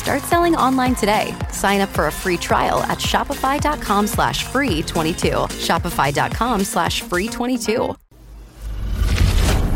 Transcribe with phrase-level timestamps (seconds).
[0.00, 1.36] Start selling online today.
[1.52, 5.28] Sign up for a free trial at shopify.com slash free 22.
[5.60, 7.94] Shopify.com slash free 22.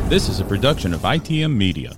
[0.08, 1.94] This is a production of ITM Media.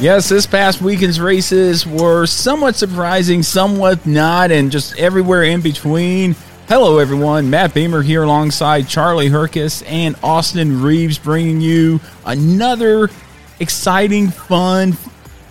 [0.00, 6.36] Yes, this past weekend's races were somewhat surprising, somewhat not, and just everywhere in between.
[6.68, 7.50] Hello, everyone.
[7.50, 13.10] Matt Beamer here alongside Charlie Herkus and Austin Reeves, bringing you another
[13.58, 14.96] exciting, fun,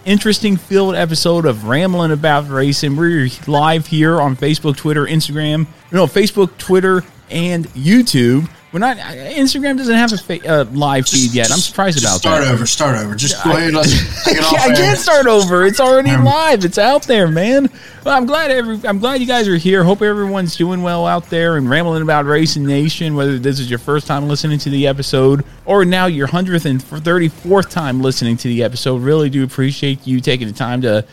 [0.06, 2.96] interesting field episode of Rambling About Racing.
[2.96, 8.50] We're live here on Facebook, Twitter, Instagram, no, Facebook, Twitter, and YouTube.
[8.74, 8.98] We're not.
[8.98, 11.52] Instagram doesn't have a fa- uh, live feed yet.
[11.52, 12.54] I'm surprised about start that.
[12.54, 12.66] over.
[12.66, 13.16] Start over.
[13.16, 13.74] Just go ahead.
[13.74, 14.54] Let's take it off.
[14.60, 15.66] I can't start over.
[15.66, 16.66] It's already live.
[16.66, 17.70] It's out there, man.
[18.04, 18.80] Well, I'm glad every.
[18.86, 19.86] I'm glad you guys are here.
[19.86, 23.16] Hope everyone's doing well out there and rambling about Racing Nation.
[23.16, 26.84] Whether this is your first time listening to the episode or now your hundredth and
[26.84, 31.06] thirty fourth time listening to the episode, really do appreciate you taking the time to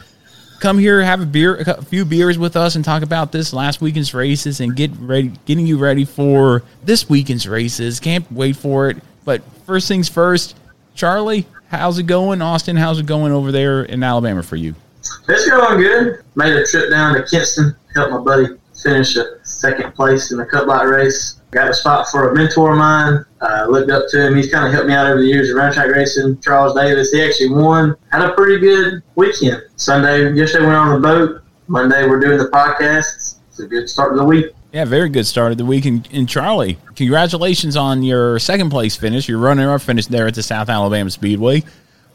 [0.64, 3.82] come here, have a beer, a few beers with us, and talk about this last
[3.82, 8.00] weekend's races and get ready, getting you ready for this weekend's races.
[8.00, 8.96] Can't wait for it.
[9.26, 10.56] But first things first,
[10.94, 12.40] Charlie, how's it going?
[12.40, 14.74] Austin, how's it going over there in Alabama for you?
[15.28, 16.24] It's going good.
[16.34, 18.46] Made a trip down to Kinston, helped my buddy
[18.82, 21.40] finish a second place in the Cup Light race.
[21.50, 23.24] Got a spot for a mentor of mine.
[23.40, 24.36] Uh, looked up to him.
[24.36, 26.38] He's kind of helped me out over the years of round track racing.
[26.42, 27.12] Charles Davis.
[27.12, 27.96] He actually won.
[28.12, 29.62] Had a pretty good weekend.
[29.76, 31.42] Sunday, yesterday went on the boat.
[31.66, 33.38] Monday we're doing the podcast.
[33.48, 34.46] It's a good start of the week.
[34.72, 35.86] Yeah, very good start of the week.
[35.86, 39.28] And, and Charlie, congratulations on your second place finish.
[39.28, 41.62] Your runner up finish there at the South Alabama Speedway.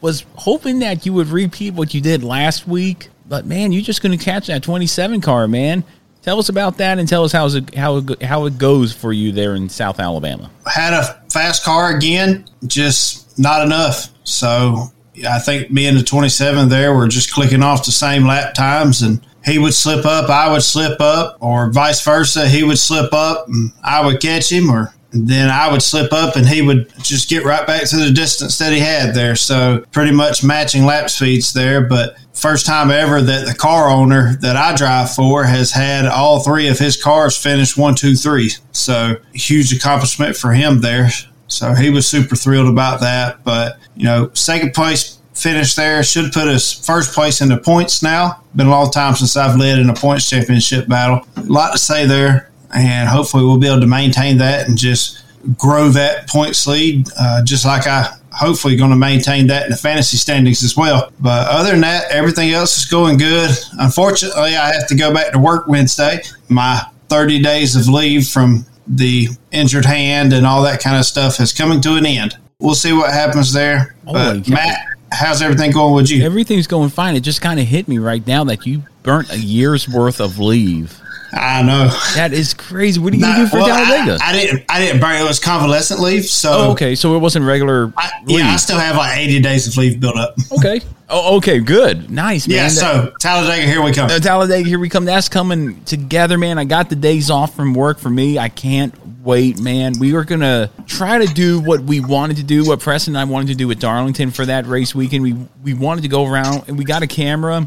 [0.02, 4.02] Was hoping that you would repeat what you did last week, but man, you're just
[4.02, 5.84] going to catch that 27 car, man.
[6.22, 9.12] Tell us about that and tell us how it, how it, how it goes for
[9.12, 10.50] you there in South Alabama.
[10.66, 14.08] Had a fast car again, just not enough.
[14.24, 14.92] So
[15.28, 19.02] I think me and the 27 there were just clicking off the same lap times
[19.02, 22.46] and he would slip up, I would slip up, or vice versa.
[22.46, 26.36] He would slip up and I would catch him, or then I would slip up
[26.36, 29.36] and he would just get right back to the distance that he had there.
[29.36, 31.80] So pretty much matching lap speeds there.
[31.80, 36.40] But first time ever that the car owner that I drive for has had all
[36.40, 38.52] three of his cars finish one, two, three.
[38.72, 41.10] So huge accomplishment for him there.
[41.48, 43.42] So he was super thrilled about that.
[43.42, 48.02] But, you know, second place finish there should put us first place in the points
[48.02, 48.42] now.
[48.54, 51.26] Been a long time since I've led in a points championship battle.
[51.36, 55.22] A lot to say there and hopefully we'll be able to maintain that and just
[55.56, 59.76] grow that points lead, uh, just like I hopefully going to maintain that in the
[59.76, 61.12] fantasy standings as well.
[61.20, 63.50] But other than that, everything else is going good.
[63.78, 66.22] Unfortunately, I have to go back to work Wednesday.
[66.48, 71.40] My 30 days of leave from the injured hand and all that kind of stuff
[71.40, 72.36] is coming to an end.
[72.60, 73.96] We'll see what happens there.
[74.04, 74.78] But Matt,
[75.12, 76.24] how's everything going with you?
[76.24, 77.16] Everything's going fine.
[77.16, 80.38] It just kind of hit me right now that you burnt a year's worth of
[80.38, 80.99] leave.
[81.32, 83.00] I know that is crazy.
[83.00, 84.18] What are you gonna do for well, Talladega?
[84.22, 84.64] I, I, didn't.
[84.68, 85.20] I didn't burn.
[85.20, 86.24] It was convalescent leave.
[86.24, 87.92] So oh, okay, so it wasn't regular.
[87.96, 90.34] I, yeah, I still have like eighty days of leave built up.
[90.60, 90.80] Okay.
[91.08, 91.58] Oh, okay.
[91.58, 92.10] Good.
[92.10, 92.56] Nice, man.
[92.56, 92.68] Yeah.
[92.68, 94.10] So Talladega, here we come.
[94.10, 95.04] Uh, Talladega, here we come.
[95.04, 96.58] That's coming together, man.
[96.58, 98.38] I got the days off from work for me.
[98.38, 99.94] I can't wait, man.
[99.98, 103.32] We are gonna try to do what we wanted to do, what Preston and I
[103.32, 105.22] wanted to do at Darlington for that race weekend.
[105.22, 107.66] We we wanted to go around and we got a camera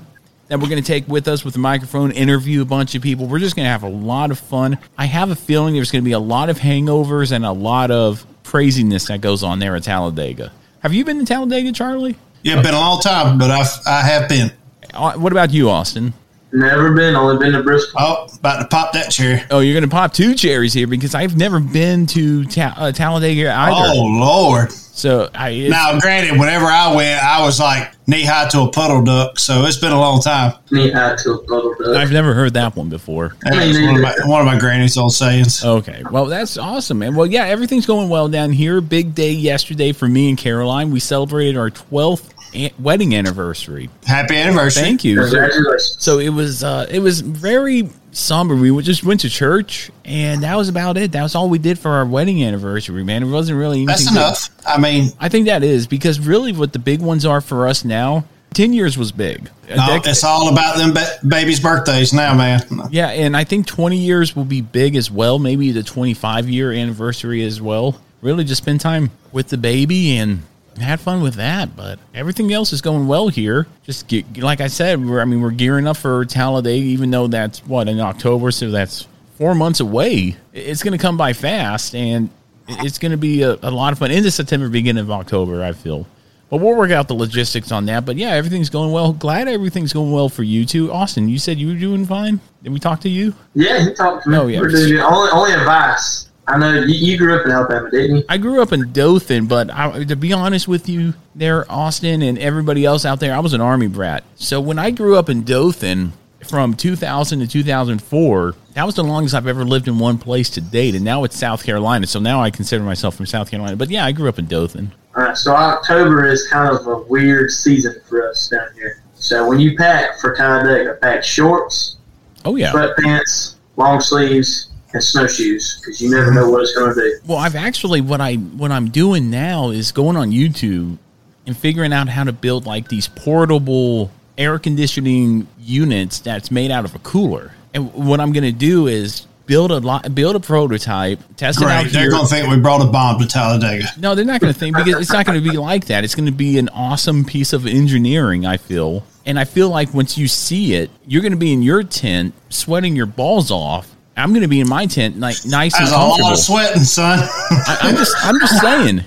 [0.54, 3.26] that we're going to take with us with the microphone, interview a bunch of people.
[3.26, 4.78] We're just going to have a lot of fun.
[4.96, 7.90] I have a feeling there's going to be a lot of hangovers and a lot
[7.90, 10.52] of craziness that goes on there at Talladega.
[10.82, 12.18] Have you been to Talladega, Charlie?
[12.44, 14.52] Yeah, been a long time, but I've, I have been.
[14.94, 16.14] Uh, what about you, Austin?
[16.52, 17.16] Never been.
[17.16, 18.00] Only been to Bristol.
[18.00, 19.42] Oh, about to pop that cherry.
[19.50, 22.92] Oh, you're going to pop two cherries here because I've never been to ta- uh,
[22.92, 23.92] Talladega either.
[23.98, 24.72] Oh Lord!
[24.96, 29.04] So I now, granted, whenever I went, I was like knee high to a puddle
[29.04, 29.40] duck.
[29.40, 30.54] So it's been a long time.
[30.70, 31.96] Knee high to a puddle duck.
[31.98, 33.36] I've never heard that one before.
[33.42, 35.66] That's one of, my, one of my granny's old sayings.
[35.66, 37.16] Okay, well that's awesome, man.
[37.16, 38.82] Well, yeah, everything's going well down here.
[38.82, 40.92] Big day yesterday for me and Caroline.
[40.92, 42.32] We celebrated our twelfth
[42.78, 43.90] wedding anniversary.
[44.06, 44.84] Happy anniversary!
[44.84, 45.26] Thank you.
[45.26, 48.56] So, so it was uh, it was very somber.
[48.56, 51.12] We just went to church, and that was about it.
[51.12, 53.04] That was all we did for our wedding anniversary.
[53.04, 54.56] Man, it wasn't really that's enough.
[54.58, 54.66] Big.
[54.68, 57.84] I mean, I think that is because really, what the big ones are for us
[57.84, 58.26] now.
[58.54, 59.50] Ten years was big.
[59.68, 62.62] No, it's all about them ba- babies' birthdays now, man.
[62.92, 65.40] Yeah, and I think twenty years will be big as well.
[65.40, 68.00] Maybe the twenty-five year anniversary as well.
[68.22, 70.44] Really, just spend time with the baby and
[70.78, 73.68] had fun with that, but everything else is going well here.
[73.84, 77.28] Just get, like I said, we're I mean we're gearing up for Talladega, even though
[77.28, 80.36] that's what in October, so that's four months away.
[80.54, 82.30] It's going to come by fast, and
[82.68, 85.64] it's going to be a, a, lot of fun into September, beginning of October.
[85.64, 86.08] I feel,
[86.50, 88.06] but we'll work out the logistics on that.
[88.06, 89.14] But yeah, everything's going well.
[89.14, 91.30] Glad everything's going well for you too, Austin.
[91.30, 92.40] You said you were doing fine.
[92.64, 93.34] Did we talk to you?
[93.54, 94.38] Yeah, he talked to me.
[94.38, 98.24] Oh yeah, only only advice I know you, you, grew up in Alabama, didn't you?
[98.28, 102.38] I grew up in Dothan, but I, to be honest with you, there, Austin, and
[102.38, 104.24] everybody else out there, I was an Army brat.
[104.36, 106.12] So when I grew up in Dothan
[106.44, 110.62] from 2000 to 2004, that was the longest I've ever lived in one place to
[110.62, 110.96] date.
[110.96, 112.08] And now it's South Carolina.
[112.08, 113.78] So now I consider myself from South Carolina.
[113.78, 114.92] But yeah, I grew up in Dothan.
[115.16, 115.38] All right.
[115.38, 119.02] So October is kind of a weird season for us down here.
[119.14, 121.98] So when you pack for Talladega, pack shorts,
[122.44, 127.00] oh yeah, sweatpants, long sleeves, and snowshoes because you never know what it's going to
[127.00, 127.20] do.
[127.26, 130.98] Well, I've actually what I what I'm doing now is going on YouTube
[131.46, 136.86] and figuring out how to build like these portable air conditioning units that's made out
[136.86, 137.52] of a cooler.
[137.74, 141.68] And what I'm going to do is build a lot, build a prototype, test Great.
[141.68, 141.92] it out.
[141.92, 143.88] They're going to think we brought a bomb to Talladega.
[144.00, 146.04] No, they're not going to think because it's not going to be like that.
[146.04, 148.46] It's going to be an awesome piece of engineering.
[148.46, 151.62] I feel, and I feel like once you see it, you're going to be in
[151.62, 155.74] your tent sweating your balls off I'm going to be in my tent, like nice
[155.74, 156.22] That's and comfortable.
[156.22, 157.20] a lot of sweating, son.
[157.50, 159.04] I, am just, I'm just saying.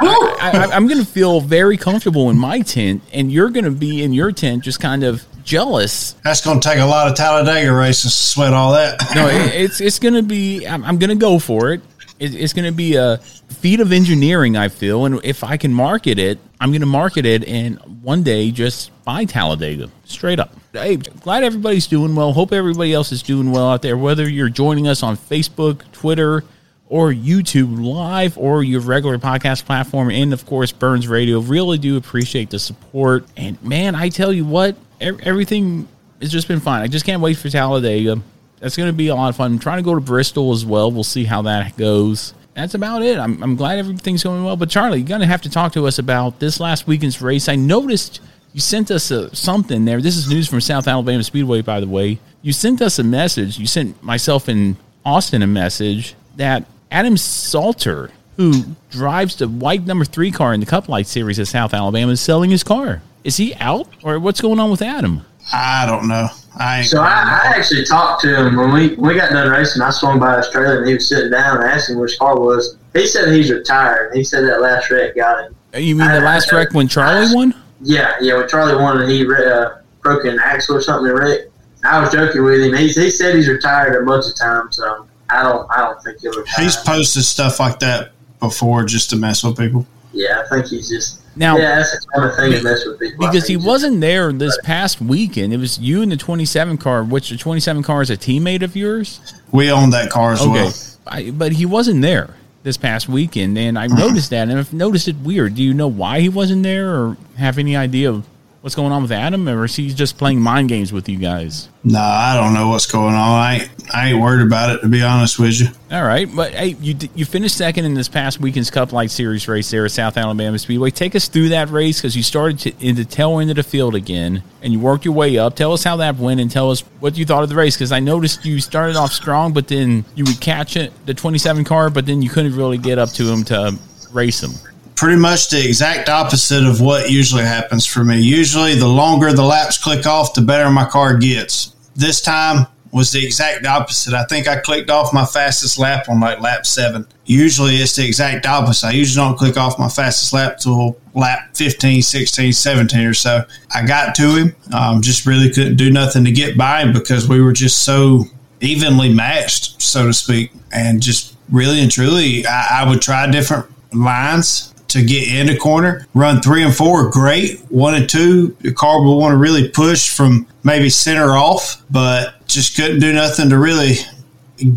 [0.00, 4.02] I, am going to feel very comfortable in my tent, and you're going to be
[4.02, 6.12] in your tent, just kind of jealous.
[6.24, 8.98] That's going to take a lot of Talladega races to sweat all that.
[9.14, 10.66] no, it, it's it's going to be.
[10.66, 11.82] I'm, I'm going to go for it.
[12.18, 14.56] it it's going to be a feat of engineering.
[14.56, 18.22] I feel, and if I can market it, I'm going to market it, and one
[18.22, 22.32] day just buy Talladega straight up hey, glad everybody's doing well.
[22.32, 26.44] Hope everybody else is doing well out there, whether you're joining us on Facebook, Twitter,
[26.88, 31.40] or YouTube Live, or your regular podcast platform, and of course, Burns Radio.
[31.40, 33.26] Really do appreciate the support.
[33.36, 35.88] And man, I tell you what, everything
[36.20, 36.82] has just been fine.
[36.82, 38.22] I just can't wait for Talladega.
[38.60, 39.52] That's going to be a lot of fun.
[39.52, 40.90] I'm trying to go to Bristol as well.
[40.90, 42.34] We'll see how that goes.
[42.54, 43.18] That's about it.
[43.18, 44.56] I'm, I'm glad everything's going well.
[44.56, 47.50] But Charlie, you're going to have to talk to us about this last weekend's race.
[47.50, 48.20] I noticed
[48.56, 50.00] you sent us a, something there.
[50.00, 52.18] This is news from South Alabama Speedway, by the way.
[52.40, 53.58] You sent us a message.
[53.58, 60.06] You sent myself and Austin a message that Adam Salter, who drives the white number
[60.06, 63.02] three car in the Cup Light Series at South Alabama, is selling his car.
[63.24, 65.20] Is he out, or what's going on with Adam?
[65.52, 66.28] I don't know.
[66.58, 69.82] I so I, I, actually talked to him when we when we got done racing.
[69.82, 71.58] I swung by his trailer and he was sitting down.
[71.58, 72.78] and asked him which car was.
[72.94, 74.14] He said he's retired.
[74.14, 75.56] He said that last wreck got him.
[75.74, 77.54] You mean the last wreck when Charlie won?
[77.86, 78.36] Yeah, yeah.
[78.36, 81.40] When Charlie won and he uh, broke an axle or something in wreck.
[81.84, 82.74] I was joking with him.
[82.74, 84.76] He, he said he's retired a bunch of times.
[84.76, 86.64] So I don't I don't think he'll retire.
[86.64, 89.86] He's posted stuff like that before just to mess with people.
[90.12, 92.98] Yeah, I think he's just now, yeah, that's the kind of thing that mess with
[92.98, 93.26] people.
[93.26, 95.52] Because he wasn't there this past weekend.
[95.52, 98.74] It was you and the 27 car, which the 27 car is a teammate of
[98.74, 99.34] yours?
[99.52, 100.50] We own that car as okay.
[100.50, 100.72] well.
[101.06, 102.34] I, but he wasn't there
[102.66, 105.54] this past weekend, and I noticed that, and I've noticed it weird.
[105.54, 108.26] Do you know why he wasn't there, or have any idea of
[108.66, 111.68] what's going on with Adam, or is he just playing mind games with you guys?
[111.84, 113.40] No, I don't know what's going on.
[113.40, 115.68] I ain't, I ain't worried about it to be honest with you.
[115.92, 119.46] All right, but hey, you you finished second in this past weekend's Cup Light Series
[119.46, 120.90] race there at South Alabama Speedway.
[120.90, 123.62] Take us through that race because you started to, in the tail end of the
[123.62, 125.54] field again, and you worked your way up.
[125.54, 127.92] Tell us how that went, and tell us what you thought of the race because
[127.92, 131.88] I noticed you started off strong, but then you would catch it the 27 car,
[131.88, 133.78] but then you couldn't really get up to him to
[134.12, 134.50] race him
[134.96, 138.20] pretty much the exact opposite of what usually happens for me.
[138.20, 141.74] Usually, the longer the laps click off, the better my car gets.
[141.94, 144.14] This time was the exact opposite.
[144.14, 147.06] I think I clicked off my fastest lap on like lap seven.
[147.26, 148.86] Usually, it's the exact opposite.
[148.86, 153.44] I usually don't click off my fastest lap till lap 15, 16, 17 or so.
[153.74, 157.28] I got to him, um, just really couldn't do nothing to get by him because
[157.28, 158.24] we were just so
[158.62, 160.52] evenly matched, so to speak.
[160.72, 165.56] And just really and truly, I, I would try different lines to get in the
[165.56, 166.06] corner.
[166.14, 167.60] Run three and four, great.
[167.68, 172.46] One and two, the car will want to really push from maybe center off, but
[172.46, 173.94] just couldn't do nothing to really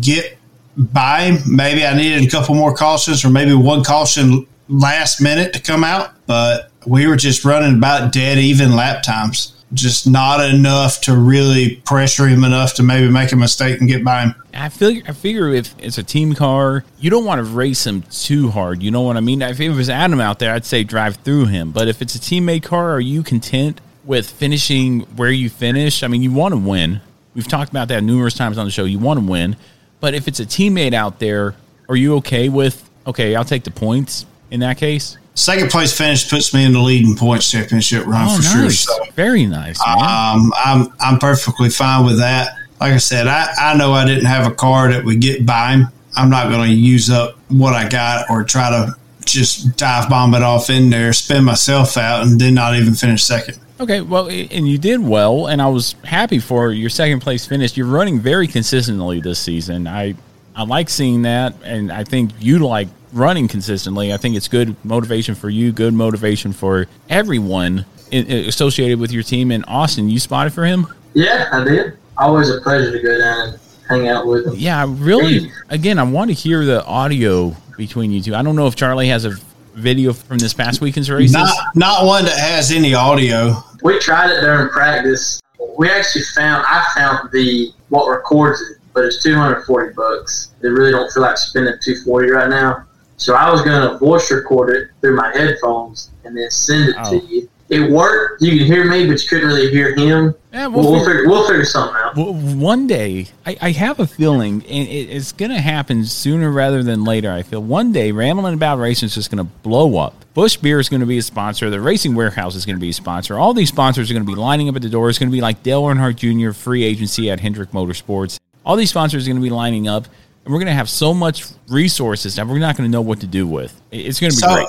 [0.00, 0.36] get
[0.76, 1.56] by him.
[1.56, 5.84] Maybe I needed a couple more cautions or maybe one caution last minute to come
[5.84, 11.16] out, but we were just running about dead even lap times just not enough to
[11.16, 14.34] really pressure him enough to maybe make a mistake and get by him.
[14.52, 18.02] I feel I figure if it's a team car, you don't want to race him
[18.02, 18.82] too hard.
[18.82, 19.42] You know what I mean?
[19.42, 21.70] If it was Adam out there, I'd say drive through him.
[21.72, 26.02] But if it's a teammate car, are you content with finishing where you finish?
[26.02, 27.00] I mean, you want to win.
[27.34, 28.84] We've talked about that numerous times on the show.
[28.84, 29.56] You want to win.
[30.00, 31.54] But if it's a teammate out there,
[31.88, 35.16] are you okay with okay, I'll take the points in that case?
[35.34, 38.52] Second place finish puts me in the leading points championship run oh, for nice.
[38.52, 38.70] sure.
[38.70, 39.80] So, Very nice.
[39.80, 42.56] Um, I'm I'm perfectly fine with that.
[42.80, 45.72] Like I said, I, I know I didn't have a car that would get by
[45.72, 45.88] him.
[46.16, 50.34] I'm not going to use up what I got or try to just dive bomb
[50.34, 53.58] it off in there, spin myself out, and then not even finish second.
[53.78, 57.76] Okay, well, and you did well, and I was happy for your second place finish.
[57.76, 59.86] You're running very consistently this season.
[59.86, 60.14] I
[60.54, 64.12] I like seeing that, and I think you like running consistently.
[64.12, 69.22] I think it's good motivation for you, good motivation for everyone in, associated with your
[69.22, 69.50] team.
[69.50, 70.86] And Austin, you spotted for him?
[71.14, 71.98] Yeah, I did.
[72.18, 74.54] Always a pleasure to go down and hang out with him.
[74.56, 75.50] Yeah, really.
[75.68, 78.34] Again, I want to hear the audio between you two.
[78.34, 79.36] I don't know if Charlie has a
[79.74, 81.32] video from this past weekend's races.
[81.32, 83.54] Not, not one that has any audio.
[83.82, 85.40] We tried it during practice.
[85.78, 90.52] We actually found I found the what records it, but it's two hundred forty bucks.
[90.60, 92.84] They really don't feel like spending two forty right now.
[93.20, 96.96] So I was going to voice record it through my headphones and then send it
[96.98, 97.10] oh.
[97.10, 97.48] to you.
[97.68, 98.42] It worked.
[98.42, 100.34] You could hear me, but you couldn't really hear him.
[100.52, 102.16] Yeah, we'll, we'll, figure, we'll figure something out.
[102.16, 106.82] one day, I, I, have a feeling, and it, it's going to happen sooner rather
[106.82, 107.30] than later.
[107.30, 110.14] I feel one day, Rambling About Racing is just going to blow up.
[110.34, 111.70] Busch Beer is going to be a sponsor.
[111.70, 113.38] The Racing Warehouse is going to be a sponsor.
[113.38, 115.10] All these sponsors are going to be lining up at the door.
[115.10, 116.52] It's going to be like Dale Earnhardt Jr.
[116.52, 118.40] free agency at Hendrick Motorsports.
[118.64, 120.06] All these sponsors are going to be lining up
[120.50, 123.20] and we're going to have so much resources that we're not going to know what
[123.20, 123.80] to do with.
[123.92, 124.66] It's going to be so, great.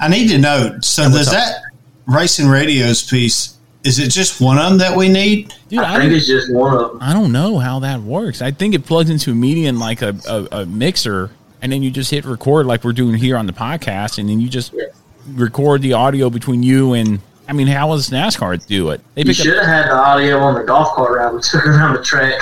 [0.00, 0.76] I need to know.
[0.82, 1.62] So does that
[2.06, 3.56] racing radios piece?
[3.84, 5.54] Is it just one of them that we need?
[5.68, 6.98] Dude, I, I think it's just one of them.
[7.00, 8.42] I don't know how that works.
[8.42, 11.30] I think it plugs into a median like a, a, a, mixer,
[11.62, 14.40] and then you just hit record like we're doing here on the podcast, and then
[14.40, 14.86] you just yeah.
[15.28, 17.20] record the audio between you and.
[17.46, 19.00] I mean, how does NASCAR do it?
[19.14, 21.94] They you should have had the audio on the golf cart ride we took around
[21.94, 22.40] the track.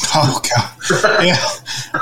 [0.14, 1.24] Oh god!
[1.24, 1.36] Yeah,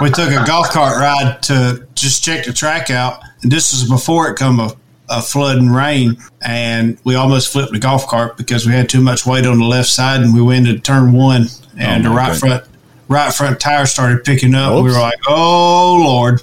[0.01, 3.89] we took a golf cart ride to just check the track out, and this was
[3.89, 4.77] before it come a,
[5.09, 9.01] a flood and rain, and we almost flipped the golf cart because we had too
[9.01, 11.47] much weight on the left side, and we went into turn one,
[11.79, 12.41] and oh the right goodness.
[12.41, 12.65] front
[13.09, 14.73] right front tire started picking up.
[14.73, 14.85] Oops.
[14.85, 16.43] We were like, "Oh lord!"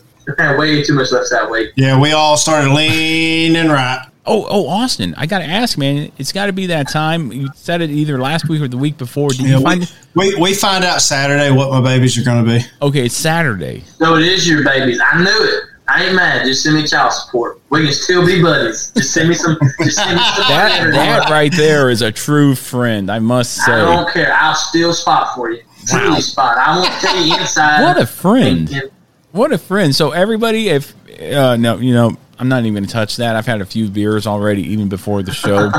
[0.58, 1.72] Way too much left side weight.
[1.76, 4.06] Yeah, we all started leaning right.
[4.26, 6.10] Oh, oh, Austin, I got to ask, man.
[6.18, 7.34] It's got to be that time.
[7.34, 9.30] You said it either last week or the week before.
[9.32, 9.94] Did Yeah, you find?
[10.16, 12.66] we, we we find out Saturday what my babies are going to be.
[12.82, 13.82] Okay, it's Saturday.
[13.98, 15.02] So it is your babies.
[15.04, 15.64] I knew it.
[15.90, 16.46] I ain't mad.
[16.46, 17.60] Just send me child support.
[17.70, 18.94] We can still be buddies.
[18.96, 19.58] Just send me some.
[19.80, 20.48] Just send me some.
[20.48, 23.12] That that right there is a true friend.
[23.12, 23.74] I must say.
[23.74, 23.86] I say.
[23.86, 24.34] don't care.
[24.34, 25.62] I'll still spot for you.
[25.86, 26.58] Truly spot.
[26.58, 27.84] I won't tell you inside.
[27.84, 28.90] What a friend.
[29.32, 29.94] What a friend.
[29.94, 33.38] So everybody, if uh, no, you know, I'm not even going to touch that.
[33.38, 35.72] I've had a few beers already, even before the show.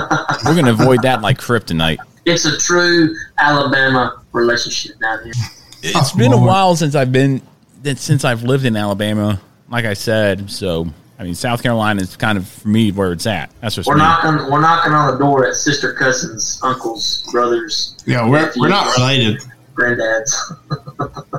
[0.47, 1.99] We're going to avoid that like kryptonite.
[2.25, 5.33] It's a true Alabama relationship down here.
[5.83, 7.43] It's been a while since I've been
[7.97, 9.43] since I've lived in Alabama.
[9.69, 10.87] Like I said, so
[11.19, 13.51] I mean, South Carolina is kind of for me where it's at.
[13.61, 14.01] That's just We're me.
[14.01, 14.51] knocking.
[14.51, 17.95] We're knocking on the door at sister cousins, uncles, brothers.
[18.07, 19.43] Yeah, we're, we're not related.
[19.75, 20.33] Granddads.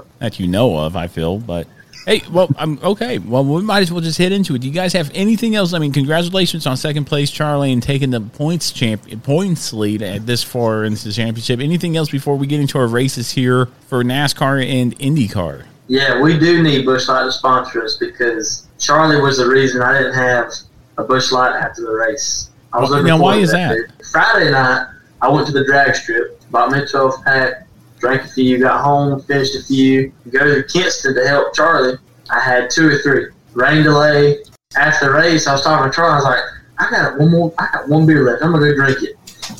[0.19, 0.95] that you know of.
[0.95, 1.67] I feel, but
[2.05, 3.17] hey, well, I'm okay.
[3.19, 4.59] Well, we might as well just hit into it.
[4.61, 5.73] Do you guys have anything else?
[5.73, 10.25] I mean, congratulations on second place, Charlie, and taking the points champ points lead at
[10.25, 11.59] this far into the championship.
[11.59, 15.65] Anything else before we get into our races here for NASCAR and IndyCar?
[15.87, 19.97] Yeah, we do need Busch Light to sponsor us because Charlie was the reason I
[19.97, 20.51] didn't have
[20.97, 22.49] a Busch Light after the race.
[22.73, 23.75] I was looking Now, why is that?
[23.75, 23.93] day.
[24.11, 24.87] Friday night,
[25.21, 27.64] I went to the drag strip, bought me a 12 pack,
[28.05, 31.97] drank a few, got home, finished a few, go to Kinston to help Charlie.
[32.29, 33.27] I had two or three.
[33.53, 34.43] Rain delay.
[34.77, 36.13] After the race, I was talking to Charlie.
[36.13, 36.39] I was like,
[36.77, 38.43] I got one more, I got one beer left.
[38.43, 39.15] I'm to go drink it.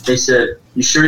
[0.06, 1.08] They said, You sure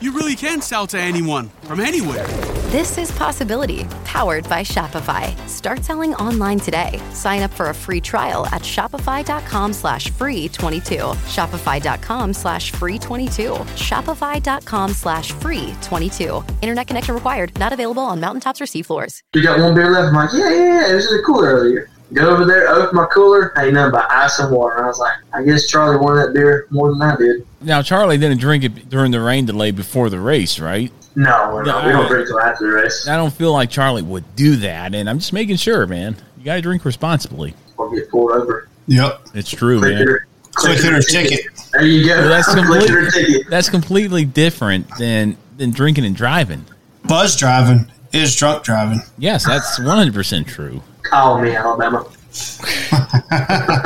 [0.00, 2.26] you really can sell to anyone from anywhere.
[2.70, 5.34] This is Possibility, powered by Shopify.
[5.48, 7.00] Start selling online today.
[7.12, 10.96] Sign up for a free trial at shopify.com slash free 22.
[10.96, 13.42] Shopify.com slash free 22.
[13.52, 16.44] Shopify.com slash free 22.
[16.60, 17.58] Internet connection required.
[17.58, 19.20] Not available on mountaintops or seafloors.
[19.34, 20.08] You got one beer left?
[20.08, 20.90] I'm like, yeah, yeah, yeah.
[20.90, 21.88] It was in the cooler earlier.
[22.14, 23.52] Go over there, open my cooler.
[23.58, 24.76] Ain't nothing but ice and water.
[24.76, 27.46] And I was like, I guess Charlie wanted that beer more than I did.
[27.60, 30.90] Now, Charlie didn't drink it during the rain delay before the race, right?
[31.16, 33.06] No, no, we don't drink till after the race.
[33.08, 36.16] I don't feel like Charlie would do that, and I'm just making sure, man.
[36.38, 37.54] You got to drink responsibly.
[37.76, 38.68] Or get pulled over.
[38.86, 39.20] Yep.
[39.34, 40.02] It's true, Click man.
[40.02, 41.40] it or- Click it or ticket.
[41.72, 42.18] There you go.
[42.20, 43.50] Well, that's Click it or completely ticket.
[43.50, 46.64] that's completely different than than drinking and driving.
[47.04, 49.00] Buzz driving is drunk driving.
[49.18, 50.82] Yes, that's 100 percent true.
[51.10, 52.04] Call me, Alabama.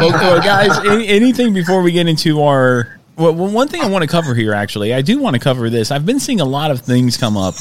[0.00, 2.98] okay, guys, any, anything before we get into our.
[3.16, 5.68] Well, well, one thing I want to cover here, actually, I do want to cover
[5.70, 5.90] this.
[5.90, 7.54] I've been seeing a lot of things come up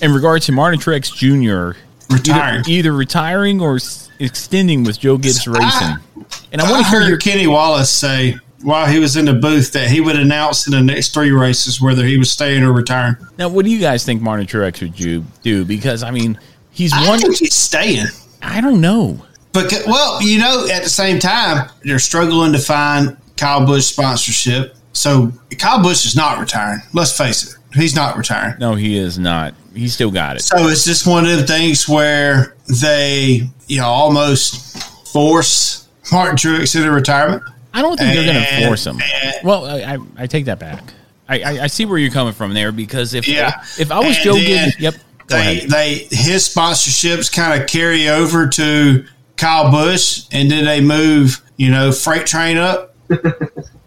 [0.00, 1.78] in regard to Martin Truex Jr.
[2.12, 2.60] Retiring.
[2.60, 5.52] Either, either retiring or s- extending with Joe Gibbs ah.
[5.52, 6.26] Racing.
[6.52, 7.18] And I I, want to hear your.
[7.18, 10.80] Kenny Wallace say while he was in the booth that he would announce in the
[10.80, 13.16] next three races whether he was staying or retiring.
[13.38, 15.24] Now, what do you guys think Martin Truex would do?
[15.42, 15.64] do?
[15.64, 16.38] Because, I mean,
[16.70, 17.18] he's I one.
[17.18, 18.06] think he's staying.
[18.42, 19.24] I don't know.
[19.52, 24.76] But well, you know, at the same time, they're struggling to find Kyle Busch sponsorship.
[24.94, 26.80] So Kyle Busch is not retiring.
[26.92, 28.54] Let's face it, he's not retiring.
[28.58, 29.54] No, he is not.
[29.74, 30.42] He's still got it.
[30.42, 34.78] So it's just one of the things where they, you know, almost
[35.12, 37.42] force Martin Truex into retirement.
[37.74, 38.98] I don't think they're going to force him.
[39.44, 40.82] Well, I, I, I take that back.
[41.28, 43.62] I, I, I see where you're coming from there because if Yeah.
[43.78, 45.00] if, I was And Joe then Gibbs, yep, go
[45.32, 49.04] They, they his sponsorships kind of carry over to
[49.36, 52.94] Kyle Busch, and then they move, you know, freight train up.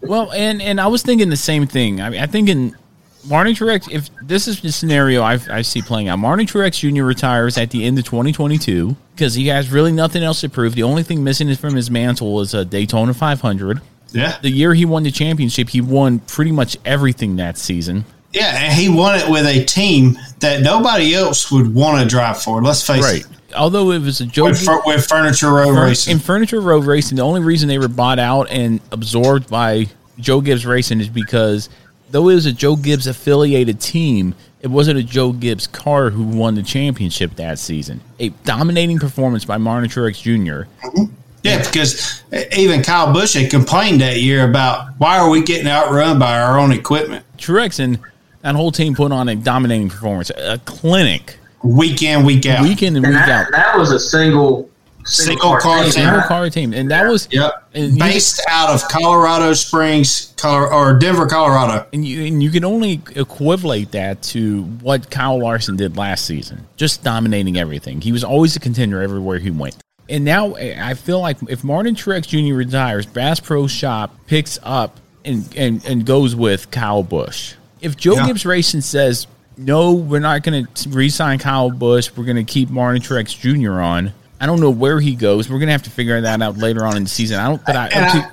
[0.08, 2.00] Well, and and I was thinking the same thing.
[2.00, 2.76] I mean, I think in
[3.28, 7.04] Martin Truex, if this is the scenario I, I see playing out, Martin Truex Jr.
[7.04, 10.74] retires at the end of 2022 because he has really nothing else to prove.
[10.74, 13.80] The only thing missing is from his mantle is a Daytona 500.
[14.12, 14.38] Yeah.
[14.40, 18.04] The year he won the championship, he won pretty much everything that season.
[18.36, 22.40] Yeah, and he won it with a team that nobody else would want to drive
[22.42, 22.62] for.
[22.62, 23.22] Let's face Right.
[23.22, 23.26] it.
[23.56, 26.12] Although it was a joke With, with Furniture Row Fur- Racing.
[26.12, 29.86] in Furniture Row Racing, the only reason they were bought out and absorbed by
[30.18, 31.70] Joe Gibbs Racing is because
[32.10, 36.24] though it was a Joe Gibbs affiliated team, it wasn't a Joe Gibbs car who
[36.24, 38.02] won the championship that season.
[38.20, 40.68] A dominating performance by Martin Truex Jr.
[40.86, 41.04] Mm-hmm.
[41.42, 42.22] Yeah, because
[42.56, 46.58] even Kyle Busch had complained that year about why are we getting outrun by our
[46.58, 48.00] own equipment Truex and
[48.46, 52.62] that whole team put on a dominating performance, a clinic, week in week out.
[52.62, 53.52] week in and And week that, out.
[53.52, 54.70] that was a single
[55.08, 55.92] Single car team.
[55.92, 57.52] Single car team, and that was Yep.
[57.74, 61.86] and you- Based out of Colorado Springs, Color, or Denver, Colorado.
[61.92, 66.66] And you and you can only equivalate that to what Kyle Larson did last season,
[66.76, 68.00] just dominating everything.
[68.00, 69.76] He was always a contender everywhere he went.
[70.08, 72.54] And now eh, I feel like if Martin Truex Jr.
[72.56, 77.54] retires, Bass Pro Shop picks up and, and, and goes with Kyle Busch.
[77.80, 78.26] If Joe Yeah.
[78.26, 82.44] Gibbs Racing says, no, we're not going to re sign Kyle Busch, we're going to
[82.44, 83.80] keep Martin Truex Jr.
[83.80, 85.48] on, I don't know where he goes.
[85.48, 87.38] We're going to have to figure that out later on in the season.
[87.40, 88.30] I don't, but I, I,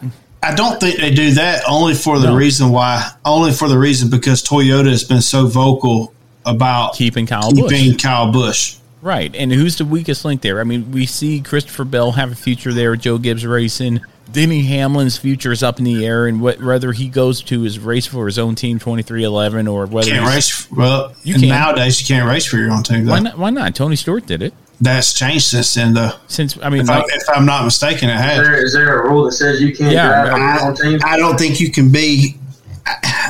[0.51, 2.35] I don't think they do that only for the No.
[2.35, 6.13] reason why, only for the reason because Toyota has been so vocal
[6.45, 7.71] about keeping Kyle Busch.
[7.71, 8.75] keeping Kyle Busch.
[9.01, 9.33] Right.
[9.35, 10.59] And who's the weakest link there?
[10.59, 14.01] I mean, we see Christopher Bell have a future there, Joe Gibbs Racing.
[14.31, 17.77] Denny Hamlin's future is up in the air, and wh- whether he goes to his
[17.77, 20.67] race for his own team, 2311, or whether Can't he's- race.
[20.71, 21.49] Well, You can.
[21.49, 23.05] nowadays you can't race for your own team.
[23.05, 23.11] Though.
[23.11, 23.37] Why not?
[23.37, 23.75] Why not?
[23.75, 24.53] Tony Stewart did it.
[24.81, 26.11] That's changed since then, though.
[26.27, 28.37] Since I mean, if, I, like- if I'm not mistaken, it Is has.
[28.37, 30.99] there, is there a rule that says you can't Yeah, drive on your own team?
[31.05, 32.35] I don't think you can be.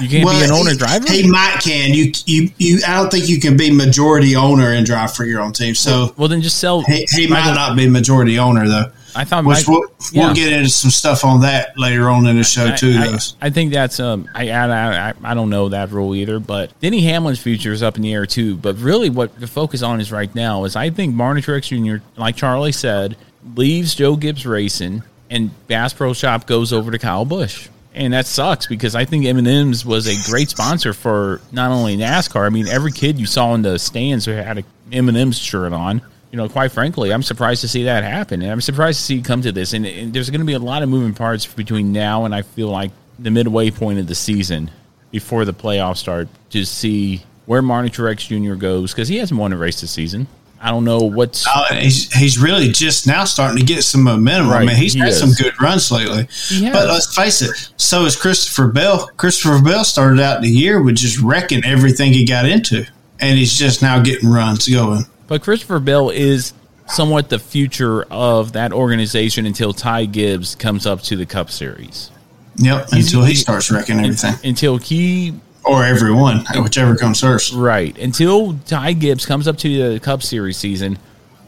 [0.01, 1.05] You can't be an owner driver.
[1.11, 1.93] He might can.
[1.93, 2.79] You you you.
[2.87, 5.75] I don't think you can be majority owner and drive for your own team.
[5.75, 6.81] So well, then just sell.
[6.81, 8.85] He, he might not be majority owner though.
[9.15, 10.25] I thought Which we'll, yeah.
[10.25, 12.95] we'll get into some stuff on that later on in the show I- too.
[12.99, 13.17] I, though.
[13.41, 17.01] I think that's um I, I I I don't know that rule either, but Denny
[17.01, 18.55] Hamlin's future is up in the air too.
[18.55, 21.67] But really, what the focus on is right now is I think Martin Truex
[21.99, 22.03] Jr.
[22.17, 23.17] like Charlie said
[23.55, 27.69] leaves Joe Gibbs Racing and Bass Pro Shop goes over to Kyle Busch.
[27.95, 32.43] And that sucks because I think M&M's was a great sponsor for not only NASCAR.
[32.45, 36.01] I mean, every kid you saw in the stands who had a M&M's shirt on.
[36.33, 39.19] You know, quite frankly, I'm surprised to see that happen, and I'm surprised to see
[39.19, 39.73] it come to this.
[39.73, 42.41] And, and there's going to be a lot of moving parts between now and I
[42.41, 44.71] feel like the midway point of the season
[45.11, 48.55] before the playoffs start to see where Martin Truex Jr.
[48.55, 50.25] goes because he hasn't won a race this season.
[50.59, 54.49] I don't know what's Uh, he's he's really just now starting to get some momentum.
[54.49, 55.19] I mean, he's he had is.
[55.19, 56.27] some good runs lately.
[56.73, 59.07] But let's face it, so is Christopher Bell.
[59.17, 62.87] Christopher Bell started out the year with just wrecking everything he got into,
[63.19, 65.05] and he's just now getting runs going.
[65.33, 66.53] But Christopher Bell is
[66.85, 72.11] somewhat the future of that organization until Ty Gibbs comes up to the Cup Series.
[72.57, 75.33] Yep, until he starts wrecking everything, Until he
[75.65, 77.51] or everyone, whichever comes first.
[77.51, 77.97] Right.
[77.97, 80.99] Until Ty Gibbs comes up to the Cup Series season,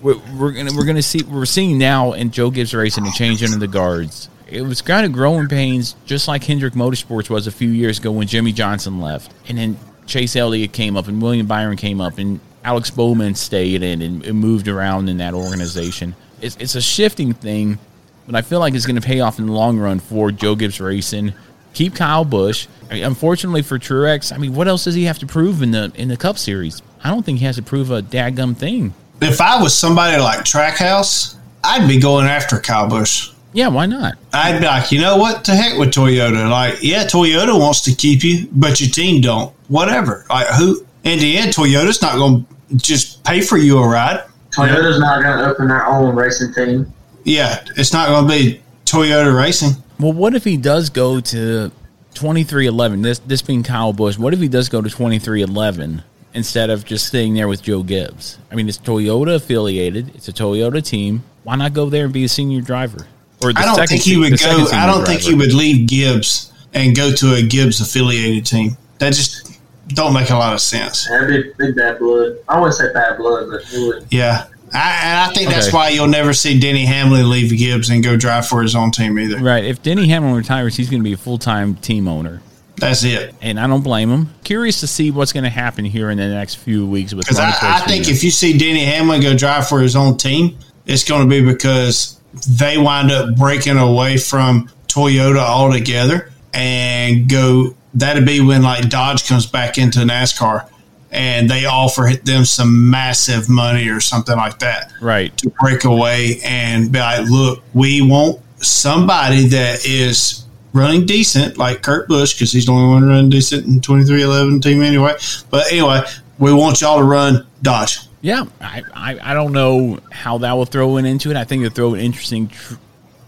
[0.01, 3.43] we're, we're gonna we're gonna see we're seeing now in Joe Gibbs racing a change
[3.43, 4.29] into the guards.
[4.47, 8.11] It was kind of growing pains, just like Hendrick Motorsports was a few years ago
[8.11, 12.17] when Jimmie Johnson left, and then Chase Elliott came up, and William Byron came up,
[12.17, 16.15] and Alex Bowman stayed in and, and moved around in that organization.
[16.41, 17.77] It's, it's a shifting thing,
[18.25, 20.55] but I feel like it's going to pay off in the long run for Joe
[20.55, 21.33] Gibbs Racing.
[21.73, 22.67] Keep Kyle Busch.
[22.89, 25.71] I mean, unfortunately for Truex, I mean, what else does he have to prove in
[25.71, 26.81] the in the Cup Series?
[27.03, 28.93] I don't think he has to prove a dadgum thing.
[29.21, 33.31] If I was somebody like Trackhouse, I'd be going after Kyle Busch.
[33.53, 34.15] Yeah, why not?
[34.33, 35.45] I'd be like, you know what?
[35.45, 36.49] To heck with Toyota.
[36.49, 39.53] Like, yeah, Toyota wants to keep you, but your team don't.
[39.67, 40.25] Whatever.
[40.29, 40.85] Like, who?
[41.03, 44.23] In the end, Toyota's not going to just pay for you a ride.
[44.51, 46.91] Toyota's not going to open their own racing team.
[47.23, 49.81] Yeah, it's not going to be Toyota Racing.
[49.99, 51.71] Well, what if he does go to
[52.13, 53.01] twenty three eleven?
[53.01, 54.17] This this being Kyle Busch.
[54.17, 57.63] What if he does go to twenty three eleven instead of just staying there with
[57.63, 58.37] Joe Gibbs?
[58.51, 60.15] I mean, it's Toyota affiliated.
[60.15, 61.23] It's a Toyota team.
[61.43, 63.07] Why not go there and be a senior driver?
[63.41, 64.67] Or the I don't think he se- would go.
[64.71, 68.77] I don't think he would leave Gibbs and go to a Gibbs affiliated team.
[68.99, 69.44] That just
[69.87, 71.07] don't make a lot of sense.
[71.07, 72.37] That'd be big bad blood.
[72.47, 74.07] I wouldn't say bad blood, but it would.
[74.11, 74.47] Yeah.
[74.73, 78.17] I, and I think that's why you'll never see Denny Hamlin leave Gibbs and go
[78.17, 79.37] drive for his own team either.
[79.37, 79.63] Right.
[79.63, 82.41] If Denny Hamlin retires, he's going to be a full time team owner.
[82.77, 83.33] That's it.
[83.41, 84.29] And I don't blame him.
[84.43, 87.39] Curious to see what's going to happen here in the next few weeks with Because
[87.39, 91.03] I, I think if you see Denny Hamlin go drive for his own team, it's
[91.03, 92.19] going to be because
[92.49, 97.75] they wind up breaking away from Toyota altogether and go.
[97.95, 100.69] That'd be when like Dodge comes back into NASCAR
[101.11, 106.39] and they offer them some massive money or something like that right to break away
[106.43, 112.51] and be like, look, we want somebody that is running decent, like Kurt Busch, because
[112.51, 115.15] he's the only one running decent in 2311 team anyway.
[115.49, 116.01] But anyway,
[116.37, 117.99] we want y'all to run Dodge.
[118.21, 121.37] Yeah, I, I, I don't know how that will throw in into it.
[121.37, 122.75] I think it'll throw an interesting tr-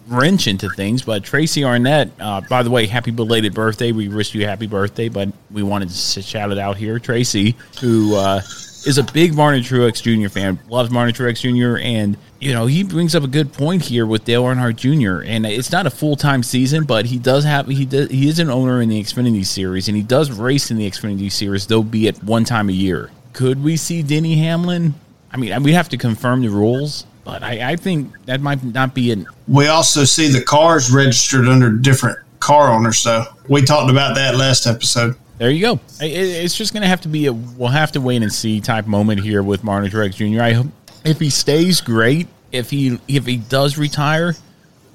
[0.08, 1.02] wrench into things.
[1.02, 3.92] But Tracy Arnett, uh, by the way, happy belated birthday.
[3.92, 7.00] We wish you a happy birthday, but we wanted to shout it out here.
[7.00, 8.42] Tracy, who uh,
[8.86, 10.30] is a big Martin Truex Jr.
[10.30, 11.82] fan, loves Martin Truex Jr.
[11.84, 15.24] And you know he brings up a good point here with Dale Earnhardt Jr.
[15.30, 18.40] And it's not a full time season, but he does have he does, he is
[18.40, 21.84] an owner in the Xfinity Series, and he does race in the Xfinity Series, though
[21.84, 23.12] be it one time a year.
[23.34, 24.96] Could we see Denny Hamlin?
[25.32, 28.96] I mean, we have to confirm the rules, but I, I think that might not
[28.96, 29.28] be an.
[29.50, 33.00] We also see the cars registered under different car owners.
[33.00, 35.18] So we talked about that last episode.
[35.38, 35.74] There you go.
[36.02, 38.62] It, it's just going to have to be a we'll have to wait and see
[38.62, 40.42] type moment here with Martin Truex Jr.
[40.42, 40.68] I hope
[41.04, 44.34] if he stays great, if he if he does retire,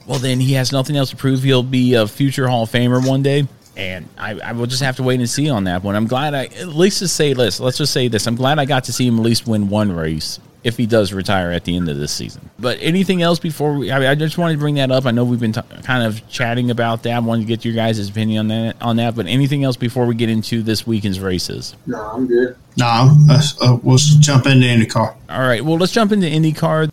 [0.07, 1.43] well then he has nothing else to prove.
[1.43, 3.47] He'll be a future Hall of Famer one day.
[3.77, 5.97] And I, I will just have to wait and see on that one.
[5.97, 7.61] I'm glad I at least to say this.
[7.61, 8.27] Let's just say this.
[8.27, 11.13] I'm glad I got to see him at least win one race if he does
[11.13, 12.49] retire at the end of this season.
[12.59, 13.91] But anything else before we?
[13.91, 15.07] I, mean, I just wanted to bring that up.
[15.07, 17.13] I know we've been t- kind of chatting about that.
[17.13, 18.83] I wanted to get your guys' opinion on that.
[18.83, 21.75] On that, but anything else before we get into this weekend's races?
[21.87, 22.57] No, I'm good.
[22.77, 25.15] No, uh, uh, we'll jump into IndyCar.
[25.29, 25.65] All right.
[25.65, 26.91] Well, let's jump into IndyCar.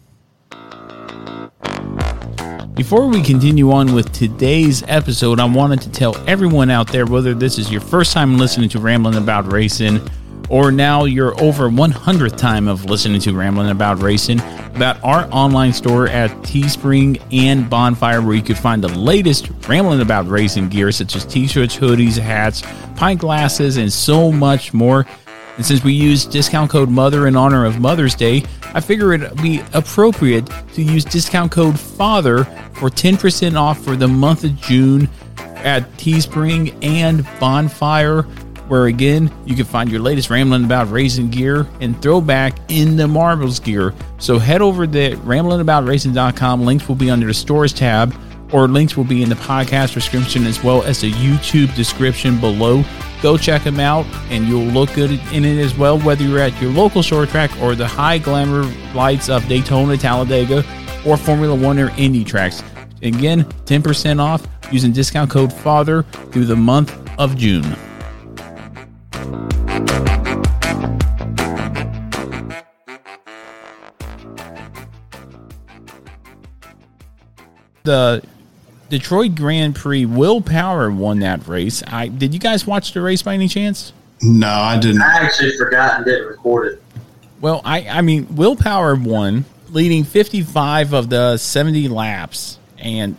[2.76, 7.34] Before we continue on with today's episode, I wanted to tell everyone out there whether
[7.34, 10.00] this is your first time listening to Rambling About Racing
[10.50, 14.40] or now your over 100th time of listening to Rambling About Racing
[14.76, 20.02] about our online store at Teespring and Bonfire, where you can find the latest Rambling
[20.02, 22.64] About Racing gear such as t shirts, hoodies, hats,
[22.96, 25.06] pint glasses, and so much more.
[25.58, 29.42] And since we use discount code MOTHER in honor of Mother's Day, I figure it'd
[29.42, 35.10] be appropriate to use discount code FATHER for 10% off for the month of June
[35.38, 38.24] at Teespring and Bonfire,
[38.70, 43.08] where again, you can find your latest rambling about racing gear and throwback in the
[43.08, 43.94] marbles gear.
[44.20, 46.64] So head over to ramblingaboutracing.com.
[46.64, 48.16] Links will be under the stores tab,
[48.54, 52.84] or links will be in the podcast description as well as the YouTube description below.
[53.22, 56.60] Go check them out, and you'll look good in it as well, whether you're at
[56.62, 60.64] your local short track or the high glamour lights of Daytona, Talladega,
[61.06, 62.64] or Formula One or Indy tracks.
[63.02, 67.76] Again, 10% off using discount code FATHER through the month of June.
[77.84, 78.24] The
[78.90, 81.84] Detroit Grand Prix, Will Power won that race.
[81.88, 83.94] I did you guys watch the race by any chance?
[84.22, 85.02] No, I didn't.
[85.02, 86.84] I actually forgot and didn't record it.
[87.40, 92.58] Well, I I mean, Will Power won, leading 55 of the 70 laps.
[92.78, 93.16] And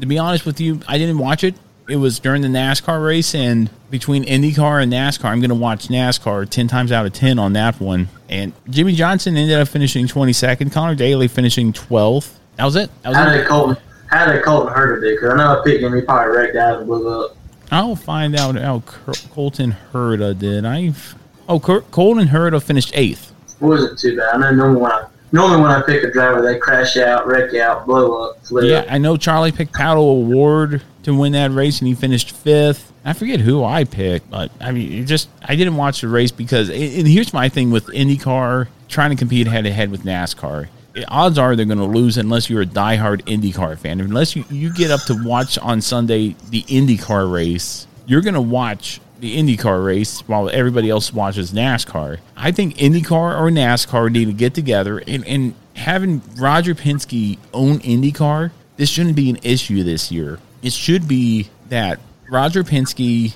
[0.00, 1.54] to be honest with you, I didn't watch it.
[1.88, 5.88] It was during the NASCAR race, and between IndyCar and NASCAR, I'm going to watch
[5.88, 8.08] NASCAR 10 times out of 10 on that one.
[8.28, 12.34] And Jimmie Johnson ended up finishing 22nd, Conor Daly finishing 12th.
[12.56, 12.90] That was it.
[13.02, 13.38] That was How it.
[13.38, 13.76] did Colton?
[14.10, 15.10] How did Colton Herta do?
[15.14, 15.94] Because I know I picked him.
[15.94, 17.36] He probably wrecked out and blew up.
[17.70, 20.64] I'll find out how Col- Colton Herta did.
[20.64, 21.14] I've
[21.48, 23.32] oh Col- Colton Herta finished eighth.
[23.60, 24.34] It wasn't too bad.
[24.34, 27.54] I know normally when I normally when I pick a driver, they crash out, wreck
[27.54, 28.64] out, blow up, flip.
[28.64, 32.92] Yeah, I know Charlie picked Pato O'Ward to win that race, and he finished fifth.
[33.04, 36.68] I forget who I picked, but I mean, just I didn't watch the race because.
[36.68, 40.66] And here's my thing with IndyCar trying to compete head to head with NASCAR.
[41.08, 44.00] Odds are they're going to lose unless you're a diehard IndyCar fan.
[44.00, 48.40] Unless you, you get up to watch on Sunday the IndyCar race, you're going to
[48.40, 52.18] watch the IndyCar race while everybody else watches NASCAR.
[52.36, 57.78] I think IndyCar or NASCAR need to get together and, and having Roger Penske own
[57.80, 60.38] IndyCar, this shouldn't be an issue this year.
[60.62, 62.00] It should be that
[62.30, 63.34] Roger Penske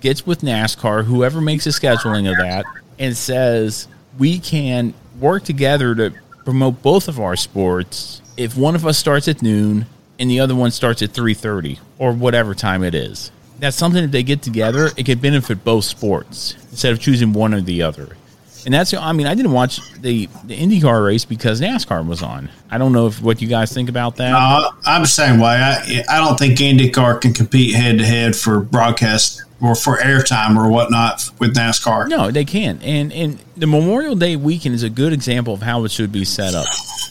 [0.00, 2.64] gets with NASCAR, whoever makes the scheduling of that,
[2.98, 6.12] and says, we can work together to
[6.44, 8.22] promote both of our sports.
[8.36, 9.86] If one of us starts at noon
[10.18, 13.30] and the other one starts at 3.30 or whatever time it is.
[13.58, 14.90] That's something that they get together.
[14.96, 18.16] It could benefit both sports instead of choosing one or the other
[18.64, 22.48] and that's i mean i didn't watch the, the indycar race because nascar was on
[22.70, 25.56] i don't know if what you guys think about that No, I'm the same way.
[25.56, 30.56] I, I don't think IndyCar can compete head to head for broadcast or for airtime
[30.56, 32.08] or whatnot with NASCAR.
[32.08, 32.82] No, they can't.
[32.82, 36.24] And and the Memorial Day weekend is a good example of how it should be
[36.24, 36.66] set up.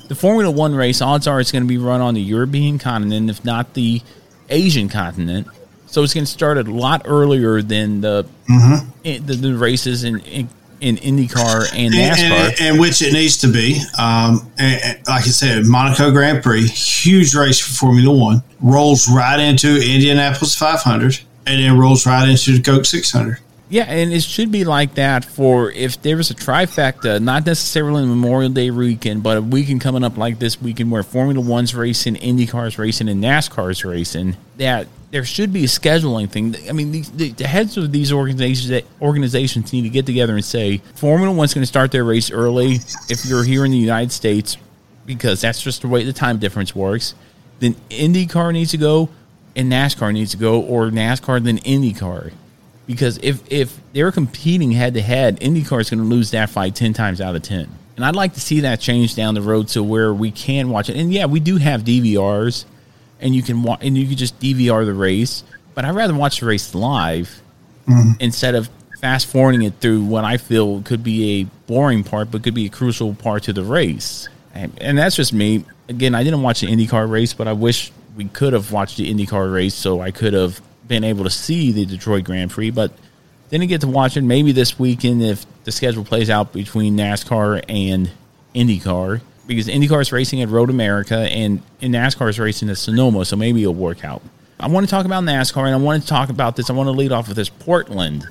[0.08, 3.30] The Formula One race, odds are it's going to be run on the European continent,
[3.30, 4.02] if not the
[4.50, 5.48] Asian continent.
[5.86, 8.88] So it's going to start a lot earlier than the Mhm.
[9.06, 10.50] eh, the, the races in, in
[10.82, 12.50] in IndyCar and and, NASCAR.
[12.50, 13.82] and, and which it needs to be.
[13.98, 19.08] Um, and, and like I said, Monaco Grand Prix, huge race for Formula One, rolls
[19.10, 23.39] right into Indianapolis 500, and then rolls right into the Coke 600.
[23.72, 28.04] Yeah, and it should be like that for if there was a trifecta, not necessarily
[28.04, 32.16] Memorial Day weekend, but a weekend coming up like this weekend where Formula One's racing,
[32.16, 36.56] IndyCar's racing, and NASCAR's racing, that there should be a scheduling thing.
[36.68, 40.44] I mean, the, the, the heads of these organizations organizations need to get together and
[40.44, 44.12] say Formula One's going to start their race early if you're here in the United
[44.12, 44.58] States
[45.06, 47.14] because that's just the way the time difference works.
[47.60, 49.10] Then IndyCar needs to go,
[49.56, 52.32] and NASCAR needs to go, or NASCAR then IndyCar
[52.89, 56.73] because if if they're competing head to head, IndyCar is going to lose that fight
[56.73, 57.69] ten times out of ten.
[57.95, 60.89] And I'd like to see that change down the road to where we can watch
[60.89, 60.95] it.
[60.97, 62.65] And yeah, we do have DVRs,
[63.19, 65.43] and you can wa- and you can just DVR the race.
[65.75, 67.30] But I'd rather watch the race live
[67.88, 68.13] mm-hmm.
[68.19, 68.67] instead of
[68.99, 72.65] fast forwarding it through what I feel could be a boring part, but could be
[72.65, 74.28] a crucial part to the race.
[74.56, 75.63] And, and that's just me.
[75.89, 79.13] Again, I didn't watch the IndyCar race, but I wish we could have watched the
[79.13, 82.71] IndyCar race so I could have been able to see the Detroit Grand Prix.
[82.71, 82.91] But
[83.49, 84.21] didn't get to watch it.
[84.21, 88.12] Maybe this weekend if the schedule plays out between NASCAR and
[88.54, 89.21] IndyCar.
[89.47, 93.36] Because IndyCar is racing at Road America and, and NASCAR is racing at Sonoma, so
[93.36, 94.21] maybe it'll work out.
[94.60, 96.69] I want to talk about NASCAR and I want to talk about this.
[96.69, 98.28] I want to lead off with this Portland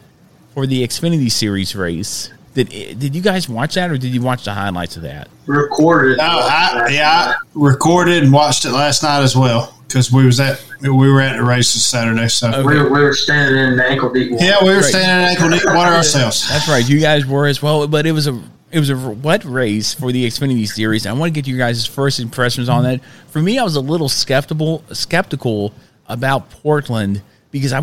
[0.54, 2.30] for the Xfinity Series race.
[2.54, 5.28] Did did you guys watch that or did you watch the highlights of that?
[5.46, 6.18] Recorded.
[6.18, 10.38] No, I, yeah, I recorded and watched it last night as well because we was
[10.38, 12.28] at we were at the races Saturday.
[12.28, 14.44] So We, were, we were standing in the ankle deep water.
[14.44, 16.48] yeah, we were standing in ankle deep water ourselves.
[16.48, 16.86] That's right.
[16.88, 20.12] You guys were as well, but it was a it was a wet race for
[20.12, 21.06] the Xfinity Series.
[21.06, 23.00] I want to get you guys' first impressions on that.
[23.28, 25.72] For me, I was a little skeptical skeptical
[26.06, 27.82] about Portland because I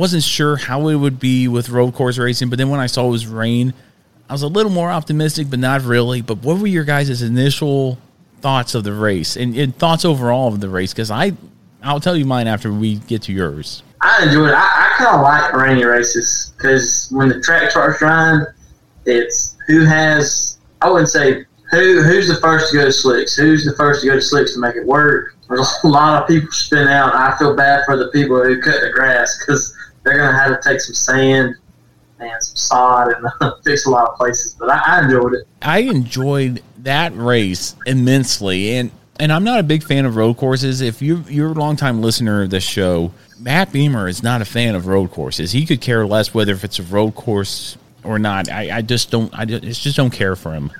[0.00, 3.06] Wasn't sure how it would be with road course racing, but then when I saw
[3.06, 3.74] it was rain,
[4.28, 6.22] I was a little more optimistic, but not really.
[6.22, 7.98] But what were your guys' initial
[8.40, 10.92] thoughts of the race and, and thoughts overall of the race?
[10.92, 11.32] Because I,
[11.82, 13.82] I'll tell you mine after we get to yours.
[14.00, 14.54] I enjoy it.
[14.54, 18.44] I, I kind of like rainy races because when the track starts drying,
[19.06, 20.58] it's who has.
[20.80, 23.34] I wouldn't say who who's the first to go to slicks.
[23.34, 25.34] Who's the first to go to slicks to make it work?
[25.48, 27.14] There's a lot of people spin out.
[27.14, 29.74] I feel bad for the people who cut the grass because
[30.08, 31.54] they're gonna have to take some sand
[32.20, 34.56] and some sod and uh, fix a lot of places.
[34.58, 35.46] But I, I enjoyed it.
[35.62, 38.90] I enjoyed that race immensely, and
[39.20, 40.80] and I'm not a big fan of road courses.
[40.80, 44.74] If you you're a longtime listener of this show, Matt Beamer is not a fan
[44.74, 45.52] of road courses.
[45.52, 48.48] He could care less whether if it's a road course or not.
[48.48, 49.36] I, I just don't.
[49.38, 50.70] I just, just don't care for him.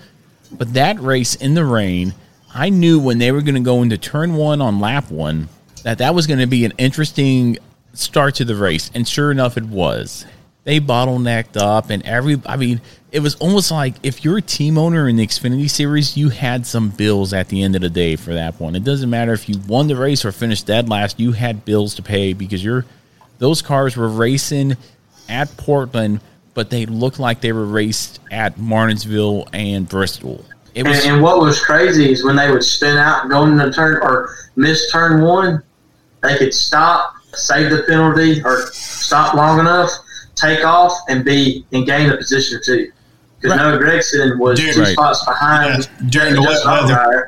[0.50, 2.14] But that race in the rain,
[2.54, 5.50] I knew when they were going to go into turn one on lap one
[5.82, 7.58] that that was going to be an interesting
[7.92, 10.26] start to the race, and sure enough, it was.
[10.64, 14.76] They bottlenecked up, and every I mean, it was almost like if you're a team
[14.76, 18.16] owner in the Xfinity Series, you had some bills at the end of the day
[18.16, 18.76] for that one.
[18.76, 21.94] It doesn't matter if you won the race or finished dead last, you had bills
[21.94, 22.84] to pay because you're
[23.38, 24.76] those cars were racing
[25.28, 26.20] at Portland,
[26.54, 30.44] but they looked like they were raced at Martinsville and Bristol.
[30.74, 33.44] It was and, and what was crazy is when they would spin out and go
[33.44, 35.62] into turn or miss turn one,
[36.22, 39.90] they could stop, save the penalty, or stop long enough,
[40.34, 42.92] take off, and be and gain a position or two.
[43.40, 44.92] Because Noah Gragson was two right.
[44.92, 46.94] spots behind during the wet weather.
[46.94, 47.24] Allgaier.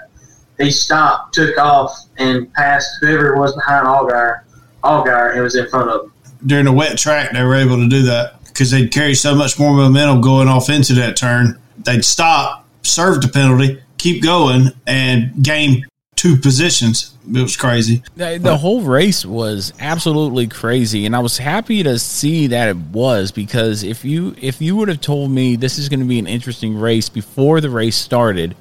[0.58, 4.42] He stopped, took off, and passed whoever was behind Allgaier.
[4.82, 6.12] Allgaier and was in front of him.
[6.46, 9.58] during the wet track, they were able to do that because they'd carry so much
[9.58, 11.58] more momentum going off into that turn.
[11.78, 18.02] They'd stop, serve the penalty, keep going, and gain two positions it was crazy.
[18.16, 22.76] The, the whole race was absolutely crazy, and I was happy to see that it
[22.76, 26.18] was because if you if you would have told me this is going to be
[26.18, 28.56] an interesting race before the race started,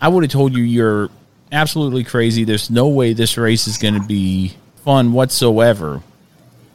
[0.00, 1.10] I would have told you you're
[1.52, 2.44] absolutely crazy.
[2.44, 4.54] There's no way this race is going to be
[4.84, 6.02] fun whatsoever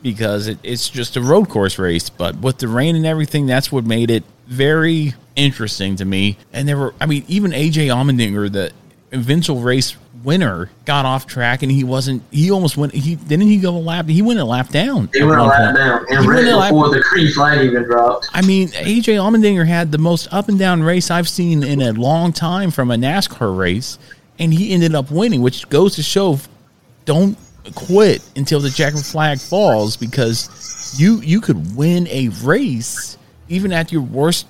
[0.01, 2.09] because it, it's just a road course race.
[2.09, 6.37] But with the rain and everything, that's what made it very interesting to me.
[6.53, 8.71] And there were, I mean, even AJ Allmendinger, the
[9.11, 12.23] eventual race winner, got off track and he wasn't.
[12.31, 12.93] He almost went.
[12.93, 14.07] He didn't he go a lap.
[14.07, 15.09] He went a lap down.
[15.13, 17.61] He went a lap down, and He right went a lap- before the green flag
[17.65, 18.29] even dropped.
[18.33, 21.91] I mean, AJ Allmendinger had the most up and down race I've seen in a
[21.93, 23.97] long time from a NASCAR race,
[24.39, 26.39] and he ended up winning, which goes to show
[27.05, 27.37] don't
[27.75, 33.17] quit until the checkered flag falls because you you could win a race
[33.49, 34.45] even at your worst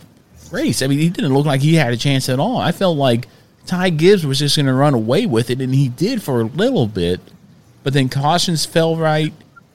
[0.51, 0.81] race.
[0.81, 2.57] I mean, he didn't look like he had a chance at all.
[2.57, 3.27] I felt like
[3.67, 6.45] Ty Gibbs was just going to run away with it, and he did for a
[6.45, 7.19] little bit,
[7.83, 9.33] but then cautions fell right.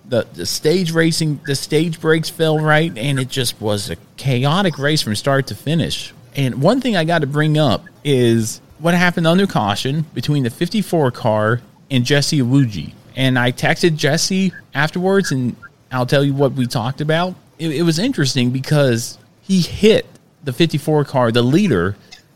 [0.09, 4.79] The, the stage racing, the stage breaks fell right, and it just was a chaotic
[4.79, 6.13] race from start to finish.
[6.35, 10.51] And one thing I got to bring up is what happened under caution between the
[10.51, 12.93] 54 car and Jesse Iwuji.
[13.15, 15.55] And I texted Jesse afterwards, and
[15.91, 17.35] I'll tell you what we talked about.
[17.59, 20.07] It, it was interesting because he hit
[20.43, 21.95] the 54 car, the leader,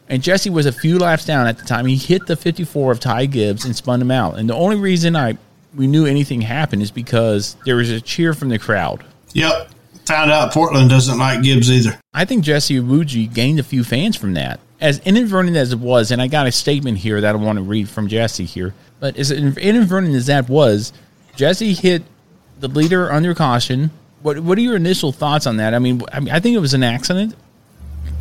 [0.08, 1.86] and Jesse was a few laps down at the time.
[1.86, 4.38] He hit the 54 of Ty Gibbs and spun him out.
[4.38, 5.36] And the only reason I
[5.74, 9.04] we knew anything happened is because there was a cheer from the crowd.
[9.34, 9.70] Yep.
[10.06, 11.98] Found out Portland doesn't like Gibbs either.
[12.14, 14.60] I think Jesse Iwuji gained a few fans from that.
[14.80, 17.62] As inadvertent as it was, and I got a statement here that I want to
[17.62, 20.92] read from Jesse here, but as inadvertent as that was,
[21.34, 22.02] Jesse hit
[22.60, 23.90] the leader under caution.
[24.22, 25.74] What What are your initial thoughts on that?
[25.74, 27.34] I mean, I, mean, I think it was an accident.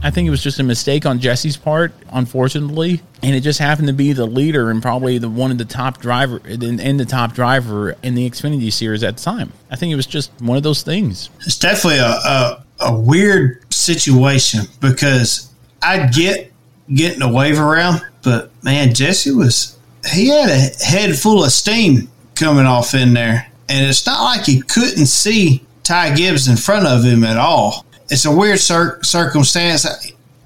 [0.01, 3.87] I think it was just a mistake on Jesse's part, unfortunately, and it just happened
[3.87, 7.05] to be the leader and probably the one of the top driver and, and the
[7.05, 9.51] top driver in the Xfinity series at the time.
[9.71, 11.29] I think it was just one of those things.
[11.41, 16.51] It's definitely a, a, a weird situation because I get
[16.93, 19.77] getting a wave around, but man, Jesse was
[20.11, 24.45] he had a head full of steam coming off in there, and it's not like
[24.45, 27.85] he couldn't see Ty Gibbs in front of him at all.
[28.09, 29.85] It's a weird cir- circumstance.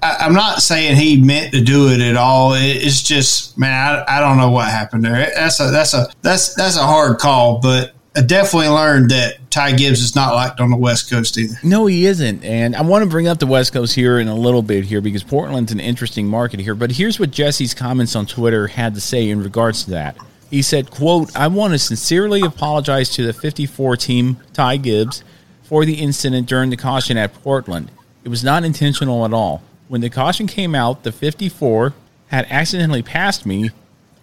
[0.02, 2.54] I, I'm not saying he meant to do it at all.
[2.54, 3.72] It, it's just, man,
[4.08, 5.30] I, I don't know what happened there.
[5.34, 9.72] That's a that's a that's that's a hard call, but I definitely learned that Ty
[9.72, 11.56] Gibbs is not liked on the West Coast either.
[11.62, 12.44] No, he isn't.
[12.44, 15.00] And I want to bring up the West Coast here in a little bit here
[15.00, 16.74] because Portland's an interesting market here.
[16.74, 20.16] But here's what Jesse's comments on Twitter had to say in regards to that.
[20.50, 25.22] He said, quote, I want to sincerely apologize to the 54 team, Ty Gibbs,
[25.70, 27.92] for the incident during the caution at Portland.
[28.24, 29.62] It was not intentional at all.
[29.86, 31.94] When the caution came out, the 54
[32.26, 33.70] had accidentally passed me,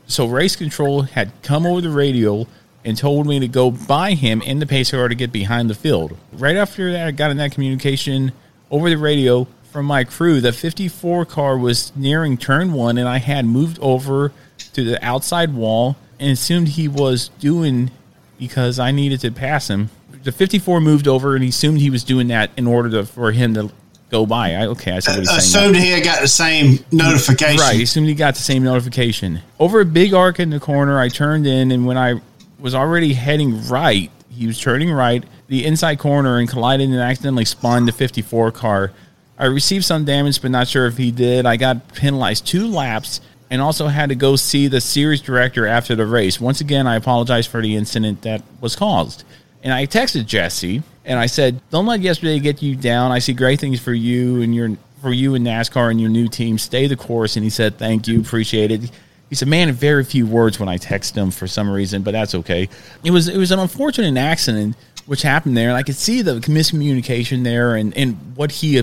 [0.07, 2.47] so race control had come over the radio
[2.83, 5.73] and told me to go by him in the pace car to get behind the
[5.73, 6.17] field.
[6.33, 8.33] Right after that, I got in that communication
[8.69, 10.41] over the radio from my crew.
[10.41, 14.33] The 54 car was nearing turn one, and I had moved over
[14.73, 17.89] to the outside wall and assumed he was doing
[18.37, 19.91] because I needed to pass him.
[20.23, 23.31] The 54 moved over, and he assumed he was doing that in order to, for
[23.31, 23.71] him to
[24.09, 24.53] go by.
[24.55, 25.37] I, okay, I see what he's saying.
[25.37, 25.69] now.
[25.69, 27.59] Assumed he had got the same notification.
[27.59, 27.75] Right.
[27.75, 29.41] He assumed he got the same notification.
[29.59, 32.21] Over a big arc in the corner, I turned in, and when I
[32.59, 37.45] was already heading right, he was turning right, the inside corner, and collided and accidentally
[37.45, 38.91] spun the 54 car.
[39.37, 41.45] I received some damage, but not sure if he did.
[41.45, 45.95] I got penalized two laps and also had to go see the series director after
[45.95, 46.39] the race.
[46.39, 49.23] Once again, I apologize for the incident that was caused.
[49.67, 53.11] And I texted Jesse and I said, "Don't let yesterday get you down.
[53.11, 56.29] I see great things for you and your for you and NASCAR and your new
[56.29, 56.57] team.
[56.57, 58.89] Stay the course." And he said, "Thank you, appreciate it."
[59.29, 62.11] He's a man of very few words when I text him for some reason, but
[62.11, 62.69] that's okay.
[63.03, 66.35] It was it was an unfortunate accident which happened there, and I could see the
[66.39, 68.81] miscommunication there and and what he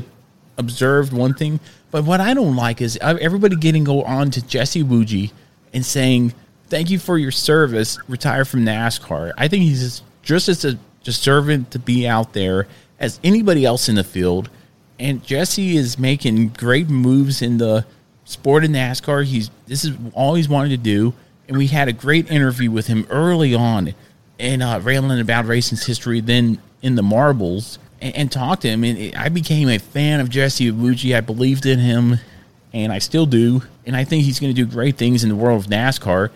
[0.58, 1.60] observed one thing,
[1.92, 5.30] but what I don't like is everybody getting go on to Jesse Wuji
[5.72, 6.34] and saying,
[6.68, 7.96] "Thank you for your service.
[8.06, 12.66] Retire from NASCAR." I think he's just, as a deserving to be out there
[12.98, 14.50] as anybody else in the field.
[14.98, 17.86] And Jesse is making great moves in the
[18.24, 19.24] sport of NASCAR.
[19.24, 21.14] He's this is all he's wanted to do,
[21.48, 23.94] and we had a great interview with him early on,
[24.38, 26.20] and uh, rambling about racing's history.
[26.20, 30.20] Then in the marbles, and, and talked to him, and it, I became a fan
[30.20, 31.16] of Jesse Iwuji.
[31.16, 32.18] I believed in him,
[32.72, 35.36] and I still do, and I think he's going to do great things in the
[35.36, 36.30] world of NASCAR.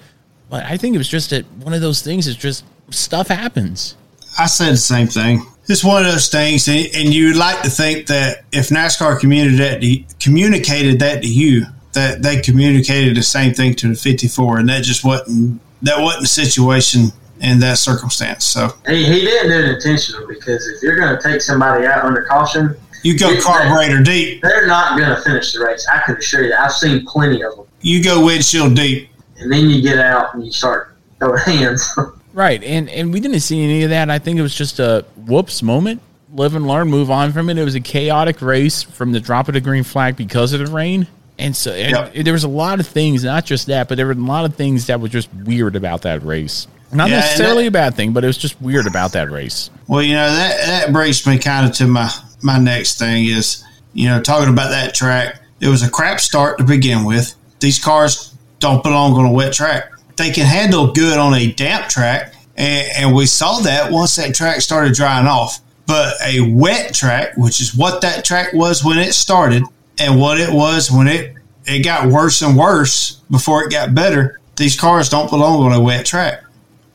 [0.50, 2.26] But I think it was just that one of those things.
[2.26, 3.96] Is just stuff happens.
[4.38, 5.44] I said the same thing.
[5.68, 9.58] It's one of those things, and, and you'd like to think that if NASCAR communicated
[9.58, 14.60] that to, communicated that to you, that they communicated the same thing to the 54,
[14.60, 18.44] and that just wasn't that wasn't the situation in that circumstance.
[18.44, 22.04] So He, he didn't do it intentional because if you're going to take somebody out
[22.04, 24.42] under caution, you go carburetor deep.
[24.42, 25.86] they're not going to finish the race.
[25.88, 26.54] I can assure you.
[26.54, 27.66] I've seen plenty of them.
[27.80, 29.08] You go windshield deep.
[29.38, 31.96] And then you get out and you start throwing hands.
[32.38, 34.08] Right, and and we didn't see any of that.
[34.10, 36.00] I think it was just a whoops moment.
[36.32, 37.58] Live and learn, move on from it.
[37.58, 40.72] It was a chaotic race from the drop of the green flag because of the
[40.72, 44.06] rain, and so and there was a lot of things, not just that, but there
[44.06, 46.68] were a lot of things that were just weird about that race.
[46.92, 49.68] Not Yeah, necessarily a bad thing, but it was just weird about that race.
[49.88, 52.08] Well, you know that that brings me kind of to my
[52.40, 53.64] my next thing is
[53.94, 55.42] you know talking about that track.
[55.60, 57.34] It was a crap start to begin with.
[57.58, 59.90] These cars don't belong on a wet track.
[60.18, 64.34] They can handle good on a damp track, and, and we saw that once that
[64.34, 65.60] track started drying off.
[65.86, 69.62] But a wet track, which is what that track was when it started,
[69.98, 71.34] and what it was when it
[71.66, 74.40] it got worse and worse before it got better.
[74.56, 76.42] These cars don't belong on a wet track.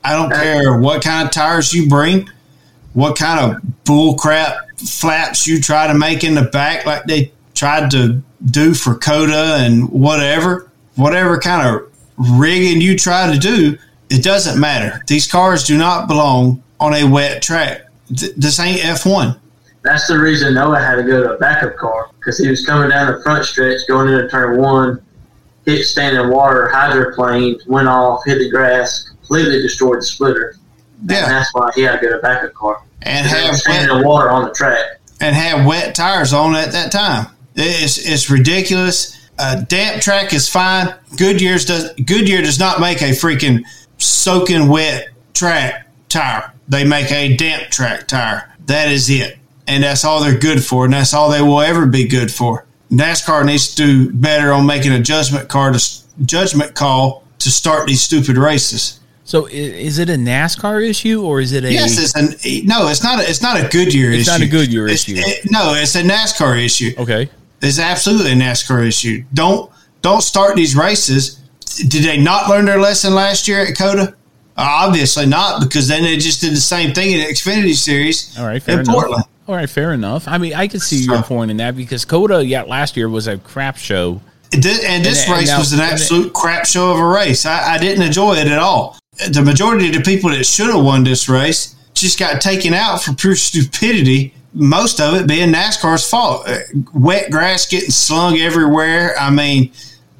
[0.04, 2.30] I don't care what kind of tires you bring,
[2.94, 7.32] what kind of bull crap flaps you try to make in the back, like they
[7.54, 13.78] tried to do for COTA and whatever, whatever kind of rigging you try to do,
[14.10, 15.02] it doesn't matter.
[15.08, 17.82] These cars do not belong on a wet track.
[18.16, 19.40] Th- This ain't F1.
[19.84, 22.90] That's the reason Noah had to go to a backup car because he was coming
[22.90, 25.02] down the front stretch, going into turn one,
[25.66, 30.56] hit standing water, hydroplane, went off, hit the grass, completely destroyed the splitter.
[31.06, 31.24] Yeah.
[31.24, 32.82] And that's why he had to get a backup car.
[33.02, 35.02] And have standing water on the track.
[35.20, 37.28] and have wet tires on at that time.
[37.56, 39.23] It's it's ridiculous.
[39.40, 40.94] A damp track is fine.
[41.18, 43.64] Goodyear's does Goodyear does not make a freaking
[43.98, 46.54] soaking wet track tire.
[46.70, 48.50] They make a damp track tire.
[48.68, 51.86] That is it, and that's all they're good for, and that's all they will ever
[51.86, 52.66] be good for.
[52.92, 55.76] NASCAR needs to do better on making a judgment card,
[56.26, 59.00] judgment call to start these stupid races.
[59.26, 61.72] So is it a NASCAR issue or is it a?
[61.74, 62.88] Yes, it's an no.
[62.90, 63.20] It's not.
[63.20, 64.32] A, it's not a Goodyear It's issue.
[64.34, 65.16] It's not a Goodyear It's- issue.
[65.18, 66.94] it- no, it's a NASCAR issue.
[66.98, 67.30] Okay,
[67.64, 69.24] it's absolutely a NASCAR issue.
[69.34, 71.40] Don't don't start these races.
[71.88, 74.10] Did they not learn their lesson last year at COTA?
[74.56, 78.38] Uh, obviously not, because then they just did the same thing in the Xfinity Series.
[78.38, 78.94] All right, fair in enough.
[78.94, 79.24] Portland.
[79.48, 80.28] All right, fair enough.
[80.28, 83.26] I mean, I can see your point in that because COTA, yeah, last year was
[83.28, 84.22] a crap show.
[84.54, 87.06] And this And- and race now- was an and it- absolute crap show of a
[87.06, 87.46] race.
[87.48, 88.98] I, I didn't enjoy it at all.
[89.30, 93.02] The majority of the people that should have won this race just got taken out
[93.04, 94.34] for pure stupidity.
[94.54, 96.48] Most of it being NASCAR's fault.
[96.48, 96.60] Uh,
[96.94, 99.16] Wet grass getting slung everywhere.
[99.20, 99.72] I mean,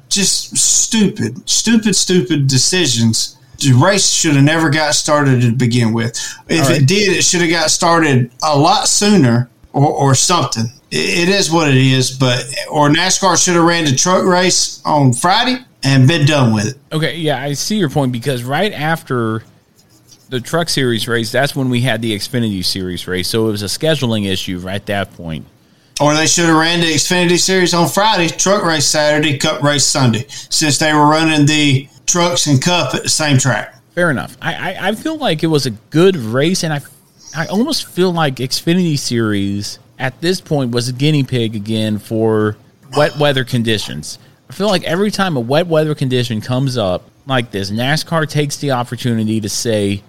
[0.08, 3.36] just stupid, stupid, stupid decisions.
[3.58, 6.16] The race should have never got started to begin with.
[6.48, 6.82] If right.
[6.82, 10.64] it did, it should have got started a lot sooner or, or something.
[10.90, 14.80] It- it is what it is, but or NASCAR should have ran the truck race
[14.84, 16.76] on Friday and been done with it.
[16.92, 19.42] Okay, yeah, I see your point because right after
[20.28, 23.28] the Truck Series race, that's when we had the Xfinity Series race.
[23.28, 25.46] So it was a scheduling issue right at that point.
[26.00, 29.84] Or they should have ran the Xfinity Series on Friday, truck race Saturday, Cup race
[29.84, 33.80] Sunday, since they were running the trucks and Cup at the same track.
[33.92, 34.36] Fair enough.
[34.42, 36.80] I, I, I feel like it was a good race, and I
[37.36, 42.56] I almost feel like Xfinity Series at this point was a guinea pig again for
[42.96, 44.18] wet weather conditions.
[44.48, 48.56] I feel like every time a wet weather condition comes up like this, NASCAR takes
[48.58, 50.02] the opportunity to say,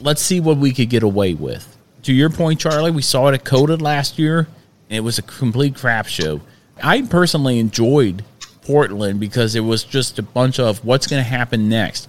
[0.00, 1.76] let's see what we could get away with.
[2.04, 4.46] To your point, Charlie, we saw it at COTA last year,
[4.90, 6.40] and it was a complete crap show.
[6.82, 8.24] I personally enjoyed
[8.62, 12.08] Portland because it was just a bunch of what's going to happen next.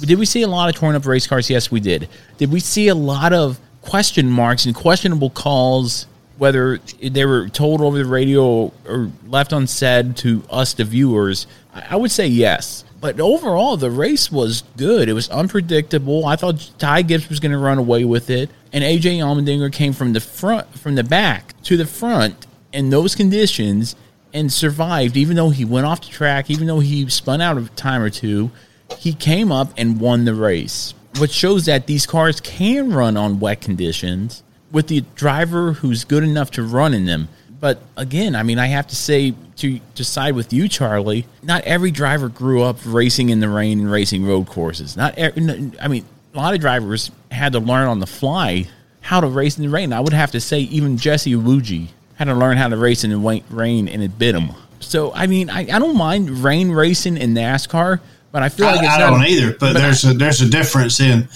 [0.00, 1.50] Did we see a lot of torn up race cars?
[1.50, 2.08] Yes, we did.
[2.38, 6.06] Did we see a lot of question marks and questionable calls,
[6.38, 11.46] whether they were told over the radio or left unsaid to us, the viewers?
[11.74, 12.84] I I would say yes.
[13.04, 15.10] But overall, the race was good.
[15.10, 16.24] It was unpredictable.
[16.24, 19.92] I thought Ty Gibbs was going to run away with it, and AJ Allmendinger came
[19.92, 23.94] from the front, from the back to the front in those conditions
[24.32, 25.18] and survived.
[25.18, 28.08] Even though he went off the track, even though he spun out a time or
[28.08, 28.50] two,
[28.96, 33.38] he came up and won the race, which shows that these cars can run on
[33.38, 34.42] wet conditions
[34.72, 37.28] with the driver who's good enough to run in them.
[37.60, 41.26] But again, I mean, I have to say to to side with you, Charlie.
[41.42, 44.96] Not every driver grew up racing in the rain and racing road courses.
[44.96, 48.66] Not, every, I mean, a lot of drivers had to learn on the fly
[49.00, 49.92] how to race in the rain.
[49.92, 53.10] I would have to say even Jesse Iwuji had to learn how to race in
[53.10, 54.50] the rain, and it bit him.
[54.80, 58.00] So I mean, I, I don't mind rain racing in NASCAR,
[58.32, 61.28] but I feel like I, I don't either, but, there's a there's a difference in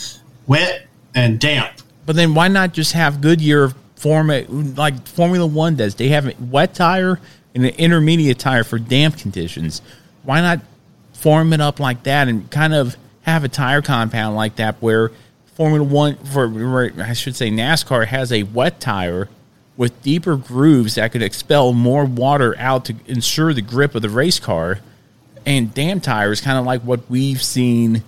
[0.47, 1.73] wet and damp.
[2.07, 4.29] But then why not just have Goodyear form
[4.77, 5.95] like Formula One does?
[5.95, 7.21] They have a wet tire
[7.55, 9.83] and an intermediate tire for damp conditions.
[10.23, 10.61] Why not
[11.13, 15.11] form it up like that and kind of have a tire compound like that where
[15.55, 19.29] Formula One, for I should say NASCAR, has a wet tire
[19.77, 24.09] with deeper grooves that could expel more water out to ensure the grip of the
[24.09, 24.81] race car.
[25.45, 28.03] And dam tires, kind of like what we've seen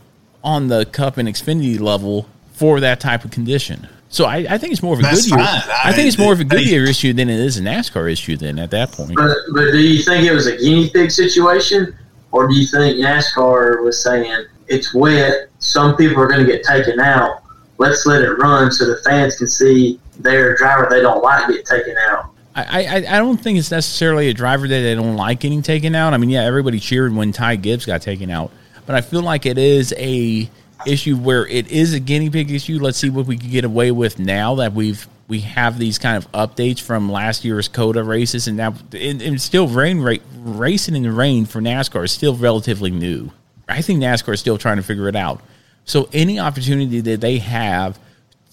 [0.44, 3.88] on the Cup and Xfinity level for that type of condition.
[4.12, 5.46] So I, I think it's more of a That's Goodyear.
[5.46, 5.70] fine.
[5.70, 8.10] I, I think it's more of a they- Goodyear issue than it is a NASCAR
[8.12, 8.36] issue.
[8.36, 11.96] Then at that point, But, but do you think it was a guinea pig situation,
[12.32, 16.64] or do you think NASCAR was saying it's wet, some people are going to get
[16.64, 17.42] taken out,
[17.78, 21.64] let's let it run so the fans can see their driver they don't like get
[21.64, 22.26] taken out?
[22.56, 25.94] I, I, I don't think it's necessarily a driver that they don't like getting taken
[25.94, 26.14] out.
[26.14, 28.50] I mean, yeah, everybody cheered when Ty Gibbs got taken out,
[28.86, 30.50] but I feel like it is a
[30.86, 32.78] issue where it is a guinea pig issue.
[32.80, 36.16] Let's see what we can get away with now that we've we have these kind
[36.16, 40.96] of updates from last year's COTA races, and now and, and still rain ra- racing
[40.96, 43.30] in the rain for NASCAR is still relatively new.
[43.68, 45.40] I think NASCAR is still trying to figure it out.
[45.84, 47.98] So any opportunity that they have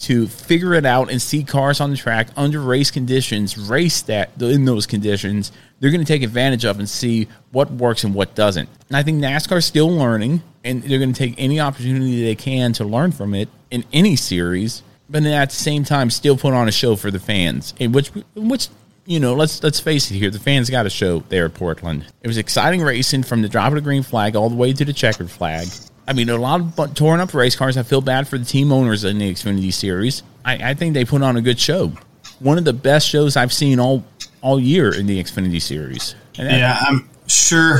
[0.01, 4.39] to figure it out and see cars on the track under race conditions, race that
[4.39, 8.35] in those conditions, they're going to take advantage of and see what works and what
[8.35, 8.69] doesn't.
[8.89, 12.73] And I think NASCAR's still learning, and they're going to take any opportunity they can
[12.73, 14.83] to learn from it in any series.
[15.09, 17.93] But then at the same time, still put on a show for the fans, and
[17.93, 18.67] which which
[19.07, 22.05] you know, let's let's face it here, the fans got a show there at Portland.
[22.21, 24.85] It was exciting racing from the drop of the green flag all the way to
[24.85, 25.67] the checkered flag.
[26.07, 27.77] I mean, a lot of torn up race cars.
[27.77, 30.23] I feel bad for the team owners in the Xfinity Series.
[30.45, 31.93] I, I think they put on a good show.
[32.39, 34.03] One of the best shows I've seen all
[34.41, 36.13] all year in the Xfinity Series.
[36.37, 37.79] And Yeah, I'm sure.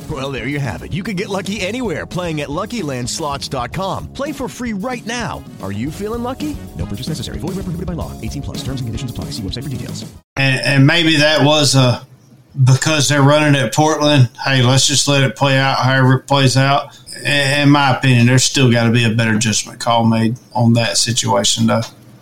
[0.11, 0.91] Well, there you have it.
[0.91, 4.11] You can get lucky anywhere playing at LuckyLandSlots.com.
[4.11, 5.41] Play for free right now.
[5.61, 6.57] Are you feeling lucky?
[6.77, 7.37] No purchase necessary.
[7.39, 8.19] Void where prohibited by law.
[8.19, 8.57] 18 plus.
[8.57, 9.25] Terms and conditions apply.
[9.25, 10.03] See website for details.
[10.35, 12.03] and, and maybe that was uh,
[12.61, 14.29] because they're running at Portland.
[14.43, 16.97] Hey, let's just let it play out however it plays out.
[17.23, 20.97] In my opinion, there's still got to be a better judgment call made on that
[20.97, 21.81] situation, though.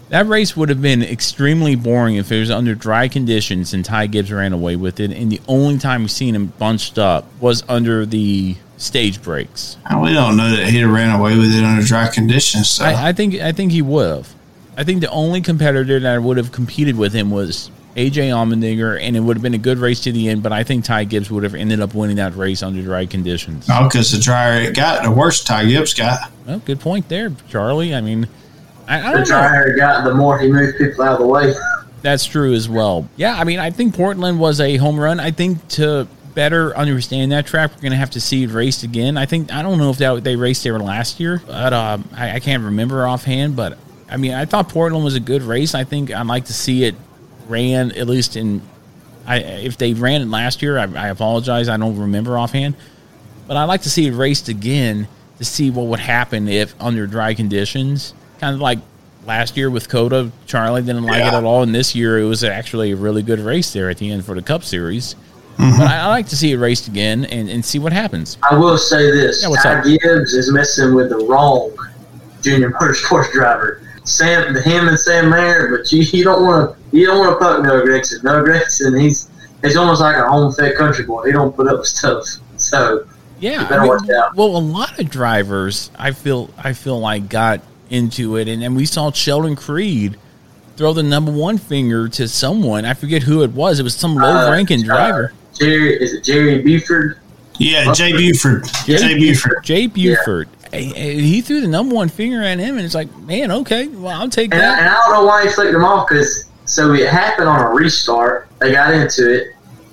[0.10, 4.07] That race would have been extremely boring if it was under dry conditions and Ty
[4.07, 5.12] Gibbs ran away with it.
[5.12, 9.78] And the only time we've seen him bunched up was under the stage breaks.
[10.01, 12.70] We don't know that he'd have ran away with it under dry conditions.
[12.70, 12.86] So.
[12.86, 14.34] I, I think I think he would have.
[14.76, 19.16] I think the only competitor that would have competed with him was AJ Allmendinger, and
[19.16, 20.41] it would have been a good race to the end.
[20.41, 23.68] But I think Ty Gibbs would have ended up winning that race under dry conditions.
[23.68, 26.32] No, because the drier it got, the worse Ty Gibbs got.
[26.47, 27.93] Well, good point there, Charlie.
[27.93, 28.28] I mean,
[28.89, 29.25] I, I The don't know.
[29.25, 31.53] drier it got, the more he moved people out of the way.
[32.01, 33.07] That's true as well.
[33.17, 35.19] Yeah, I mean, I think Portland was a home run.
[35.19, 38.83] I think to better understand that track, we're going to have to see it raced
[38.83, 39.17] again.
[39.17, 42.35] I think I don't know if that they raced there last year, but um, I,
[42.35, 43.55] I can't remember offhand.
[43.55, 43.77] But
[44.09, 45.75] I mean, I thought Portland was a good race.
[45.75, 46.95] I think I'd like to see it
[47.47, 48.61] ran at least in.
[49.27, 51.67] I if they ran it last year, I, I apologize.
[51.67, 52.75] I don't remember offhand,
[53.45, 55.07] but I'd like to see it raced again
[55.39, 58.79] to see what would happen if under dry conditions, kind of like
[59.25, 60.31] last year with COTA.
[60.45, 63.39] Charlie didn't like it at all, and this year it was actually a really good
[63.39, 65.15] race there at the end for the Cup Series.
[65.57, 65.77] Mm-hmm.
[65.77, 68.37] But I, I like to see it raced again and, and see what happens.
[68.49, 69.83] I will say this: Yeah, Ty up?
[69.85, 71.75] Gibbs is messing with the wrong
[72.41, 73.81] junior motorsports driver.
[74.05, 77.45] Sam, him and Sam Mayer, but you, you don't want to you don't want to
[77.45, 78.23] fuck Noah Gragson.
[78.23, 79.29] Noah Gragson, he's
[79.61, 81.25] he's almost like a home fed country boy.
[81.25, 82.23] He don't put up with stuff.
[82.55, 83.05] So
[83.39, 84.35] Yeah, you I mean, watch out.
[84.35, 88.75] well, a lot of drivers, I feel, I feel like got into it, and, and
[88.75, 90.17] we saw Sheldon Creed
[90.77, 92.85] throw the number one finger to someone.
[92.85, 93.79] I forget who it was.
[93.79, 95.33] It was some low ranking Uh, driver.
[95.59, 97.17] Jerry is it Jerry Buford?
[97.57, 98.65] Yeah, Jade Buford.
[98.85, 99.63] Jade Buford.
[99.63, 100.47] Jade Buford.
[100.71, 103.87] And- and He threw the number one finger at him, and it's like, man, okay,
[103.87, 104.79] well, I'll take And, that.
[104.79, 107.69] and I don't know why he flicked him off because so it happened on a
[107.71, 108.47] restart.
[108.59, 109.47] They got into it,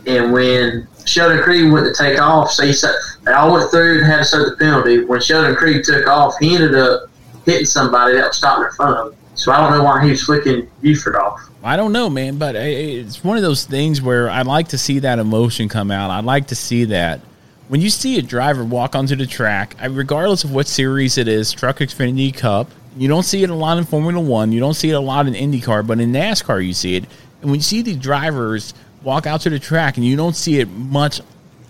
[0.07, 2.93] and when Sheldon Creed went to take off, so he said
[3.25, 5.03] they all went through and had to serve the penalty.
[5.05, 7.09] When Sheldon Creed took off, he ended up
[7.47, 9.19] hitting somebody that was stopping in front of him.
[9.35, 11.41] So I don't know why he was flicking Buford off.
[11.63, 14.99] I don't know, man, but it's one of those things where I'd like to see
[15.01, 16.11] that emotion come out.
[16.11, 17.21] I'd like to see that.
[17.69, 21.53] When you see a driver walk onto the track, regardless of what series it is,
[21.53, 24.91] Truck Xfinity Cup, you don't see it a lot in Formula One, you don't see
[24.91, 27.05] it a lot in IndyCar, but in NASCAR you see it.
[27.43, 28.73] And when you see these drivers
[29.03, 31.21] walk out to the track, and you don't see it much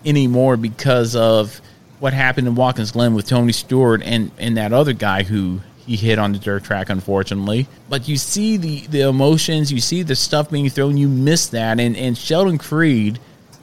[0.05, 1.61] anymore because of
[1.99, 5.97] what happened in Watkins Glen with Tony Stewart and, and that other guy who he
[5.97, 7.67] hit on the dirt track, unfortunately.
[7.89, 11.79] But you see the, the emotions, you see the stuff being thrown, you miss that.
[11.79, 13.21] And, and Sheldon Creed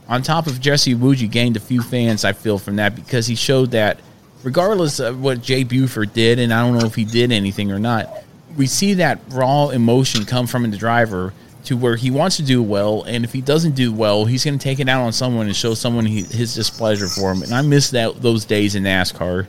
[0.08, 3.36] on top of Jesse Wuji, gained a few fans, I feel, from that because he
[3.36, 4.00] showed that
[4.44, 7.80] regardless of what Jade Buford did, and I don't know if he did anything or
[7.80, 8.24] not,
[8.58, 11.34] we see that raw emotion come from the driver
[11.66, 14.58] to where he wants to do well, and if he doesn't do well, he's going
[14.58, 17.42] to take it out on someone and show someone he, his displeasure for him.
[17.42, 19.48] And I miss that those days in NASCAR.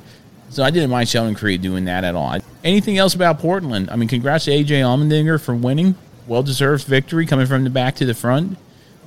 [0.50, 2.38] So I didn't mind Sheldon Creed doing that at all.
[2.62, 3.90] Anything else about Portland?
[3.90, 5.96] I mean, congrats to AJ Allmendinger for winning.
[6.28, 8.56] Well deserved victory coming from the back to the front.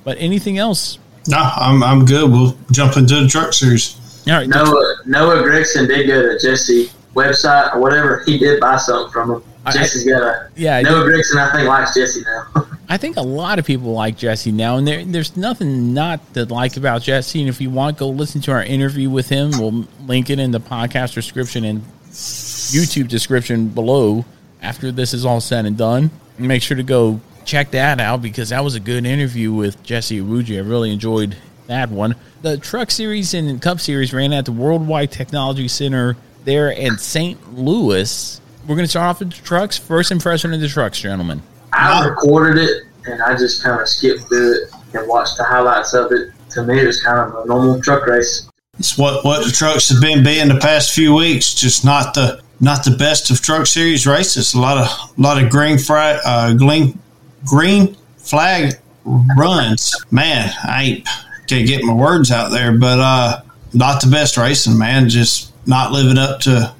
[0.04, 0.98] But anything else?
[1.26, 2.30] No, I'm, I'm good.
[2.30, 3.98] We'll jump into the truck series.
[4.28, 4.48] All right.
[4.48, 8.22] Noah, Noah Gragson did go to Jesse website or whatever.
[8.26, 9.42] He did buy something from him.
[9.72, 10.80] Jesse's got yeah.
[10.80, 12.66] Noah Gragson, I think, likes Jesse now.
[12.88, 16.46] I think a lot of people like Jesse now, and there, there's nothing not to
[16.46, 17.40] like about Jesse.
[17.40, 19.50] And if you want, go listen to our interview with him.
[19.52, 24.24] We'll link it in the podcast description and YouTube description below
[24.62, 26.10] after this is all said and done.
[26.38, 30.20] Make sure to go check that out because that was a good interview with Jesse
[30.20, 30.56] Iwuji.
[30.56, 32.14] I really enjoyed that one.
[32.42, 37.58] The Truck Series and Cup Series ran at the Worldwide Technology Center there in St.
[37.58, 38.40] Louis.
[38.68, 39.78] We're going to start off with the trucks.
[39.78, 41.40] First impression of the trucks, gentlemen.
[41.72, 45.94] I recorded it and I just kind of skipped through it and watched the highlights
[45.94, 46.32] of it.
[46.50, 48.46] To me, it was kind of a normal truck race.
[48.78, 51.54] It's what, what the trucks have been being the past few weeks.
[51.54, 54.52] Just not the not the best of truck series races.
[54.52, 56.98] A lot of a lot of green fry, uh, green
[57.46, 59.94] green flag runs.
[60.10, 61.08] Man, I ain't
[61.46, 63.42] can't get my words out there, but uh,
[63.72, 64.76] not the best racing.
[64.76, 66.74] Man, just not living up to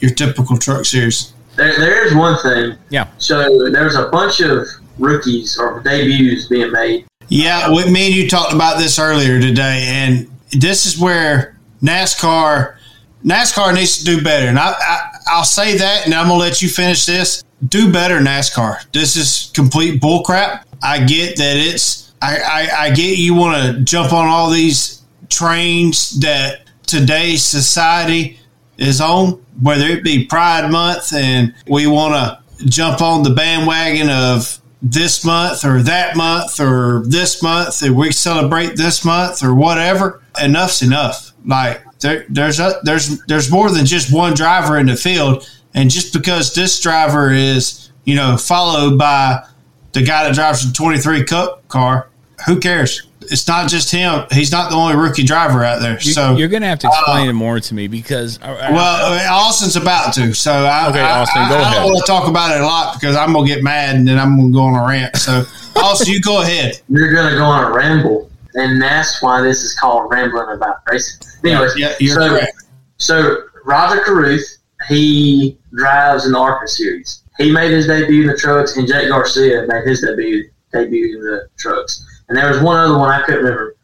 [0.00, 1.32] your typical truck series.
[1.56, 2.78] There, there is one thing.
[2.88, 3.08] Yeah.
[3.18, 4.66] So there's a bunch of
[4.98, 7.06] rookies or debuts being made.
[7.28, 12.76] Yeah, with me and you talked about this earlier today, and this is where NASCAR
[13.24, 14.46] NASCAR needs to do better.
[14.46, 17.44] And I, I I'll say that, and I'm gonna let you finish this.
[17.68, 18.90] Do better, NASCAR.
[18.92, 20.64] This is complete bullcrap.
[20.82, 22.12] I get that it's.
[22.22, 28.39] I, I, I get you want to jump on all these trains that today's society
[28.80, 34.10] is on, whether it be Pride Month, and we want to jump on the bandwagon
[34.10, 39.54] of this month or that month or this month, and we celebrate this month or
[39.54, 40.22] whatever.
[40.42, 41.32] Enough's enough.
[41.44, 45.90] Like there, there's a, there's there's more than just one driver in the field, and
[45.90, 49.44] just because this driver is you know followed by
[49.92, 52.08] the guy that drives the 23 Cup car,
[52.46, 53.06] who cares?
[53.22, 54.24] It's not just him.
[54.32, 55.94] He's not the only rookie driver out there.
[56.00, 58.40] You, so you're going to have to explain uh, it more to me because.
[58.42, 60.34] I, well, Austin's about to.
[60.34, 61.76] So I, okay, Austin, I, go I, ahead.
[61.76, 63.94] I don't want to talk about it a lot because I'm going to get mad
[63.94, 65.16] and then I'm going to go on a rant.
[65.16, 65.44] So
[65.76, 66.80] Austin, you go ahead.
[66.88, 70.78] You're going to go on a ramble, and that's why this is called rambling about
[70.90, 71.28] racing.
[71.44, 72.64] Anyways, yeah, you're so, correct.
[72.96, 77.22] So Rajah Caruth, he drives in the ARCA series.
[77.38, 81.22] He made his debut in the trucks, and Jake Garcia made his debut debut in
[81.22, 82.04] the trucks.
[82.30, 83.74] And there was one other one I couldn't remember.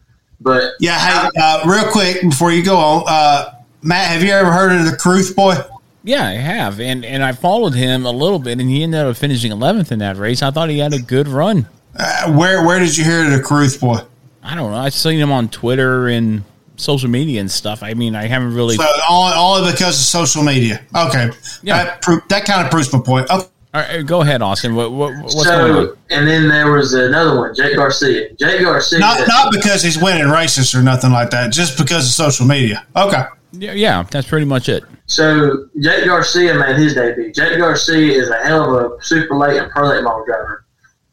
[0.40, 4.52] But yeah, hey, uh, real quick before you go on, uh, Matt, have you ever
[4.52, 5.56] heard of the Caruth boy?
[6.04, 9.16] Yeah, I have, and and I followed him a little bit, and he ended up
[9.16, 10.40] finishing 11th in that race.
[10.42, 11.66] I thought he had a good run.
[11.98, 13.98] Uh, where where did you hear of the Caruth boy?
[14.42, 14.78] I don't know.
[14.78, 16.44] I've seen him on Twitter and
[16.76, 17.82] social media and stuff.
[17.82, 18.76] I mean, I haven't really.
[18.76, 20.80] So only, only because of social media.
[20.94, 21.30] Okay,
[21.64, 21.82] Yeah.
[21.84, 23.28] that, pro- that kind of proves my point.
[23.28, 23.46] Okay.
[23.76, 24.74] All right, go ahead, Austin.
[24.74, 25.98] What, what what's going so, on?
[26.08, 28.32] and then there was another one, Jake Garcia.
[28.32, 28.98] Jake Garcia.
[28.98, 32.86] Not not because he's winning races or nothing like that, just because of social media.
[32.96, 33.24] Okay.
[33.52, 34.82] Yeah, yeah, that's pretty much it.
[35.04, 37.30] So Jake Garcia made his debut.
[37.34, 40.64] Jake Garcia is a hell of a super late and pro late model driver.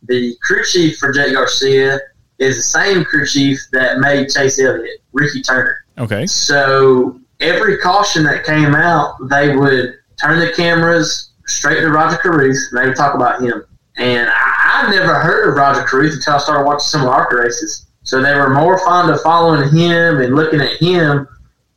[0.03, 1.99] The crew chief for Jake Garcia
[2.39, 5.83] is the same crew chief that made Chase Elliott, Ricky Turner.
[5.97, 6.27] Okay.
[6.27, 12.57] So every caution that came out, they would turn the cameras straight to Rajah Caruth
[12.71, 13.63] and they would talk about him.
[13.97, 17.35] And I, I never heard of Rajah Caruth until I started watching some of the
[17.37, 17.87] races.
[18.03, 21.27] So they were more fond of following him and looking at him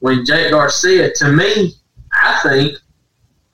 [0.01, 1.75] when Jake Garcia, to me,
[2.13, 2.79] I think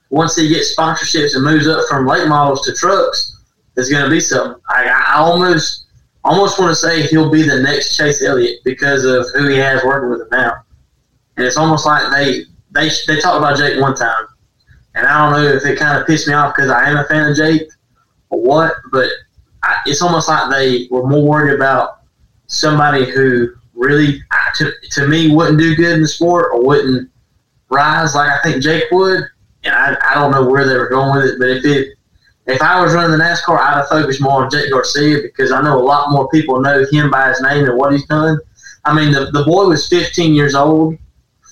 [0.09, 3.35] once he gets sponsorships and moves up from late models to trucks,
[3.75, 4.61] there's going to be something.
[4.69, 5.87] I, I almost
[6.23, 9.83] almost want to say he'll be the next Chase Elliott because of who he has
[9.83, 10.53] working with him now.
[11.35, 14.27] And it's almost like they they they talked about Jake one time,
[14.95, 17.05] and I don't know if it kind of pissed me off because I am a
[17.05, 17.69] fan of Jake
[18.29, 19.09] or what, but
[19.63, 22.01] I, it's almost like they were more worried about
[22.47, 24.21] somebody who really,
[24.57, 27.09] to, to me, wouldn't do good in the sport or wouldn't
[27.69, 29.23] rise like I think Jake would.
[29.63, 31.97] And I, I don't know where they were going with it, but if it
[32.45, 35.61] if I was running the NASCAR, I'd have focused more on Jake Garcia because I
[35.61, 38.37] know a lot more people know him by his name and what he's done.
[38.83, 40.97] I mean, the, the boy was 15 years old,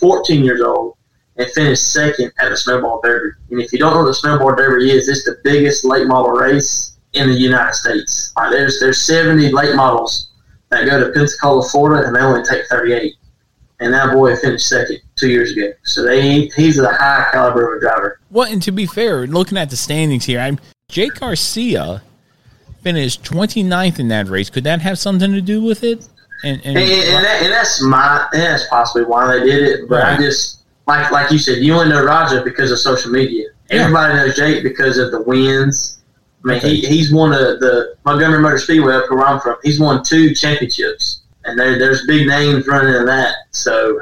[0.02, 0.98] 14 years old,
[1.42, 3.36] and finished second at the Snowball Derby.
[3.50, 6.32] And if you don't know what the Snowball Derby is, it's the biggest late model
[6.32, 8.32] race in the United States.
[8.38, 10.30] Like there's there's 70 late models
[10.70, 13.16] that go to Pensacola, Florida, and they only take 38.
[13.80, 15.74] And that boy finished second two years ago.
[15.84, 18.20] So they he's a high caliber of a driver.
[18.30, 22.04] Well, and to be fair, looking at the standings here, I'm Jake Garcia
[22.82, 24.50] finished 29th in that race.
[24.50, 26.08] Could that have something to do with it?
[26.44, 29.90] And, and, and, and, that, and that's my and that's possibly why they did it.
[29.90, 30.20] But right.
[30.20, 33.48] I just like like you said, you only know Rajah because of social media.
[33.70, 33.82] Yeah.
[33.84, 36.04] Everybody knows Jake because of the wins.
[36.44, 36.76] I mean, okay.
[36.76, 39.58] he, he's won a, the Montgomery Motor Speedway up where I'm from.
[39.64, 43.36] He's won two championships and there, there's big names running in that.
[43.52, 44.00] So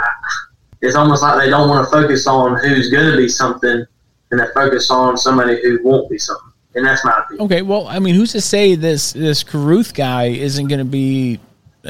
[0.81, 3.85] it's almost like they don't want to focus on who's going to be something,
[4.31, 6.45] and they focus on somebody who won't be something.
[6.75, 7.45] And that's my opinion.
[7.45, 11.39] Okay, well, I mean, who's to say this this Caruth guy isn't going to be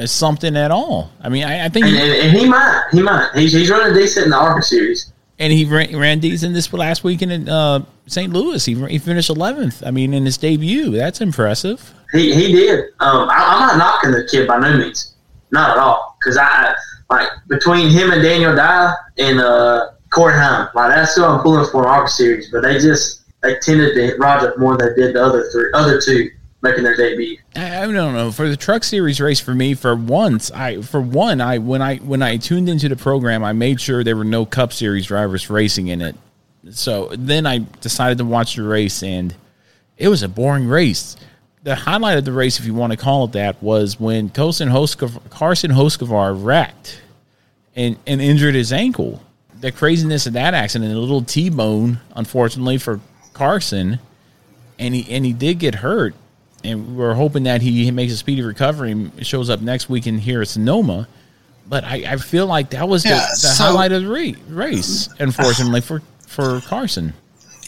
[0.06, 1.12] something at all?
[1.22, 3.32] I mean, I, I think, and, he, and, and, he might, he might.
[3.36, 7.04] He's, he's running decent in the ARCA series, and he ran, ran decent this last
[7.04, 8.32] weekend in uh, St.
[8.32, 8.64] Louis.
[8.64, 9.86] He, he finished 11th.
[9.86, 11.94] I mean, in his debut, that's impressive.
[12.12, 12.86] He he did.
[13.00, 15.14] Um, I, I'm not knocking the kid by no means.
[15.52, 16.18] Not at all.
[16.20, 16.76] Because I
[17.10, 21.70] like between him and Daniel Dye and uh, Corey Heim, like that's who I'm pulling
[21.72, 22.50] for in our series.
[22.52, 25.72] But they just they tended to hit Rajah more than they did the other three,
[25.74, 26.30] other two
[26.62, 27.38] making their debut.
[27.56, 29.74] I, I don't know for the truck series race for me.
[29.74, 33.54] For once, I for one, I when I when I tuned into the program, I
[33.54, 36.16] made sure there were no Cup Series drivers racing in it.
[36.72, 39.34] So then I decided to watch the race, and
[39.98, 41.16] it was a boring race
[41.64, 44.70] the highlight of the race, if you want to call it that, was when Carson
[44.70, 47.02] Hocevar wrecked
[47.76, 49.22] and, and injured his ankle.
[49.60, 53.02] The craziness of that accident, a little T-bone, unfortunately for
[53.34, 54.00] Carson,
[54.78, 56.16] and he and he did get hurt.
[56.64, 60.18] And we're hoping that he makes a speedy recovery and shows up next week in
[60.18, 61.08] here at Sonoma.
[61.68, 65.08] But I, I feel like that was the, yeah, the so, highlight of the race,
[65.20, 67.14] unfortunately for for Carson.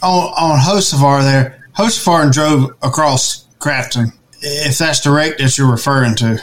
[0.01, 4.11] On on Hocevar there, Hocevar drove across Crafton,
[4.41, 6.39] if that's direct that you're referring to.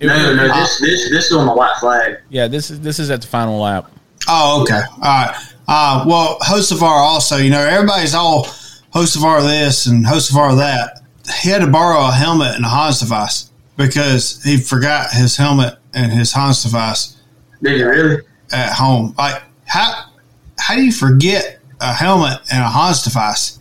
[0.00, 2.20] No, no, this this this is on the white flag.
[2.30, 3.90] Yeah, this is this is at the final lap.
[4.28, 5.34] Oh, okay, all right.
[5.68, 8.44] Uh, well, Hocevar also, you know, everybody's all
[8.94, 11.02] Hocevar this and Hocevar that.
[11.42, 15.78] He had to borrow a helmet and a Hans device because he forgot his helmet
[15.92, 17.16] and his Hans device.
[17.62, 18.22] Did you really?
[18.52, 20.04] At home, like how
[20.58, 23.58] how do you forget a helmet and a Hans device?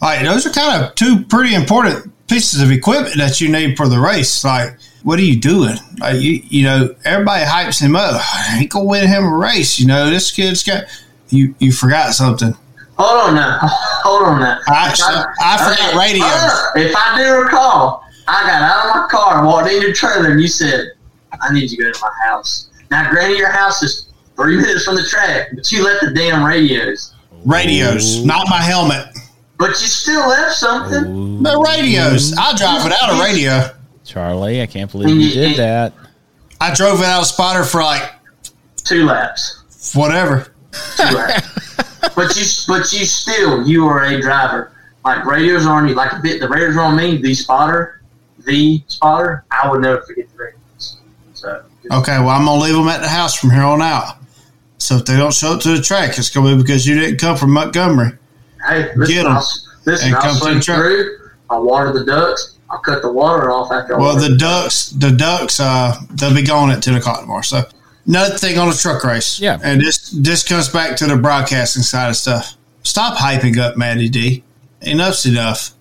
[0.00, 3.88] Like those are kind of two pretty important pieces of equipment that you need for
[3.88, 4.44] the race.
[4.44, 5.76] Like, what are you doing?
[5.98, 8.22] Like, you, you know, everybody hypes him up.
[8.56, 9.78] He gonna win him a race.
[9.78, 10.84] You know, this kid's got
[11.28, 11.54] you.
[11.58, 12.54] You forgot something.
[13.00, 13.58] Hold on now.
[13.62, 14.58] Hold on now.
[14.68, 16.26] I, I, I forgot okay, radio.
[16.26, 19.94] Uh, if I do recall, I got out of my car and walked in your
[19.94, 20.92] trailer, and you said,
[21.40, 24.84] "I need you to go to my house." Now, granted, your house is three minutes
[24.84, 27.14] from the track, but you left the damn radios.
[27.46, 29.06] Radios, not my helmet.
[29.56, 31.04] But you still left something.
[31.06, 31.42] Ooh.
[31.42, 32.34] The radios.
[32.36, 33.74] I drive without a radio.
[34.04, 35.94] Charlie, I can't believe you did that.
[36.60, 38.12] I drove without a spotter for like
[38.76, 39.94] two laps.
[39.94, 40.52] Whatever.
[40.96, 41.49] Two laps.
[42.14, 44.72] But you, but you still, you are a driver.
[45.04, 46.40] Like radios are on you, like a bit.
[46.40, 47.16] The radios are on me.
[47.16, 48.02] The spotter,
[48.44, 49.44] the spotter.
[49.50, 50.98] I would never forget the radios.
[51.34, 51.64] So.
[51.92, 54.16] Okay, well, I'm gonna leave them at the house from here on out.
[54.78, 57.18] So if they don't show up to the track, it's gonna be because you didn't
[57.18, 58.12] come from Montgomery.
[58.68, 59.46] Hey, listen, Get I'll,
[59.86, 61.18] listen, I'll swing through.
[61.48, 62.58] I'll water the ducks.
[62.70, 63.98] I'll cut the water off after.
[63.98, 67.42] well, the ducks, the ducks, uh, they'll be gone at ten o'clock tomorrow.
[67.42, 67.64] So
[68.10, 69.40] another thing on the truck race.
[69.40, 72.56] Yeah, and this this comes back to the broadcasting side of stuff.
[72.82, 74.44] Stop hyping up Matty D.
[74.82, 75.72] Enough's enough.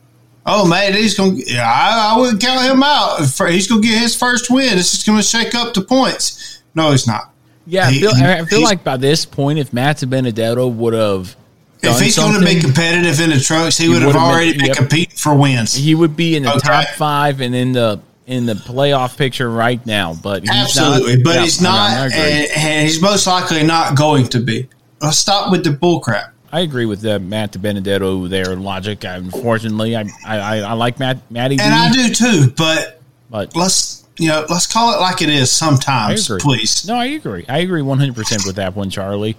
[0.46, 1.34] Oh, Matty's gonna.
[1.34, 3.20] Yeah, I, I wouldn't count him out.
[3.50, 4.78] He's gonna get his first win.
[4.78, 6.62] This is gonna shake up the points.
[6.76, 7.34] No, he's not.
[7.66, 11.36] Yeah, I feel, I feel like by this point, if Matt DiBenedetto would have
[11.82, 14.60] if he's going to be competitive in the trucks, he, he would have already been,
[14.60, 14.78] been yep.
[14.78, 15.74] competing for wins.
[15.74, 16.60] He would be in the okay.
[16.60, 20.14] top five and in the in the playoff picture right now.
[20.14, 24.40] But absolutely, not, but yeah, he's not, and, and, he's most likely not going to
[24.40, 24.70] be.
[25.02, 26.32] Let's stop with the bullcrap.
[26.52, 29.04] I agree with uh, Matt DiBenedetto there logic.
[29.04, 32.54] Unfortunately, I I, I like Matt Matty, and I do too.
[32.56, 36.88] But but let's you know let's call it like it is sometimes, please.
[36.88, 37.46] No, I agree.
[37.50, 39.36] I agree one hundred percent with that one, Charlie.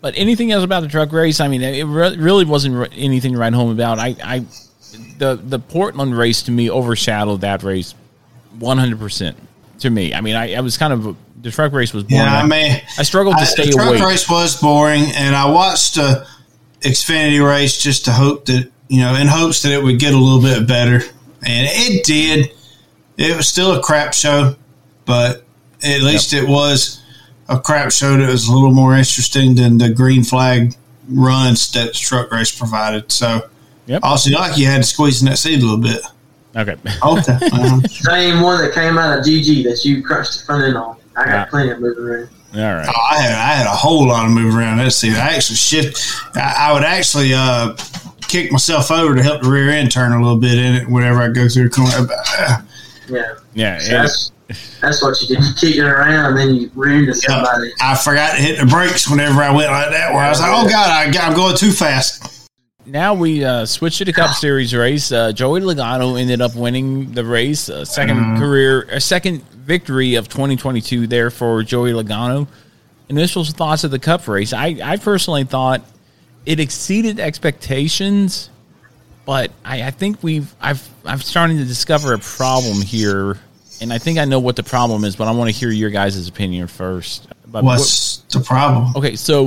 [0.00, 1.38] But anything else about the truck race?
[1.38, 4.00] I mean, it re- really wasn't anything to write home about.
[4.00, 4.44] I, I,
[5.18, 7.94] the the Portland race to me overshadowed that race,
[8.58, 9.36] one hundred percent.
[9.80, 12.24] To me, I mean, I, I was kind of the truck race was boring.
[12.24, 14.02] Yeah, I mean, I, struggled to stay the truck awake.
[14.02, 16.24] race was boring, and I watched the
[16.82, 20.18] Xfinity race just to hope that you know, in hopes that it would get a
[20.18, 22.52] little bit better, and it did.
[23.16, 24.54] It was still a crap show,
[25.06, 25.44] but
[25.82, 26.42] at least yep.
[26.42, 27.02] it was
[27.48, 30.74] a crap show that was a little more interesting than the green flag
[31.08, 33.10] runs that the truck race provided.
[33.10, 33.48] So,
[33.86, 34.02] yep.
[34.02, 36.02] also like you had to squeeze in that seat a little bit.
[36.56, 36.76] Okay.
[37.02, 37.32] Okay.
[37.32, 37.80] Uh-huh.
[37.88, 40.96] Same one that came out of GG that you crunched the front end on.
[41.16, 42.28] I got plenty of moving around.
[42.54, 42.86] All right.
[42.88, 45.14] Oh, I had I had a whole lot of move around that seat.
[45.14, 46.00] I actually shift.
[46.34, 47.74] I, I would actually uh,
[48.28, 51.20] kick myself over to help the rear end turn a little bit in it whenever
[51.20, 52.08] I go through the corner.
[53.08, 53.38] Yeah.
[53.54, 53.78] Yeah.
[53.78, 54.32] So that's
[54.80, 55.44] that's what you did.
[55.44, 57.72] You kicked it around and then you reared into somebody.
[57.80, 60.12] I forgot to hit the brakes whenever I went like that.
[60.12, 62.31] Where I was like, "Oh God, I, I'm going too fast."
[62.84, 65.12] Now we uh, switched to the Cup Series race.
[65.12, 68.38] Uh, Joey Logano ended up winning the race, a 2nd Mhm.
[68.38, 72.48] career, a second victory of 2022 there for Joey Logano.
[73.08, 74.52] Initial thoughts of the Cup race.
[74.52, 75.82] I, I personally thought
[76.44, 78.50] it exceeded expectations,
[79.26, 83.38] but I, I think we've I've I'm starting to discover a problem here,
[83.80, 85.90] and I think I know what the problem is, but I want to hear your
[85.90, 87.28] guys' opinion first.
[87.46, 88.92] But What's the problem?
[88.96, 89.46] Okay, so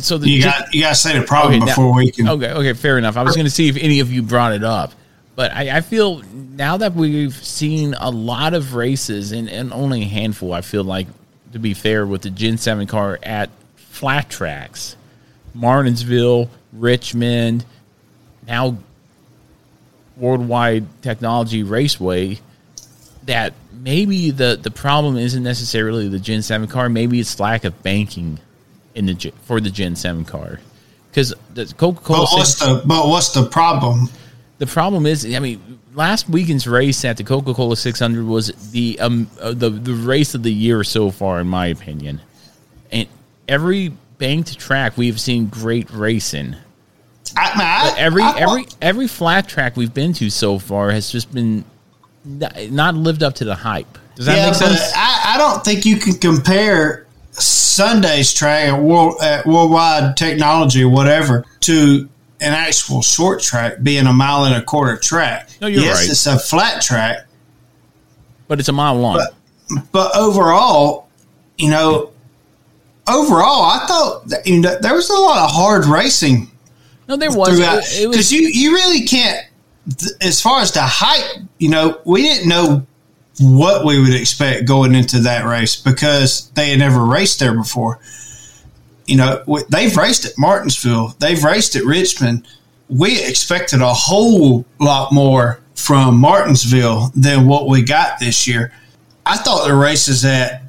[0.00, 2.28] So the You got you got to say the problem now- before we can.
[2.28, 3.16] Okay, okay, fair enough.
[3.16, 4.92] I was going to see if any of you brought it up,
[5.34, 6.22] but I, I feel
[6.58, 10.82] now that we've seen a lot of races and, and only a handful, I feel
[10.82, 11.06] like,
[11.52, 14.96] to be fair, with the Gen 7 car at flat tracks,
[15.54, 17.64] Martinsville, Richmond,
[18.46, 18.76] now
[20.16, 22.40] Worldwide Technology Raceway,
[23.26, 27.82] that maybe the, the problem isn't necessarily the Gen 7 car, maybe it's lack of
[27.84, 28.40] banking
[28.98, 30.60] in the for the Gen 7 car.
[31.10, 32.26] Because the Coca Cola.
[32.26, 34.08] But what's the but what's the problem?
[34.58, 38.98] The problem is, I mean, last weekend's race at the Coca Cola 600 was the
[39.00, 42.20] um uh, the the race of the year so far, in my opinion.
[42.92, 43.08] And
[43.48, 46.56] every banked track we've seen great racing.
[47.36, 51.32] I, I, every I- every every flat track we've been to so far has just
[51.32, 51.64] been
[52.24, 53.98] not lived up to the hype.
[54.16, 54.92] Does that yeah, make sense?
[54.96, 57.06] I, I don't think you can compare
[57.40, 62.08] Sunday's track at, world, at Worldwide Technology or whatever to
[62.40, 65.48] an actual short track being a mile and a quarter track.
[65.60, 66.08] No, you're yes, right.
[66.10, 67.26] it's a flat track,
[68.46, 69.16] but it's a mile long.
[69.68, 71.08] But, but overall,
[71.56, 72.12] you know,
[73.08, 76.50] overall, I thought that, you know there was a lot of hard racing.
[77.08, 77.56] No, there was.
[77.56, 77.78] throughout.
[77.84, 79.44] It- it was- because you you really can't.
[79.98, 82.86] th- As far as the hype, you know, we didn't know
[83.40, 88.00] what we would expect going into that race because they had never raced there before.
[89.06, 92.46] You know, they've raced at Martinsville, they've raced at Richmond.
[92.88, 98.72] We expected a whole lot more from Martinsville than what we got this year.
[99.24, 100.62] I thought the races at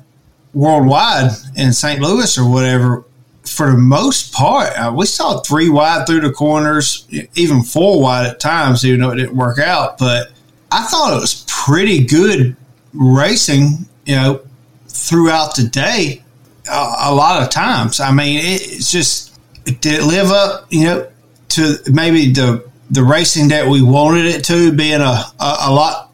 [0.54, 2.02] Worldwide in St.
[2.02, 3.06] Louis or whatever,
[3.44, 8.28] for the most part, uh, we saw three wide through the corners, even four wide
[8.28, 9.98] at times, even though it didn't work out.
[9.98, 10.32] But
[10.72, 12.56] I thought it was pretty good
[12.94, 14.42] racing, you know,
[14.88, 16.24] throughout the day.
[16.70, 20.68] A, a lot of times, I mean, it, it's just it did it live up,
[20.70, 21.08] you know,
[21.50, 26.12] to maybe the the racing that we wanted it to, being a a, a lot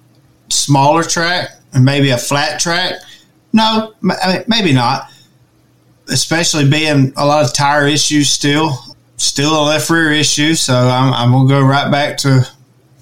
[0.49, 2.93] smaller track and maybe a flat track.
[3.53, 5.12] No, I mean, maybe not.
[6.08, 8.78] Especially being a lot of tire issues still,
[9.18, 10.53] still a left rear issue.
[10.53, 12.47] So I'm, I'm gonna go right back to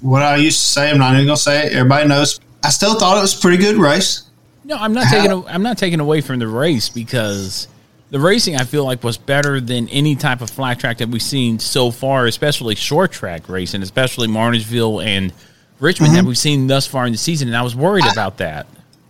[0.04, 0.92] what I used to say.
[0.92, 1.74] I'm not even gonna say it.
[1.74, 2.40] Everybody knows.
[2.64, 4.24] I still thought it was a pretty good race.
[4.66, 5.32] No, I'm not taking.
[5.48, 7.68] I'm not taking away from the race because
[8.12, 11.22] the racing I feel like was better than any type of flat track that we've
[11.22, 15.34] seen so far, especially short track racing, especially Martinsville and
[15.80, 16.28] Richmond that Mhm.
[16.28, 17.48] we've seen thus far in the season.
[17.48, 18.68] And I was worried about that.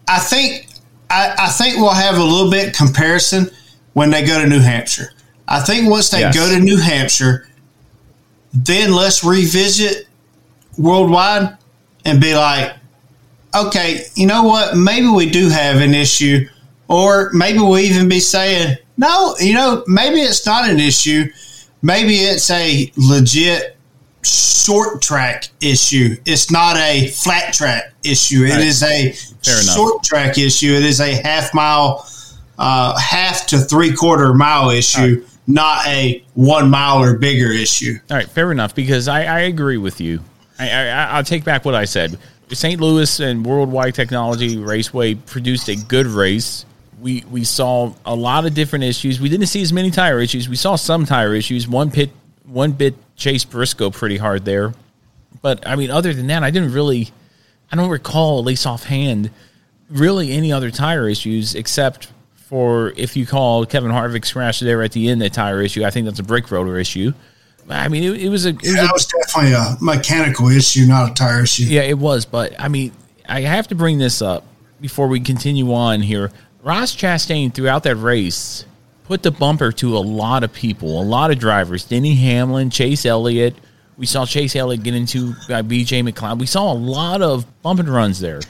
[0.08, 0.68] I think
[1.10, 3.50] I, I think we'll have a little bit comparison
[3.94, 5.12] when they go to New Hampshire.
[5.48, 6.34] I think once they Yes.
[6.36, 7.48] go to New Hampshire,
[8.54, 10.08] then let's revisit
[10.78, 11.58] worldwide
[12.06, 12.74] and be like,
[13.56, 14.76] okay, you know what?
[14.76, 16.48] Maybe we do have an issue,
[16.88, 21.26] or maybe we even be saying, no, you know, maybe it's not an issue.
[21.82, 23.78] Maybe it's a legit
[24.24, 26.16] short track issue.
[26.26, 28.44] It's not a flat track issue.
[28.46, 28.62] It Right.
[28.62, 29.12] is a
[29.44, 29.76] Fair enough.
[29.76, 30.74] short track issue.
[30.74, 32.08] It is a half mile,
[32.58, 37.98] uh, half to three quarter mile issue, not a one mile or bigger issue.
[38.10, 38.74] All right, fair enough.
[38.76, 40.22] Because I, I agree with you.
[40.70, 42.18] I, I, I'll take back what I said.
[42.52, 42.80] St.
[42.80, 46.66] Louis and Worldwide Technology Raceway produced a good race.
[47.02, 49.20] We we saw a lot of different issues.
[49.20, 50.48] We didn't see as many tire issues.
[50.48, 51.68] We saw some tire issues.
[51.68, 52.12] One pit,
[52.46, 54.74] one bit Chase Briscoe pretty hard there.
[55.42, 57.12] But I mean, other than that, I didn't really.
[57.72, 59.32] I don't recall, at least offhand,
[59.90, 64.92] really any other tire issues except for if you call Kevin Harvick's crash there at
[64.92, 65.84] the end a tire issue.
[65.84, 67.14] I think that's a brake rotor issue.
[67.70, 70.50] I mean, it, it was a it was Yeah, a, that was definitely a mechanical
[70.50, 71.64] issue, not a tire issue.
[71.64, 72.26] yeah, it was.
[72.26, 72.92] But I mean,
[73.28, 74.46] I have to bring this up
[74.82, 76.32] before we continue on here.
[76.62, 78.66] Ross Chastain throughout that race
[79.06, 81.84] put the bumper to a lot of people, a lot of drivers.
[81.86, 83.56] Denny Hamlin, Chase Elliott.
[83.98, 86.40] We saw Chase Elliott get into uh, BJ McLeod.
[86.40, 88.42] We saw a lot of bump and runs there,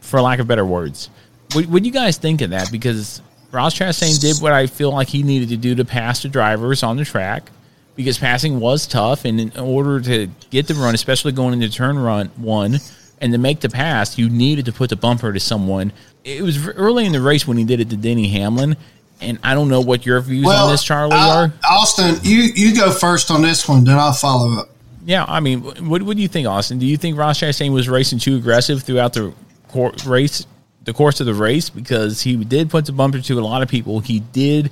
[0.00, 1.10] for lack of better words.
[1.52, 2.70] What, what do you guys think of that?
[2.72, 3.20] Because
[3.52, 6.82] Ross Chastain did what I feel like he needed to do to pass the drivers
[6.82, 7.50] on the track
[7.98, 9.24] because passing was tough.
[9.24, 12.78] And in order to get the run, especially going into turn run one,
[13.20, 15.92] and to make the pass, you needed to put the bumper to someone.
[16.22, 18.76] It was early in the race when he did it to Denny Hamlin.
[19.20, 21.52] And I don't know what your views on this, Charlie, uh, are.
[21.68, 24.68] Austin, you you go first on this one, then I'll follow up.
[25.04, 26.78] Yeah, I mean, what, what do you think, Austin?
[26.78, 29.34] Do you think Ross Chastain was racing too aggressive throughout the
[29.66, 30.46] cor- race,
[30.84, 31.68] the course of the race?
[31.68, 33.98] Because he did put the bumper to a lot of people.
[33.98, 34.70] He did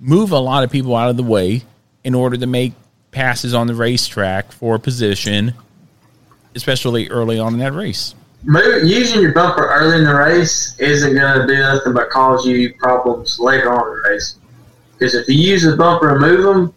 [0.00, 1.64] move a lot of people out of the way
[2.04, 2.74] in order to make
[3.10, 5.54] passes on the racetrack for a position,
[6.54, 8.14] especially early on in that race.
[8.44, 12.74] Using your bumper early in the race isn't going to do nothing but cause you
[12.74, 14.38] problems later on in the race.
[14.92, 16.74] Because if you use the bumper and move them,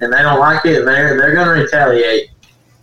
[0.00, 2.30] and they don't like it, they're they're going to retaliate.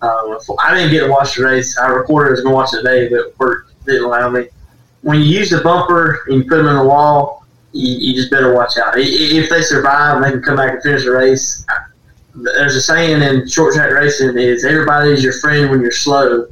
[0.01, 1.77] Um, I didn't get to watch the race.
[1.77, 2.29] I recorded.
[2.29, 4.47] I was going to watch it today, but work didn't allow me.
[5.01, 8.31] When you use the bumper and you put them in the wall, you, you just
[8.31, 8.93] better watch out.
[8.97, 11.65] If they survive, they can come back and finish the race.
[12.35, 16.47] There's a saying in short track racing is everybody's your friend when you're slow.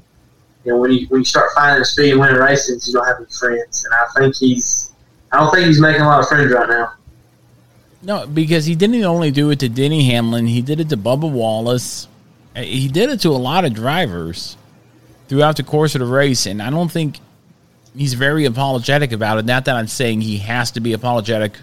[0.66, 3.18] You know, when you when you start finding speed and winning races, you don't have
[3.18, 3.86] any friends.
[3.86, 4.92] And I think he's,
[5.32, 6.94] I don't think he's making a lot of friends right now.
[8.02, 11.32] No, because he didn't only do it to Denny Hamlin, he did it to Bubba
[11.32, 12.08] Wallace.
[12.56, 14.58] He did it to a lot of drivers
[15.28, 17.20] throughout the course of the race, and I don't think
[17.98, 19.46] he's very apologetic about it.
[19.46, 21.54] Not that I'm saying he has to be apologetic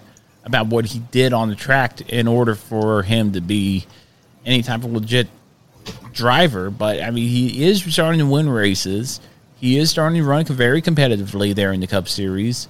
[0.45, 3.87] about what he did on the track in order for him to be
[4.45, 5.28] any type of legit
[6.12, 9.20] driver, but I mean, he is starting to win races.
[9.61, 12.68] He is starting to run very competitively there in the Cup Series.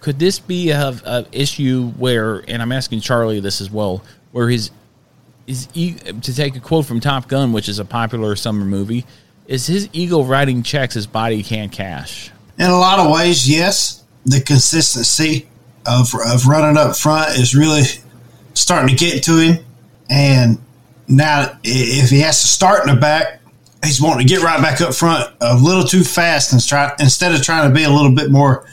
[0.00, 4.48] Could this be a, a issue where, and I'm asking Charlie this as well, where
[4.48, 4.70] his
[5.74, 9.04] e- to take a quote from Top Gun, which is a popular summer movie,
[9.46, 12.30] is his ego writing checks his body can't cash.
[12.58, 14.04] In a lot of ways, yes.
[14.24, 15.46] The consistency
[15.86, 17.82] of, of running up front is really
[18.54, 19.64] starting to get to him.
[20.10, 20.58] And
[21.08, 23.40] now, if he has to start in the back,
[23.84, 27.34] he's wanting to get right back up front a little too fast and try, instead
[27.34, 28.66] of trying to be a little bit more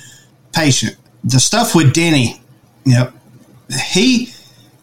[0.54, 0.98] patient.
[1.24, 2.42] The stuff with Denny,
[2.86, 3.14] you know,
[3.92, 4.34] he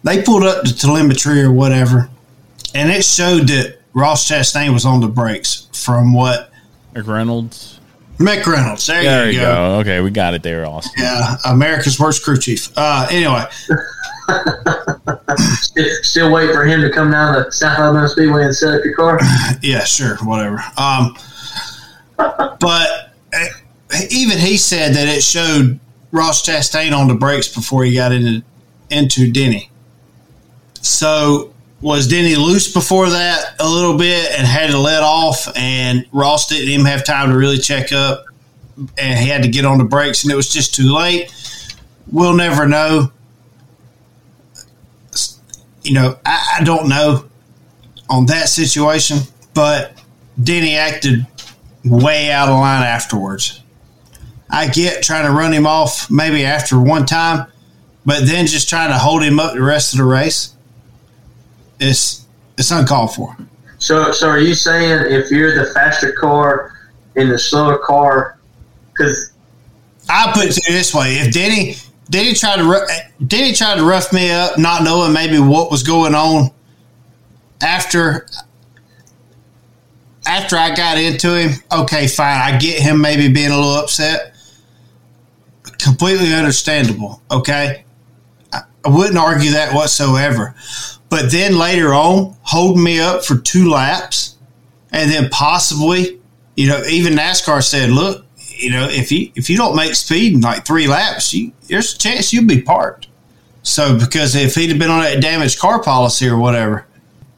[0.03, 2.09] they pulled up the telemetry or whatever,
[2.74, 6.51] and it showed that Ross Chastain was on the brakes from what
[8.21, 8.43] McReynolds.
[8.45, 8.87] McReynolds.
[8.87, 9.55] There, There you you go.
[9.55, 9.79] go.
[9.81, 10.93] Okay, we got it there, Austin.
[11.03, 12.68] Yeah, America's worst crew chief.
[12.77, 13.45] Uh, anyway,
[15.61, 18.85] Still, still wait for him to come down to South Alabama Speedway and set up
[18.85, 19.18] your car.
[19.62, 20.62] yeah, sure, whatever.
[20.77, 21.16] Um,
[22.16, 23.47] but uh,
[24.11, 25.81] even he said that it showed
[26.12, 28.43] Ross Chastain on the brakes before he got into
[28.91, 29.71] into Denny.
[30.83, 36.07] So was Denny loose before that a little bit and had to let off, and
[36.12, 38.24] Ross didn't even have time to really check up,
[38.99, 41.33] and he had to get on the brakes, and it was just too late.
[42.11, 43.12] We'll never know.
[45.83, 47.24] You know, I, I don't know
[48.11, 49.20] on that situation,
[49.55, 49.99] but
[50.43, 51.26] Denny acted
[51.85, 53.63] way out of line afterwards.
[54.50, 57.46] I get trying to run him off maybe after one time,
[58.04, 60.54] but then just trying to hold him up the rest of the race.
[61.80, 62.26] It's
[62.57, 63.36] it's uncalled for.
[63.78, 66.72] So, so are you saying if you're the faster car
[67.16, 68.38] in the slower car,
[68.92, 69.32] because
[70.08, 71.76] I put it this way: if Denny
[72.11, 76.14] Denny tried to Denny tried to rough me up, not knowing maybe what was going
[76.14, 76.50] on
[77.62, 78.26] after
[80.26, 82.40] after I got into him, okay, fine.
[82.40, 84.34] I get him maybe being a little upset.
[85.78, 87.22] Completely understandable.
[87.30, 87.84] Okay,
[88.52, 90.54] I, I wouldn't argue that whatsoever.
[91.11, 94.37] But then later on, holding me up for two laps
[94.92, 96.18] and then possibly,
[96.57, 100.34] you know, even NASCAR said, look, you know, if you if you don't make speed
[100.34, 103.08] in like three laps, you, there's a chance you'll be parked.
[103.62, 106.87] So because if he'd have been on that damaged car policy or whatever,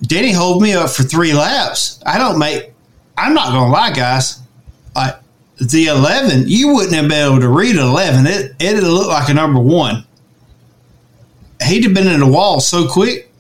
[0.03, 2.01] Denny hold me up for three laps.
[2.05, 2.73] I don't make.
[3.17, 4.41] I'm not gonna lie, guys.
[5.61, 8.27] The eleven, you wouldn't have been able to read eleven.
[8.27, 10.05] It it'd look like a number one.
[11.63, 13.32] He'd have been in the wall so quick.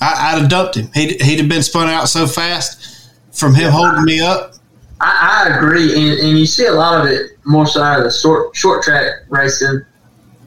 [0.00, 0.90] I, would have dumped him.
[0.94, 4.54] He'd, he'd have been spun out so fast from him holding me up.
[5.00, 8.04] I, I agree, and, and, you see a lot of it more so out of
[8.04, 9.82] the short short track racing.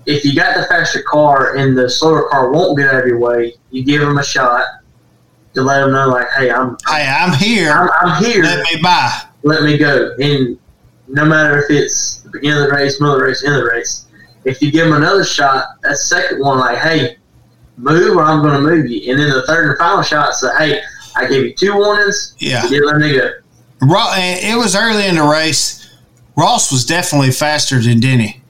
[0.06, 3.18] If you got the faster car and the slower car won't get out of your
[3.18, 4.64] way, you give them a shot
[5.56, 7.72] to let them know, like, "Hey, I'm hey, I'm here.
[7.72, 8.44] I'm, I'm here.
[8.44, 9.22] Let me by.
[9.42, 10.60] Let me go." And
[11.08, 13.64] no matter if it's the beginning of the race, middle of the race, end of
[13.64, 14.06] the race,
[14.46, 17.18] if you give them another shot, that second one, like, "Hey,
[17.78, 20.50] move, or I'm going to move you," and then the third and final shot, say,
[20.58, 20.82] "Hey,
[21.16, 22.36] I gave you two warnings.
[22.40, 23.30] Yeah, you let me go."
[23.82, 25.84] It was early in the race.
[26.36, 28.42] Ross was definitely faster than Denny.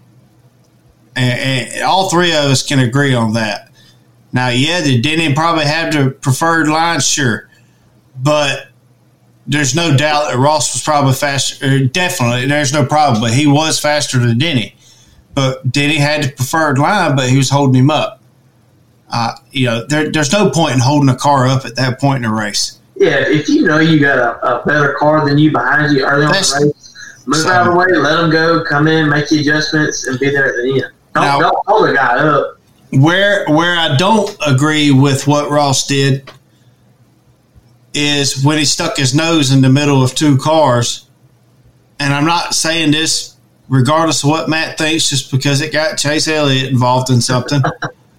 [1.15, 1.39] And,
[1.73, 3.71] and all three of us can agree on that.
[4.31, 6.99] Now, yeah, did Denny probably have the preferred line?
[7.01, 7.49] Sure.
[8.15, 8.69] But
[9.45, 11.65] there's no doubt that Ross was probably faster.
[11.65, 13.21] Uh, definitely, there's no problem.
[13.21, 14.75] But he was faster than Denny.
[15.35, 18.22] But Denny had the preferred line, but he was holding him up.
[19.13, 22.25] Uh, you know, there, there's no point in holding a car up at that point
[22.25, 22.79] in the race.
[22.95, 26.25] Yeah, if you know you got a, a better car than you behind you early
[26.25, 29.29] on the race, move so, out of the way, let them go, come in, make
[29.29, 30.93] the adjustments, and be there at the end.
[31.13, 32.57] Don't, now, don't hold the guy up.
[32.89, 36.31] Where where I don't agree with what Ross did
[37.93, 41.07] is when he stuck his nose in the middle of two cars.
[41.99, 43.35] And I'm not saying this
[43.69, 47.61] regardless of what Matt thinks, just because it got Chase Elliott involved in something.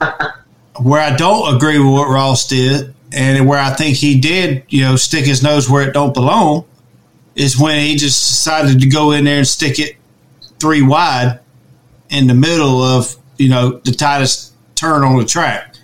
[0.81, 4.83] where I don't agree with what Ross did, and where I think he did, you
[4.83, 6.65] know, stick his nose where it don't belong,
[7.35, 9.97] is when he just decided to go in there and stick it
[10.59, 11.41] three wide
[12.11, 15.75] in the middle of you know the tightest turn on the track.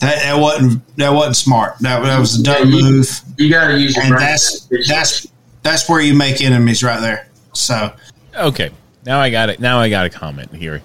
[0.00, 1.78] That, that wasn't that wasn't smart.
[1.80, 3.20] That, that was a dumb yeah, you, move.
[3.36, 4.16] You got to use and.
[4.16, 5.26] That's that's
[5.62, 7.28] that's where you make enemies right there.
[7.52, 7.92] So
[8.34, 8.70] okay,
[9.04, 9.60] now I got it.
[9.60, 10.82] Now I got a comment here,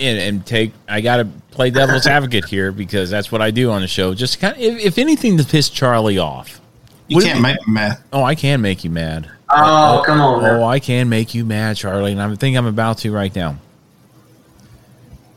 [0.00, 0.72] and, and take.
[0.88, 4.14] I got to play devil's advocate here because that's what I do on the show.
[4.14, 6.60] Just kind of, if, if anything, to piss Charlie off.
[7.08, 7.98] You can't make me mad.
[8.12, 9.30] Oh, I can make you mad.
[9.48, 10.44] Oh, come on.
[10.44, 13.56] Oh, I can make you mad, Charlie, and I think I'm about to right now.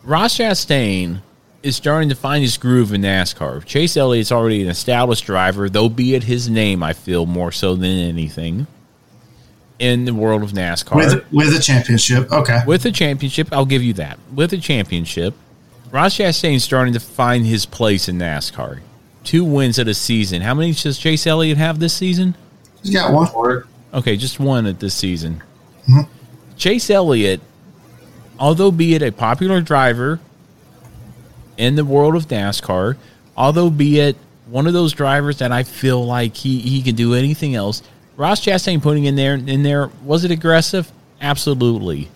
[0.04, 1.22] Ross Chastain
[1.64, 3.64] is starting to find his groove in NASCAR.
[3.64, 7.76] Chase Elliott's already an established driver, though be it his name, I feel more so
[7.76, 8.68] than anything
[9.82, 10.96] in the world of NASCAR.
[10.96, 12.62] With with a championship, okay.
[12.66, 14.18] With a championship, I'll give you that.
[14.34, 15.34] With a championship,
[15.92, 18.80] Ross Chastain's starting to find his place in NASCAR.
[19.24, 20.42] Two wins of the season.
[20.42, 22.36] How many does Chase Elliott have this season?
[22.82, 23.64] He's got one.
[23.94, 25.44] Okay, just one at this season.
[25.88, 26.02] Mm-hmm.
[26.56, 27.42] Chase Elliott
[28.42, 30.20] although be it a popular driver
[31.58, 32.98] in the world of NASCAR,
[33.38, 34.18] although be it
[34.48, 37.84] one of those drivers that I feel like he, he can do anything else.
[38.22, 40.92] Ross Chastain putting in there in there was it aggressive?
[41.20, 42.08] Absolutely.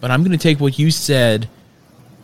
[0.00, 1.48] But I'm going to take what you said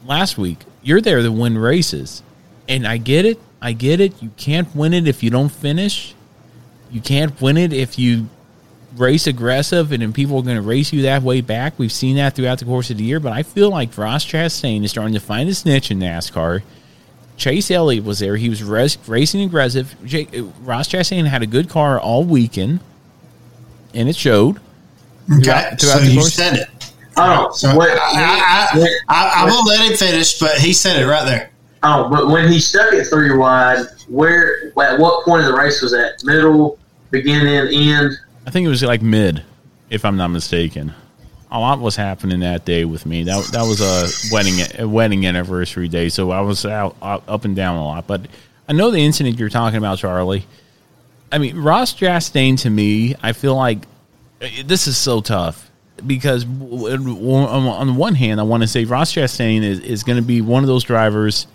[0.04, 0.58] last week.
[0.82, 2.24] You're there to win races.
[2.68, 3.38] And I get it.
[3.60, 4.20] I get it.
[4.20, 6.16] You can't win it if you don't finish.
[6.90, 8.28] You can't win it if you
[8.96, 11.78] race aggressive and then people are going to race you that way back.
[11.78, 14.82] We've seen that throughout the course of the year, but I feel like Ross Chastain
[14.82, 16.62] is starting to find his niche in NASCAR.
[17.36, 18.36] Chase Elliott was there.
[18.36, 19.94] He was res- racing aggressive.
[20.04, 20.26] J-
[20.60, 22.80] Ross Chastain had a good car all weekend,
[23.94, 24.60] and it showed.
[25.30, 26.34] Okay, throughout, throughout so you course.
[26.34, 26.68] said it.
[27.16, 31.06] Oh, so what, I, I, I, I, will let him finish, but he said it
[31.06, 31.50] right there.
[31.82, 35.82] Oh, but when he stuck it three wide, where at what point of the race
[35.82, 36.22] was that?
[36.24, 36.78] Middle,
[37.10, 38.12] beginning, end?
[38.46, 39.42] I think it was like mid,
[39.90, 40.94] if I'm not mistaken.
[41.50, 43.24] A lot was happening that day with me.
[43.24, 47.54] That that was a wedding a wedding anniversary day, so I was out up and
[47.54, 48.06] down a lot.
[48.06, 48.22] But
[48.68, 50.46] I know the incident you're talking about, Charlie.
[51.32, 53.78] I mean, Ross Chastain to me, I feel like
[54.42, 55.70] eh, this is so tough
[56.06, 60.22] because on the one hand, I want to say Ross Chastain is, is going to
[60.22, 61.46] be one of those drivers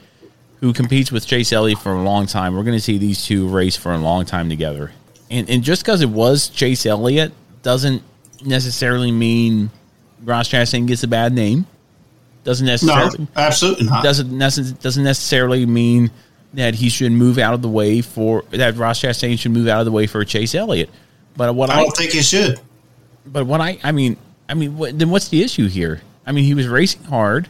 [0.59, 2.55] who competes with Chase Elliott for a long time.
[2.55, 4.91] We're going to see these two race for a long time together.
[5.29, 7.31] And, and just because it was Chase Elliott
[7.61, 8.01] doesn't
[8.43, 9.69] necessarily mean
[10.23, 11.67] Ross Chastain gets a bad name.
[12.43, 13.19] Doesn't necessarily.
[13.19, 14.03] No, absolutely not.
[14.03, 16.09] Doesn't doesn't necessarily mean
[16.57, 19.79] that he should move out of the way for that Ross Chastain should move out
[19.79, 20.89] of the way for Chase Elliott.
[21.35, 22.59] But what I don't I, think he should.
[23.25, 24.17] But what I I mean
[24.49, 26.01] I mean what, then what's the issue here?
[26.25, 27.47] I mean he was racing hard.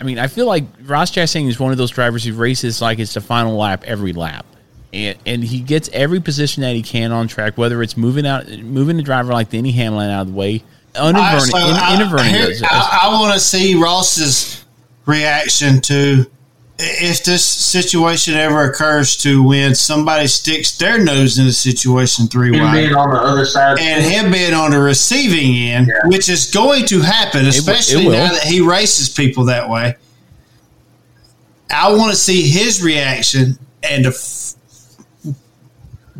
[0.00, 2.98] I mean I feel like Ross Chastain is one of those drivers who races like
[2.98, 4.46] it's the final lap every lap
[4.94, 8.48] and, and he gets every position that he can on track, whether it's moving out,
[8.48, 10.62] moving the driver like Denny Hamlin out of the way.
[10.94, 12.68] Uninverting, so in, I- does it.
[12.70, 14.64] I, I want to see Ross's
[15.04, 16.30] reaction to
[16.78, 22.52] if this situation ever occurs to when somebody sticks their nose in a situation three
[22.56, 22.72] Him wide.
[22.74, 23.78] being on the other side.
[23.78, 28.12] and him being on the receiving end, which is going to happen, it especially will.
[28.12, 29.94] now that he races people that way.
[31.70, 34.54] I want to see his reaction, and if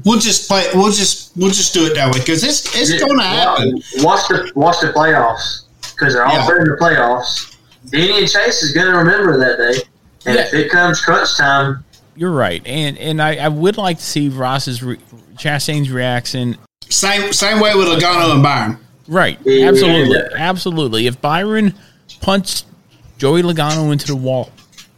[0.05, 0.66] we'll just play.
[0.74, 3.82] We'll just we'll just do it that way because it's it's going to happen.
[3.98, 5.62] Watch the watch the playoffs
[5.94, 6.47] because they're all Yeah.
[6.47, 7.56] three in the playoffs.
[7.90, 9.82] Danny and Chase is going to remember that day,
[10.26, 11.84] and if it comes crunch time,
[12.16, 14.98] You're right, and and I, I would like to see Ross's re-
[15.36, 16.56] Chastain's reaction.
[16.88, 18.78] Same same way with Logano and Byron.
[19.09, 19.68] Right, Yeah.
[19.68, 21.06] absolutely, absolutely.
[21.06, 21.74] If Byron
[22.20, 22.64] punched
[23.18, 24.51] Joey Logano into the wall,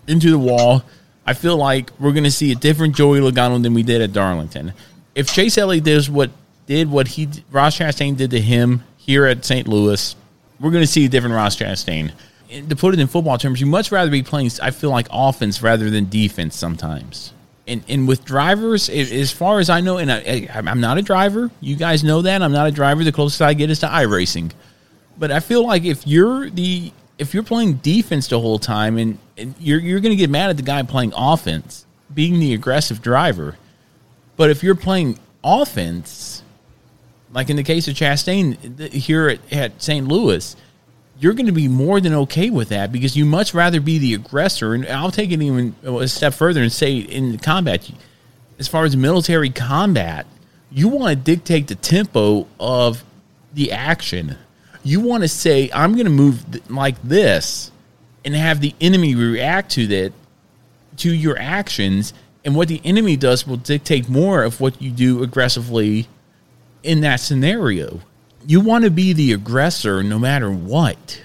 [0.06, 0.82] into the wall,
[1.26, 4.12] I feel like we're going to see a different Joey Logano than we did at
[4.12, 4.72] Darlington.
[5.14, 6.30] If Chase Elliott does what
[6.66, 9.66] did what he Ross Chastain did to him here at St.
[9.66, 10.14] Louis,
[10.60, 12.12] we're going to see a different Ross Chastain.
[12.68, 14.50] To put it in football terms, you much rather be playing.
[14.62, 17.32] I feel like offense rather than defense sometimes.
[17.66, 21.02] And and with drivers, as far as I know, and I, I- I'm not a
[21.02, 21.50] driver.
[21.60, 23.02] You guys know that I'm not a driver.
[23.02, 24.52] The closest I get is to iRacing.
[25.18, 29.18] But I feel like if you're the if you're playing defense the whole time and,
[29.36, 33.02] and you're you're going to get mad at the guy playing offense, being the aggressive
[33.02, 33.56] driver.
[34.36, 36.42] But if you're playing offense,
[37.32, 40.06] like in the case of Chastain here at, at St.
[40.06, 40.54] Louis,
[41.18, 44.14] you're going to be more than okay with that because you much rather be the
[44.14, 44.74] aggressor.
[44.74, 47.90] And I'll take it even a step further and say in combat,
[48.58, 50.26] as far as military combat,
[50.70, 53.02] you want to dictate the tempo of
[53.54, 54.36] the action.
[54.82, 57.70] You want to say, I'm going to move like this
[58.24, 60.12] and have the enemy react to that,
[60.98, 62.12] to your actions.
[62.44, 66.08] And what the enemy does will dictate more of what you do aggressively
[66.82, 68.00] in that scenario.
[68.46, 71.20] You want to be the aggressor no matter what.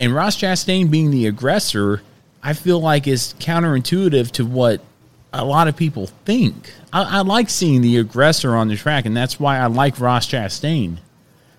[0.00, 2.02] And Ross Chastain being the aggressor,
[2.42, 4.80] I feel like is counterintuitive to what
[5.32, 6.72] a lot of people think.
[6.92, 10.26] I, I like seeing the aggressor on the track, and that's why I like Ross
[10.26, 10.98] Chastain.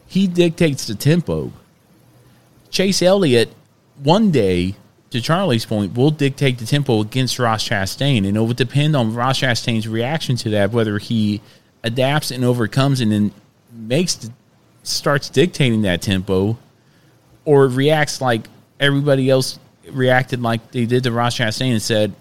[0.07, 1.53] He dictates the tempo.
[2.71, 3.53] Chase Elliott,
[4.01, 4.75] one day,
[5.11, 9.13] to Charlie's point, will dictate the tempo against Ross Chastain, and it will depend on
[9.13, 11.41] Ross Chastain's reaction to that, whether he
[11.83, 13.31] adapts and overcomes and then
[13.71, 14.31] makes the,
[14.87, 16.57] starts dictating that tempo,
[17.45, 18.47] or reacts like
[18.79, 19.59] everybody else
[19.91, 22.13] reacted like they did to Ross Chastain and said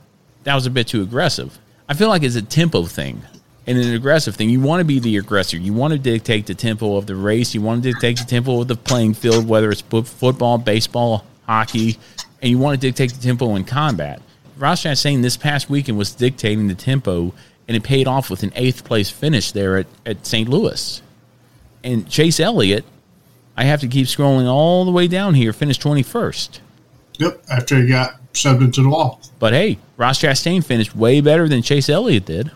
[0.44, 1.58] that was a bit too aggressive.
[1.88, 3.22] I feel like it's a tempo thing
[3.66, 4.50] and an aggressive thing.
[4.50, 5.56] You want to be the aggressor.
[5.56, 7.54] You want to dictate the tempo of the race.
[7.54, 11.98] You want to dictate the tempo of the playing field, whether it's football, baseball, hockey,
[12.40, 14.20] and you want to dictate the tempo in combat.
[14.56, 17.34] Ross Chastain this past weekend was dictating the tempo,
[17.66, 20.48] and it paid off with an eighth place finish there at, at St.
[20.48, 21.02] Louis.
[21.84, 22.84] And Chase Elliott,
[23.56, 26.58] I have to keep scrolling all the way down here, finished 21st.
[27.18, 29.20] Yep, after he got shoved into the wall.
[29.38, 32.50] But hey, Ross Chastain finished way better than Chase Elliott did.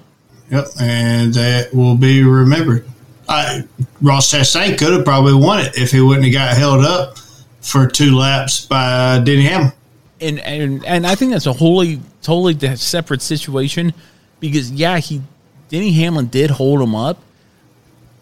[0.51, 2.89] Yep, and that will be remembered.
[3.29, 3.65] I,
[4.01, 7.19] Ross Chastain could have probably won it if he wouldn't have got held up
[7.61, 9.73] for two laps by Denny Hamlin.
[10.21, 13.93] and and and I think that's a wholly totally separate situation
[14.41, 15.21] because yeah, he
[15.69, 17.19] Denny Hamlin did hold him up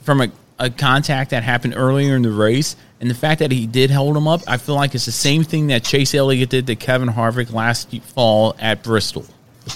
[0.03, 3.67] from a, a contact that happened earlier in the race, and the fact that he
[3.67, 6.67] did hold him up, I feel like it's the same thing that Chase Elliott did
[6.67, 9.27] to Kevin Harvick last fall at Bristol.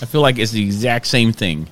[0.00, 1.68] I feel like it's the exact same thing.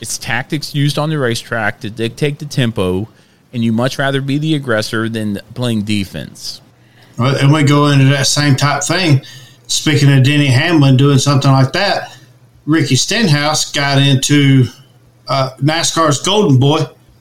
[0.00, 3.08] It's tactics used on the racetrack to dictate the tempo,
[3.52, 6.60] and you much rather be the aggressor than playing defense.
[7.18, 9.22] Well, and we go into that same type thing.
[9.66, 12.16] Speaking of Denny Hamlin doing something like that,
[12.66, 14.66] Ricky Stenhouse got into
[15.26, 16.80] uh, NASCAR's golden boy,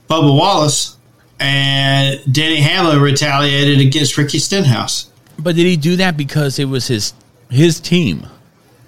[0.09, 0.97] Bubba Wallace,
[1.41, 5.09] and Danny Hamlin retaliated against Ricky Stenhouse.
[5.39, 7.13] But did he do that because it was his
[7.49, 8.27] his team?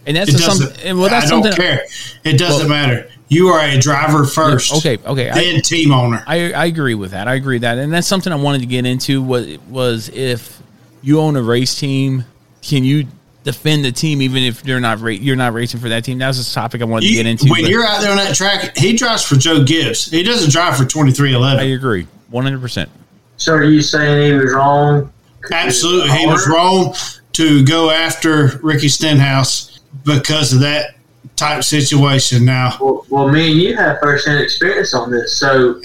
[0.05, 1.61] And that's some, and well, that's I don't something.
[1.61, 1.81] care.
[2.23, 3.09] It doesn't Well- matter.
[3.30, 4.75] You are a driver first.
[4.75, 5.31] Okay, okay.
[5.34, 6.23] Then team owner.
[6.27, 7.27] I, I agree with that.
[7.27, 9.23] I agree with that, and that's something I wanted to get into.
[9.23, 10.61] Was was if
[11.01, 12.25] you own a race team,
[12.61, 13.07] can you
[13.43, 16.19] defend the team even if you're not ra- you're not racing for that team?
[16.19, 17.45] That was a topic I wanted to get into.
[17.49, 20.11] when but you're out there on that track, he drives for Joe Gibbs.
[20.11, 22.89] He doesn't drive for twenty three I agree, one hundred percent.
[23.38, 25.11] so are you saying he was wrong?
[25.51, 26.95] Absolutely, he was wrong
[27.34, 30.95] to go after Ricky Stenhouse because of that
[31.35, 32.45] type situation.
[32.45, 35.38] Now, Well, well, me and you have first-hand experience on this.
[35.38, 35.81] So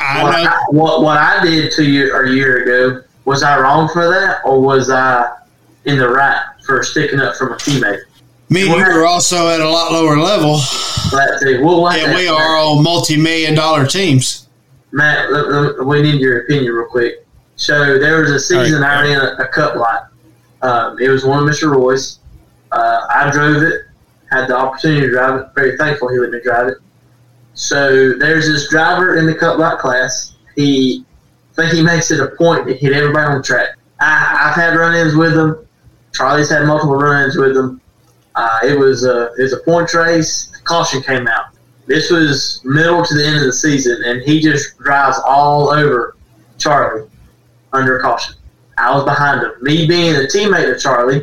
[0.00, 3.58] I what, know I, what what I did to you a year ago was I
[3.60, 5.30] wrong for that, or was I
[5.84, 8.00] in the right for sticking up for my teammate?
[8.48, 10.60] Me and you are also at a lot lower level.
[11.12, 14.41] Right, see, we'll and that- we are on multi-million dollar teams.
[14.92, 15.28] Matt,
[15.84, 17.26] we need your opinion real quick.
[17.56, 20.02] So there was a season I ran a, a Cup Light.
[20.62, 21.74] Um, it was one of Mr.
[21.74, 22.18] Roy's.
[22.70, 23.82] Uh, I drove it,
[24.30, 25.46] had the opportunity to drive it.
[25.54, 26.78] Very thankful he let me drive it.
[27.54, 30.36] So there's this driver in the Cup Light class.
[30.56, 31.04] He,
[31.52, 33.76] I think he makes it a point to hit everybody on the track.
[34.00, 35.66] I, I've had run-ins with him.
[36.12, 37.80] Charlie's had multiple run-ins with him.
[38.34, 40.50] Uh, it was a it was a points race.
[40.64, 41.51] Caution came out.
[41.92, 46.16] This was middle to the end of the season, and he just drives all over
[46.56, 47.06] Charlie
[47.74, 48.34] under caution.
[48.78, 49.52] I was behind him.
[49.60, 51.22] Me being a teammate of Charlie,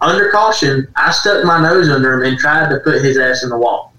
[0.00, 3.50] under caution, I stuck my nose under him and tried to put his ass in
[3.50, 3.92] the wall.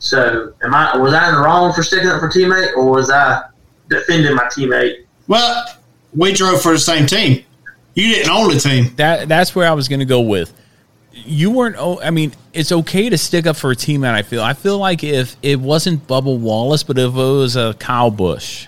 [0.00, 3.08] So, am I was I in the wrong for sticking up for teammate, or was
[3.08, 3.44] I
[3.88, 5.06] defending my teammate?
[5.28, 5.64] Well,
[6.12, 7.44] we drove for the same team.
[7.94, 8.96] You didn't own the team.
[8.96, 10.52] That that's where I was going to go with.
[11.12, 11.76] You weren't.
[11.78, 14.12] Oh, I mean, it's okay to stick up for a teammate.
[14.14, 14.42] I feel.
[14.42, 18.66] I feel like if it wasn't Bubba Wallace, but if it was a Kyle Busch,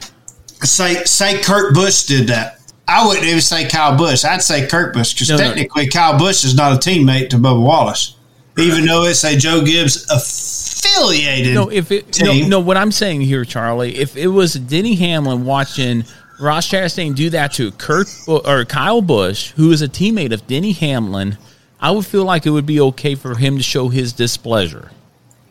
[0.62, 2.60] Say say Kurt Busch did that.
[2.86, 4.24] I wouldn't even say Kyle Busch.
[4.24, 5.42] I'd say Kurt Busch because No, no.
[5.44, 8.16] technically Kyle Busch is not a teammate to Bubba Wallace,
[8.58, 11.54] even though it's a Joe Gibbs affiliated.
[11.54, 12.48] No, if it team.
[12.48, 16.04] no, what I'm saying here, Charlie, if it was Denny Hamlin watching
[16.40, 20.72] Ross Chastain do that to Kurt or Kyle Busch, who is a teammate of Denny
[20.72, 21.38] Hamlin,
[21.84, 24.90] I would feel like it would be okay for him to show his displeasure,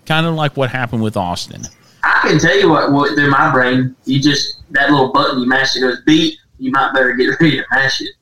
[0.08, 1.62] kind of like what happened with Austin.
[2.02, 3.96] I can tell you what, what through my brain.
[4.06, 6.40] You just that little button you mash it goes beep.
[6.58, 8.16] You might better get ready to mash it.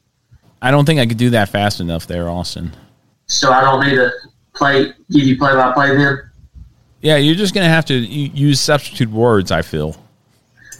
[0.62, 2.74] I don't think I could do that fast enough there, Austin.
[3.28, 4.12] So I don't need to
[4.56, 6.20] play give you play by play then.
[7.00, 9.52] Yeah, you're just gonna have to use substitute words.
[9.52, 9.96] I feel.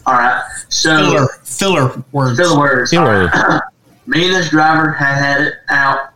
[0.04, 0.44] All right.
[0.68, 2.38] So filler filler words.
[2.38, 2.90] Filler words.
[2.90, 3.30] Filler.
[3.34, 3.62] All right.
[4.06, 6.11] Me and this driver had had it out.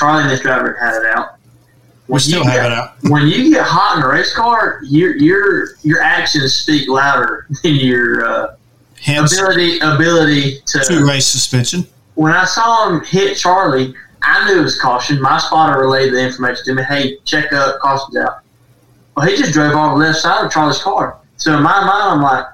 [0.00, 1.34] Charlie and this driver had it out.
[2.08, 2.94] We still have get- it out.
[3.10, 7.74] When you get hot in a race car, your your your actions speak louder than
[7.76, 8.56] your uh,
[9.00, 11.86] Hence, ability ability to two race suspension.
[12.14, 15.20] when I saw him hit Charlie, I knew it was caution.
[15.20, 16.82] My spotter relayed the information to me.
[16.82, 18.40] Hey, check up, caution's out.
[19.16, 21.18] Well, he just drove on the left side of Charlie's car.
[21.36, 22.44] So in my mind, I'm like,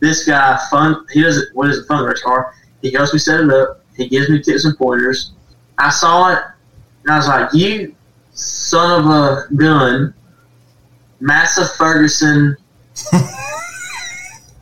[0.00, 1.04] this guy fun.
[1.12, 1.54] He doesn't.
[1.54, 2.54] What is a fun race car?
[2.82, 3.84] He helps me set it up.
[3.96, 5.32] He gives me tips and pointers.
[5.78, 6.40] I saw it,
[7.04, 7.94] and I was like, you
[8.32, 10.14] son of a gun,
[11.20, 12.56] Massey Ferguson.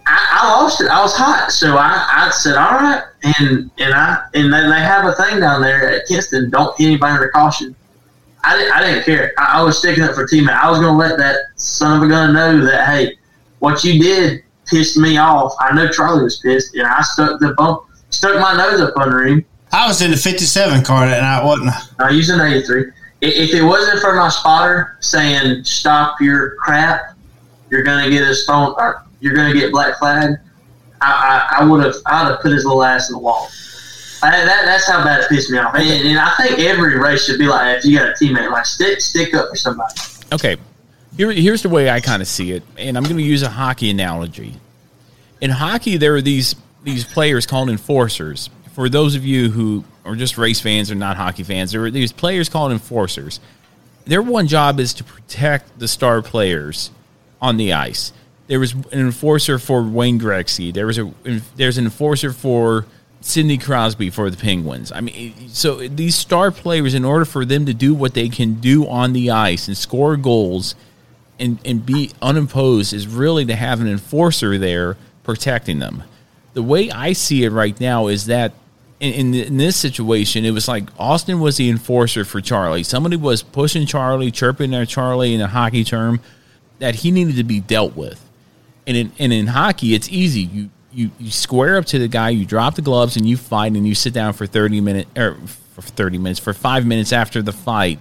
[0.09, 0.89] I, I lost it.
[0.89, 4.79] I was hot, so I, I said, "All right," and and I and then they
[4.79, 6.49] have a thing down there at Kinston.
[6.51, 7.75] Don't hit anybody under caution.
[8.45, 9.33] I, didn't- I didn't care.
[9.39, 10.51] I, I was sticking up for teammate.
[10.57, 13.19] I was going to let that son of a gun know that hey,
[13.59, 15.55] what you did pissed me off.
[15.59, 19.27] I know Charlie was pissed, and I stuck the bump, stuck my nose up under
[19.27, 19.45] him.
[19.72, 22.06] I was in the 57 car that night, wasn't I?
[22.06, 22.84] I used an 83.
[23.22, 27.14] If it wasn't for my spotter saying stop your crap,
[27.70, 30.36] you're gonna get his phone or you're gonna get black flag.
[31.01, 33.48] I, I, I would have I would have put his little ass in the wall.
[34.22, 35.74] I, that, that's how bad it pissed me off.
[35.74, 37.78] And, and I think every race should be like that.
[37.78, 39.94] If you got a teammate, like stick stick up for somebody.
[40.32, 40.56] Okay,
[41.16, 43.48] here, here's the way I kind of see it, and I'm going to use a
[43.48, 44.55] hockey analogy.
[45.40, 48.48] In hockey, there are these these players called enforcers.
[48.77, 51.90] For those of you who are just race fans or not hockey fans, there are
[51.90, 53.40] these players called enforcers.
[54.05, 56.90] Their one job is to protect the star players
[57.40, 58.12] on the ice.
[58.48, 60.74] There was an enforcer for Wayne Gretzky.
[60.74, 61.11] There was a
[61.57, 62.85] there's an enforcer for
[63.23, 64.93] Sidney Crosby for the Penguins.
[64.93, 68.61] I mean, so these star players, in order for them to do what they can
[68.61, 70.74] do on the ice and score goals
[71.40, 76.03] and, and be unimposed, is really to have an enforcer there protecting them.
[76.53, 78.53] The way I see it right now is that
[79.01, 82.82] in, in, this situation, it was like Austin was the enforcer for Charlie.
[82.82, 86.20] Somebody was pushing Charlie, chirping at Charlie in a hockey term
[86.78, 88.23] that he needed to be dealt with.
[88.86, 90.43] And in, and in hockey, it's easy.
[90.43, 93.73] You, you you square up to the guy, you drop the gloves, and you fight,
[93.73, 95.36] and you sit down for thirty minutes or er,
[95.74, 97.98] for thirty minutes for five minutes after the fight,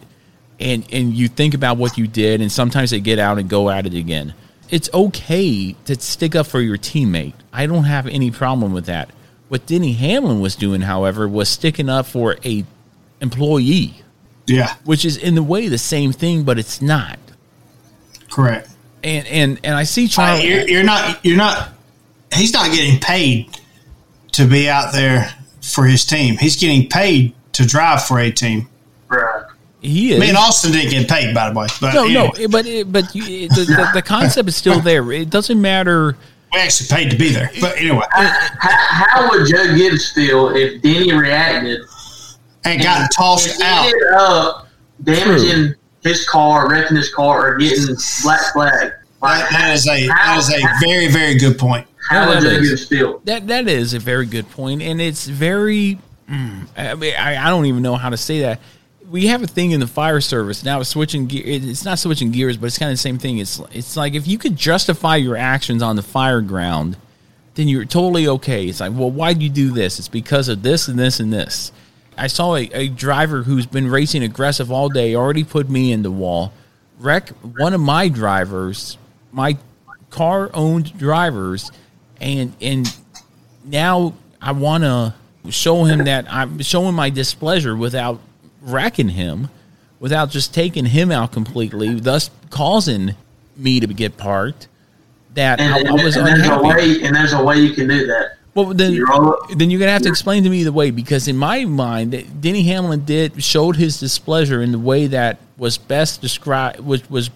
[0.59, 3.69] and and you think about what you did, and sometimes they get out and go
[3.69, 4.33] at it again.
[4.69, 7.33] It's okay to stick up for your teammate.
[7.51, 9.09] I don't have any problem with that.
[9.55, 12.65] What Denny Hamlin was doing, however, was sticking up for a
[13.21, 13.93] employee.
[14.47, 17.17] Yeah, which is in the way the same thing, but it's not.
[18.29, 18.69] Correct.
[19.01, 20.45] And and and I see Uh, Charlie.
[20.49, 21.23] you're, you're not.
[21.23, 21.69] You're not.
[22.33, 23.47] He's not getting paid
[24.33, 26.35] to be out there for his team.
[26.35, 28.67] He's getting paid to drive for a team.
[29.07, 29.45] Right.
[29.79, 30.19] He is.
[30.19, 31.67] Me and Austin didn't get paid, by the way.
[31.79, 32.31] But no, anyway.
[32.39, 35.09] no, but it- but you, it- the, the, the concept is still there.
[35.13, 36.17] It doesn't matter.
[36.55, 38.05] We actually paid to be there, but anyway.
[38.11, 38.29] How,
[38.59, 41.81] how would Joe Gibbs feel if Denny reacted
[42.63, 43.85] and got tossed out?
[43.85, 44.67] Ended up
[45.03, 48.93] damaging his car, wrecking his car, or getting black flag.
[49.21, 51.87] That, that is a that is a very very good point.
[52.09, 52.69] How Yeah, would that they is.
[52.69, 53.21] get still?
[53.25, 55.97] That that is a very good point, and it's very.
[56.29, 58.59] mm, I, mean, I I don't even know how to say that.
[59.15, 60.83] We have a thing in the fire service now.
[60.83, 63.37] Switching gear, it's not switching gears, but it's kind of the same thing.
[63.37, 66.97] It's it's like if you could justify your actions on the fire ground,
[67.53, 68.65] then you're totally okay.
[68.65, 69.99] It's like, well, why'd you do this?
[69.99, 71.71] It's because of this and this and this.
[72.17, 76.03] I saw a, a driver who's been racing aggressive all day, already put me in
[76.03, 76.51] the wall,
[76.99, 78.97] wreck one of my drivers,
[79.31, 79.57] my
[80.09, 81.71] car owned drivers,
[82.19, 82.93] and and
[83.63, 85.13] now I want to
[85.51, 88.19] show him that I'm showing my displeasure without
[88.65, 89.49] wrecking him,
[89.99, 93.15] without just taking him out completely, thus causing
[93.55, 94.67] me to get parked.
[95.35, 97.73] That And, I, and, I was and there's a way, and there's a way you
[97.73, 98.37] can do that.
[98.53, 100.89] Well, then, You roll it- then you're gonna have to explain to me the way
[100.89, 105.77] because in my mind, Denny Hamlin did showed his displeasure in the way that was
[105.77, 107.29] best described, was was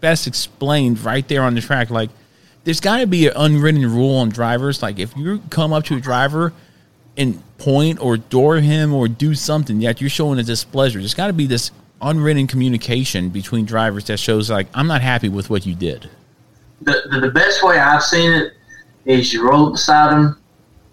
[0.00, 1.90] best explained right there on the track.
[1.90, 2.10] Like,
[2.64, 4.82] there's got to be an unwritten rule on drivers.
[4.82, 6.52] Like, if you come up to a driver
[7.16, 11.28] and point or door him or do something yet you're showing a displeasure, there's got
[11.28, 11.70] to be this
[12.02, 16.10] unwritten communication between drivers that shows like I'm not happy with what you did.
[16.82, 18.52] the, the, the best way I've seen it
[19.04, 20.36] is you roll up beside him,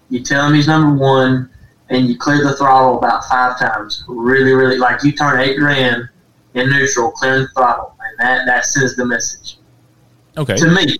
[0.09, 1.49] you tell him he's number one,
[1.89, 4.03] and you clear the throttle about five times.
[4.07, 6.07] Really, really, like you turn eight grand
[6.53, 9.57] in neutral, clearing the throttle, and that, that sends the message.
[10.37, 10.55] Okay.
[10.55, 10.97] To me,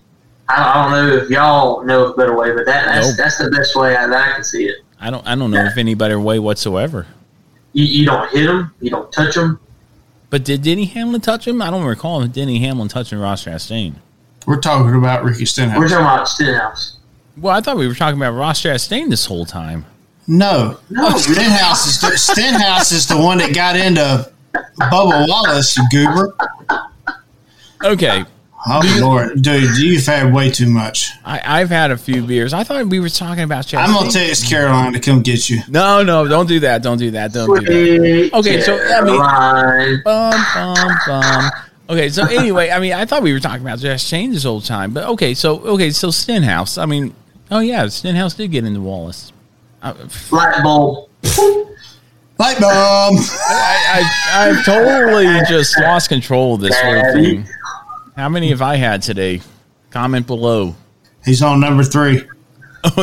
[0.50, 3.18] I, I don't know if y'all know a better way, but that, that's, Nope.
[3.18, 4.78] that's the best way I, that I can see it.
[5.02, 7.08] I don't I don't know if any better way whatsoever.
[7.74, 9.60] You, you don't hit him, you don't touch him.
[10.30, 11.62] But did Denny Hamlin touch him?
[11.62, 13.96] I don't recall Denny Hamlin touching Ross Chastain.
[14.46, 15.78] We're talking about Ricky Stenhouse.
[15.78, 16.98] We're talking about Stenhouse.
[17.38, 19.86] Well, I thought we were talking about Ross Chastain this whole time.
[20.28, 21.08] No, no.
[21.08, 24.32] Oh, Stenhouse is the, Stenhouse is the one that got into
[24.80, 26.36] Bubba Wallace, goober.
[27.84, 28.24] Okay.
[28.68, 31.10] Oh Lord, dude, you've had way too much.
[31.26, 32.54] I, I've had a few beers.
[32.54, 33.84] I thought we were talking about Chastain.
[33.84, 35.62] I'm gonna text Caroline to come get you.
[35.68, 36.84] No, no, don't do that.
[36.84, 37.34] Don't do that.
[37.34, 38.34] Don't do that.
[38.36, 41.52] Okay, so I mean, bum, bum, bum.
[41.90, 44.94] Okay, so anyway, I mean, I thought we were talking about Chastain this whole time,
[44.94, 46.78] but okay, so okay, so Stenhouse.
[46.78, 47.16] I mean,
[47.50, 49.34] oh yeah, Stenhouse did get into Wallace.
[49.82, 49.96] Uh,
[50.30, 51.10] Light bulb.
[52.38, 53.18] Light bulb.
[53.50, 57.48] I, I, I've totally just lost control of this whole thing.
[58.16, 59.42] How many have I had today?
[59.90, 60.76] Comment below.
[61.24, 62.28] He's on number three.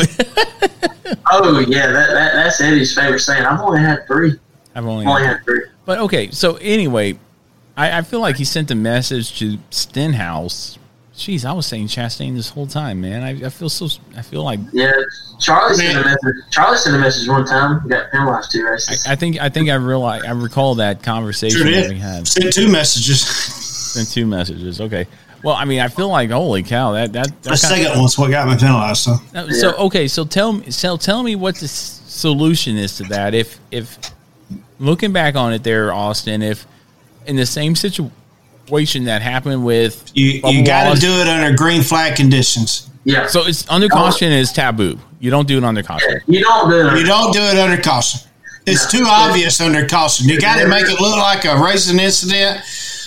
[1.30, 3.44] Oh, yeah, that, that, that's Eddie's favorite saying.
[3.44, 4.38] I've only had three.
[4.74, 5.62] I've only, Only had three.
[5.84, 7.18] But okay, so anyway,
[7.76, 10.78] I, I feel like he sent a message to Stenhouse.
[11.14, 13.22] Jeez, I was saying Chastain this whole time, man.
[13.22, 13.88] I, I feel so.
[14.16, 14.92] I feel like Yeah,
[15.40, 16.34] Charlie sent a message.
[16.50, 17.82] Charlie sent a message one time.
[17.84, 19.04] We got penalized two races.
[19.06, 22.28] I think I think I realize I recall that conversation Sure that we had.
[22.28, 23.24] Sent two messages.
[23.88, 24.80] Sent two messages.
[24.80, 25.06] Okay.
[25.42, 28.30] Well, I mean, I feel like holy cow, that that, that The second one's what
[28.30, 29.02] got me penalized.
[29.02, 29.16] So
[29.50, 33.34] So okay, so tell me, so tell me what the solution is to that.
[33.34, 33.98] If if
[34.78, 36.66] looking back on it, there, Austin, if
[37.26, 41.82] in the same situation that happened with you, you got to do it under green
[41.82, 42.90] flag conditions.
[43.04, 43.26] Yeah.
[43.26, 44.98] So it's under caution is taboo.
[45.20, 46.20] You don't do it under caution.
[46.26, 46.98] You don't do it.
[46.98, 48.28] You don't do it under caution.
[48.66, 50.28] It's too obvious under caution.
[50.28, 52.60] You got to make it look like a racing incident.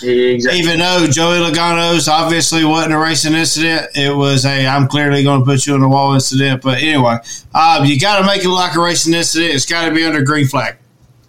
[0.04, 5.40] Even though Joey Logano's obviously wasn't a racing incident, it was a I'm clearly going
[5.40, 6.62] to put you on the wall incident.
[6.62, 7.18] But anyway,
[7.54, 9.54] um, you got to make it look like a racing incident.
[9.54, 10.76] It's got to be under green flag.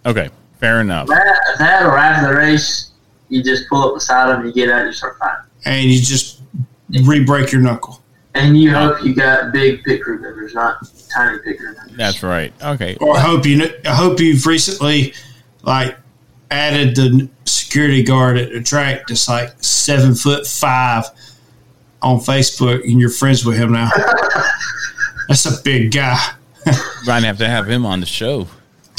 [0.06, 1.08] Okay, fair enough.
[1.08, 2.90] That, that or after the race,
[3.28, 5.44] you just pull up beside him, you get out, you start fighting.
[5.64, 6.42] And you just
[7.04, 8.02] re-break your knuckle.
[8.34, 10.76] And you hope you got big pit crew members, not
[11.14, 11.96] tiny pit crew members.
[11.96, 12.52] That's right.
[12.62, 12.96] Okay.
[13.00, 15.14] Or I hope you I hope you've recently
[15.62, 15.96] like
[16.54, 21.04] added the security guard at the track that's like seven foot five
[22.02, 23.90] on Facebook and you're friends with him now.
[25.28, 26.18] that's a big guy.
[27.06, 28.46] Might have to have him on the show.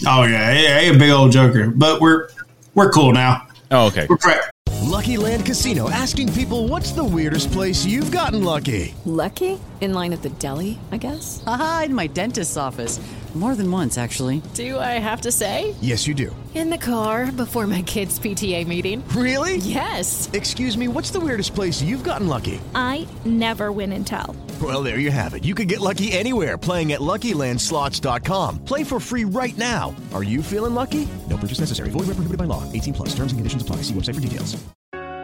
[0.06, 1.70] Oh yeah, he, he a big old joker.
[1.70, 2.30] But we're
[2.74, 3.48] we're cool now.
[3.72, 4.06] Oh, okay.
[4.10, 4.36] We're pre-
[4.82, 8.94] Lucky Land Casino asking people what's the weirdest place you've gotten lucky?
[9.06, 9.60] Lucky?
[9.82, 11.44] In line at the deli, I guess?
[11.48, 13.00] Aha, in my dentist's office.
[13.36, 14.42] More than once, actually.
[14.54, 15.76] Do I have to say?
[15.82, 16.34] Yes, you do.
[16.54, 19.04] In the car before my kids' PTA meeting.
[19.10, 19.58] Really?
[19.58, 20.30] Yes.
[20.32, 22.62] Excuse me, what's the weirdest place you've gotten lucky?
[22.74, 24.38] I never win and tell.
[24.62, 25.44] Well, there you have it.
[25.44, 28.64] You can get lucky anywhere playing at LuckyLandSlots.com.
[28.64, 29.94] Play for free right now.
[30.14, 31.06] Are you feeling lucky?
[31.30, 31.90] No purchase necessary.
[31.90, 32.64] Void where prohibited by law.
[32.72, 33.10] 18 plus.
[33.10, 33.78] Terms and conditions apply.
[33.78, 34.56] See website for details.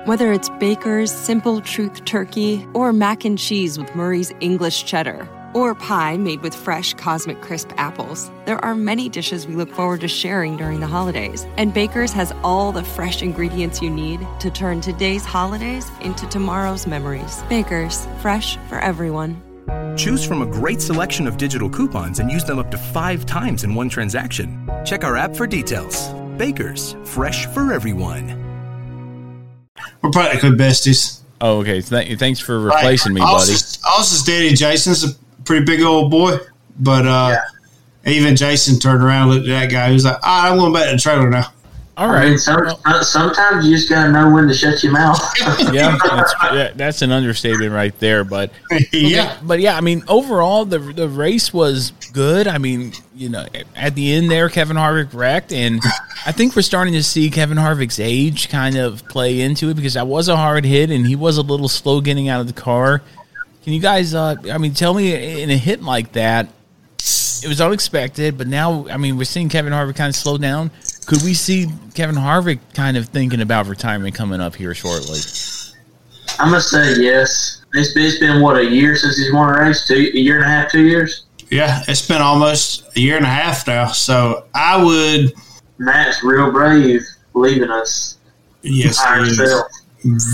[0.04, 5.76] Whether it's Baker's Simple Truth Turkey or mac and cheese with Murray's English Cheddar or
[5.76, 8.32] pie made with fresh Cosmic Crisp apples.
[8.46, 12.34] There are many dishes we look forward to sharing during the holidays, and Baker's has
[12.44, 17.42] all the fresh ingredients you need to turn today's holidays into tomorrow's memories.
[17.50, 19.42] Baker's, fresh for everyone.
[19.98, 23.64] Choose from a great selection of digital coupons and use them up to five times
[23.64, 24.70] in one transaction.
[24.86, 26.10] Check our app for details.
[26.38, 28.38] Baker's, fresh for everyone.
[30.02, 31.20] We're practically besties.
[31.42, 31.82] Oh, okay.
[31.82, 33.54] Th- thanks for replacing me, Like, buddy.
[33.54, 35.08] Austin's, Austin's daddy, Jason's a
[35.46, 36.38] pretty big old boy,
[36.80, 37.38] but uh,
[38.06, 39.88] even Jason turned around and looked at that guy.
[39.90, 41.48] He was like, "Ah, I'm going back to the trailer now.
[41.98, 42.26] All right.
[42.26, 45.20] I mean, some, uh, sometimes you just gotta know when to shut your mouth.
[45.74, 48.24] yeah, that's, yeah, that's an understatement right there.
[48.24, 48.52] But
[48.94, 49.38] Yeah.
[49.44, 52.48] but yeah, I mean, overall the the race was good.
[52.48, 53.46] I mean, you know,
[53.76, 55.82] at the end there, Kevin Harvick wrecked, and
[56.26, 59.94] I think we're starting to see Kevin Harvick's age kind of play into it because
[59.96, 62.54] that was a hard hit, and he was a little slow getting out of the
[62.54, 63.04] car.
[63.64, 64.14] Can you guys?
[64.14, 66.48] Uh, I mean, tell me in a hit like that,
[67.44, 70.72] it was unexpected, but now I mean, we're seeing Kevin Harvick kind of slow down.
[71.06, 75.20] Could we see Kevin Harvick kind of thinking about retirement coming up here shortly?
[76.40, 77.64] I'm gonna say yes.
[77.74, 79.88] It's, it's been what a year since he's won a race.
[79.88, 81.26] Two, a year and a half, two years.
[81.50, 83.88] Yeah, it's been almost a year and a half now.
[83.88, 85.34] So I would.
[85.78, 87.02] Matt's real brave
[87.34, 88.18] leaving us.
[88.62, 89.38] Yes, by he is.
[89.38, 89.68] himself.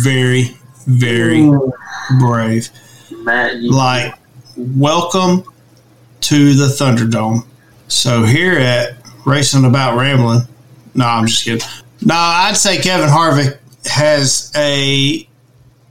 [0.03, 1.49] very, very
[2.19, 2.69] brave.
[3.27, 4.13] Matt, you, Like,
[4.55, 5.43] welcome
[6.21, 7.45] to the Thunderdome.
[7.89, 8.95] So here at
[9.25, 10.43] Racing About Rambling,
[10.95, 11.67] no, I'm just kidding.
[12.01, 15.27] No, I'd say Kevin Harvick has a.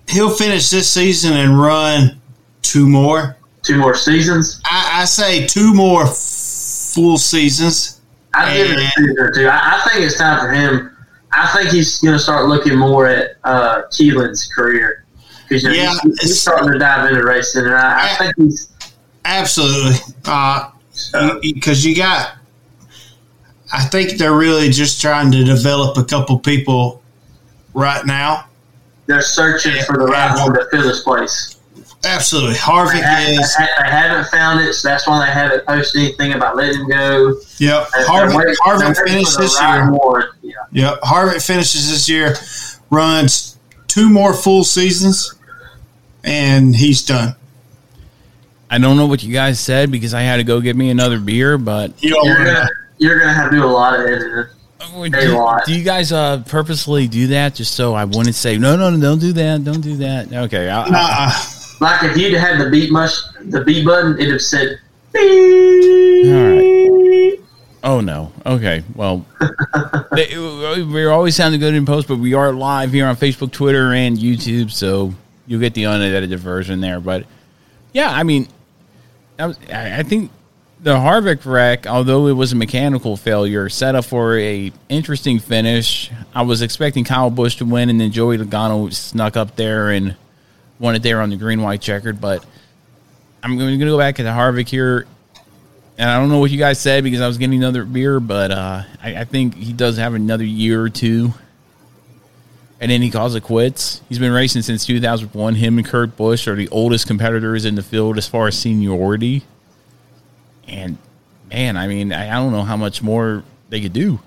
[0.08, 2.22] He'll finish this season and run
[2.62, 3.36] two more.
[3.62, 4.62] Two more seasons.
[4.64, 8.00] I, I say two more full seasons.
[8.32, 9.46] I'd give it a season or two.
[9.46, 10.96] I, I think it's time for him.
[11.32, 15.05] I think he's going to start looking more at uh, Keelan's career
[15.48, 18.34] because you know, Yeah, he's, he's starting to dive into racing, and I, I think
[18.36, 18.70] he's
[19.24, 19.96] Absolutely.
[20.24, 20.70] Uh,
[21.14, 22.36] uh, because you got,
[23.72, 27.02] I think they're really just trying to develop a couple people
[27.74, 28.46] right now.
[29.06, 31.52] they're searching for the right one to fill this place.
[32.04, 32.52] Absolutely.
[32.52, 33.56] They, Harvick ha- is.
[33.58, 36.88] they they haven't found it, so that's why they haven't posted anything about letting him
[36.88, 37.34] go.
[37.58, 37.88] Yep.
[38.06, 40.32] Harvick, waiting- Harvick they're finished this right year.
[40.42, 40.52] Yeah.
[40.90, 41.00] Yep.
[41.00, 42.34] Harvick finishes this year,
[42.90, 43.58] runs
[43.88, 45.34] two more full seasons,
[46.26, 47.34] and he's done.
[48.68, 51.18] I don't know what you guys said because I had to go get me another
[51.20, 54.52] beer, but You're gonna, you're gonna have to do a lot of editing.
[55.10, 55.10] Do,
[55.66, 59.00] do you guys uh, purposely do that just so I wouldn't say no, no, no,
[59.00, 60.32] don't do that, don't do that?
[60.32, 64.42] Okay, I, I, Like if you'd had the beat mush, the B button, it'd have
[64.42, 64.78] said.
[65.14, 65.20] all
[66.32, 67.38] right.
[67.84, 68.32] Oh no.
[68.44, 68.82] Okay.
[68.94, 69.24] Well,
[70.12, 73.92] they- we're always sounding good in post, but we are live here on Facebook, Twitter,
[73.92, 75.14] and YouTube, so
[75.46, 77.00] you'll get the unedited version there.
[77.00, 77.24] But
[77.92, 78.48] yeah, I mean,
[79.36, 80.30] that was, I I think
[80.80, 86.10] the Harvick wreck, although it was a mechanical failure, set up for a interesting finish.
[86.34, 90.16] I was expecting Kyle Busch to win, and then Joey Logano snuck up there and
[90.78, 92.20] won it there on the green white checkered.
[92.20, 92.44] But
[93.42, 95.06] I'm going to go back to the Harvick here.
[95.98, 98.50] And I don't know what you guys said because I was getting another beer, but
[98.50, 101.32] uh, I, I think he does have another year or two.
[102.80, 104.02] And then he calls it quits.
[104.08, 105.54] He's been racing since 2001.
[105.54, 109.44] Him and Kurt Busch are the oldest competitors in the field as far as seniority.
[110.68, 110.98] And
[111.48, 114.20] man, I mean, I, don't know how much more they could do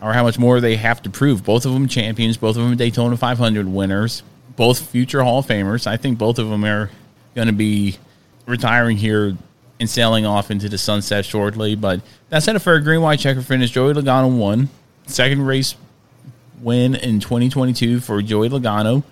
[0.00, 1.44] or how much more they have to prove.
[1.44, 4.22] Both of them champions, both of them Daytona 500 winners,
[4.56, 5.86] both future Hall of Famers.
[5.86, 6.90] I think both of them are
[7.34, 7.98] going to be
[8.46, 9.36] retiring here
[9.80, 11.74] and sailing off into the sunset shortly.
[11.74, 13.70] But that's up for a green white checker finish.
[13.70, 14.68] Joey Logano won.
[15.06, 15.74] Second race
[16.60, 19.02] win in 2022 for Joey Logano.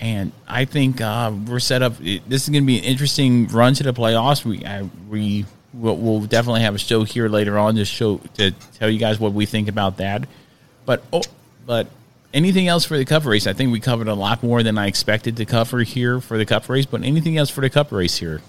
[0.00, 1.96] And I think uh, we're set up.
[1.98, 4.44] This is going to be an interesting run to the playoffs.
[4.44, 8.50] We I, we will we'll definitely have a show here later on to show to
[8.78, 10.28] tell you guys what we think about that.
[10.84, 11.22] But oh,
[11.64, 11.86] but
[12.34, 13.46] anything else for the Cup race?
[13.46, 16.44] I think we covered a lot more than I expected to cover here for the
[16.44, 16.86] Cup race.
[16.86, 18.42] But anything else for the Cup race here?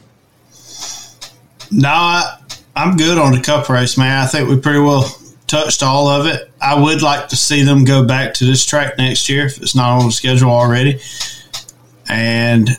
[1.72, 2.38] No, I,
[2.76, 4.24] I'm good on the cup race, man.
[4.24, 5.04] I think we pretty well
[5.48, 6.52] touched all of it.
[6.62, 9.76] I would like to see them go back to this track next year if it's
[9.76, 11.00] not on the schedule already,
[12.10, 12.70] and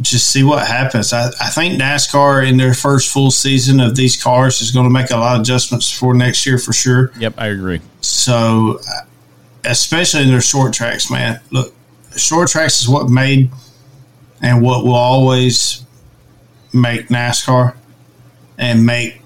[0.00, 1.12] just see what happens.
[1.12, 4.90] I, I think NASCAR in their first full season of these cars is going to
[4.90, 7.12] make a lot of adjustments for next year for sure.
[7.18, 7.80] Yep, I agree.
[8.00, 9.06] So, uh,
[9.64, 11.40] especially in their short tracks, man.
[11.50, 11.74] Look,
[12.16, 13.50] short tracks is what made
[14.42, 15.84] and what will always
[16.72, 17.76] make NASCAR
[18.58, 19.20] and make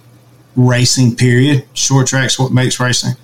[0.59, 1.17] racing.
[1.17, 1.65] Period.
[1.75, 3.15] Short tracks what makes racing.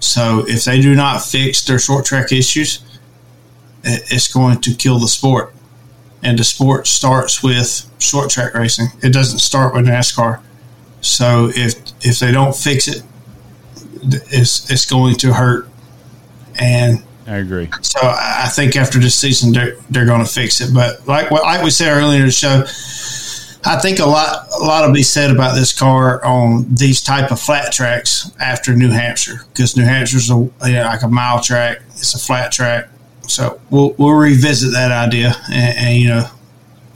[0.00, 2.80] So, if they do not fix their short track issues,
[3.84, 5.54] it's going to kill the sport.
[6.22, 8.88] and the sport starts with short track racing.
[9.02, 10.40] It doesn't start with NASCAR.
[11.00, 13.02] So if if they don't fix it,
[14.30, 15.68] it's it's going to hurt.
[16.58, 17.70] And I agree.
[17.82, 20.74] So I think after this season, they're they're going to fix it.
[20.74, 22.64] But like like we said earlier in the show,
[23.68, 27.30] I think a lot a lot will be said about this car on these type
[27.30, 31.42] of flat tracks after New Hampshire because New Hampshire's a you know, like a mile
[31.42, 31.82] track.
[31.90, 32.88] It's a flat track,
[33.26, 36.30] so we'll we'll revisit that idea and, and you know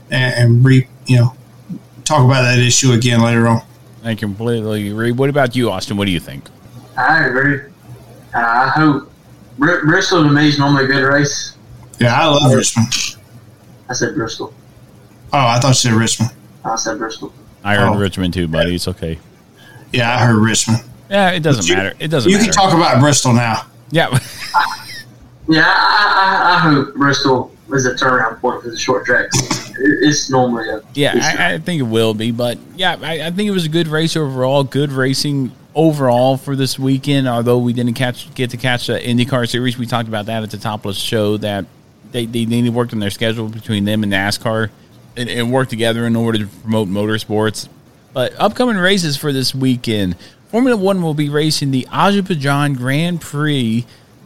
[0.09, 1.35] and, and re you know
[2.05, 3.61] talk about that issue again later on.
[4.03, 5.11] I completely agree.
[5.11, 5.95] What about you, Austin?
[5.95, 6.45] What do you think?
[6.97, 7.59] I agree.
[8.33, 9.11] Uh, I hope
[9.59, 11.55] Br- Bristol to me is normally a good race.
[11.99, 12.91] Yeah, I love Richmond.
[13.89, 14.51] I said Bristol.
[15.31, 16.31] Oh, I thought you said Richmond.
[16.65, 17.33] I said Bristol.
[17.63, 17.97] I heard Oh.
[17.97, 18.75] Richmond too, buddy.
[18.75, 19.19] It's okay.
[19.91, 20.83] Yeah, I heard Richmond.
[21.09, 21.93] Yeah, it doesn't you- matter.
[21.99, 22.51] It doesn't You matter.
[22.51, 23.65] can talk about Bristol now.
[23.91, 24.17] Yeah.
[25.49, 29.35] Yeah, I, I, I hope Bristol is a turnaround point for the short tracks.
[29.77, 33.49] It's normally a Yeah, I, I think it will be, but yeah, I, I think
[33.49, 34.63] it was a good race overall.
[34.63, 37.27] Good racing overall for this weekend.
[37.27, 40.51] Although we didn't catch get to catch the IndyCar series, we talked about that at
[40.51, 41.35] the top of the show.
[41.35, 41.65] That
[42.13, 44.69] they they need to work on their schedule between them and NASCAR
[45.15, 47.67] and, and work together in order to promote motorsports.
[48.13, 50.15] But upcoming races for this weekend,
[50.47, 53.85] Formula One will be racing the Azerbaijan Grand Prix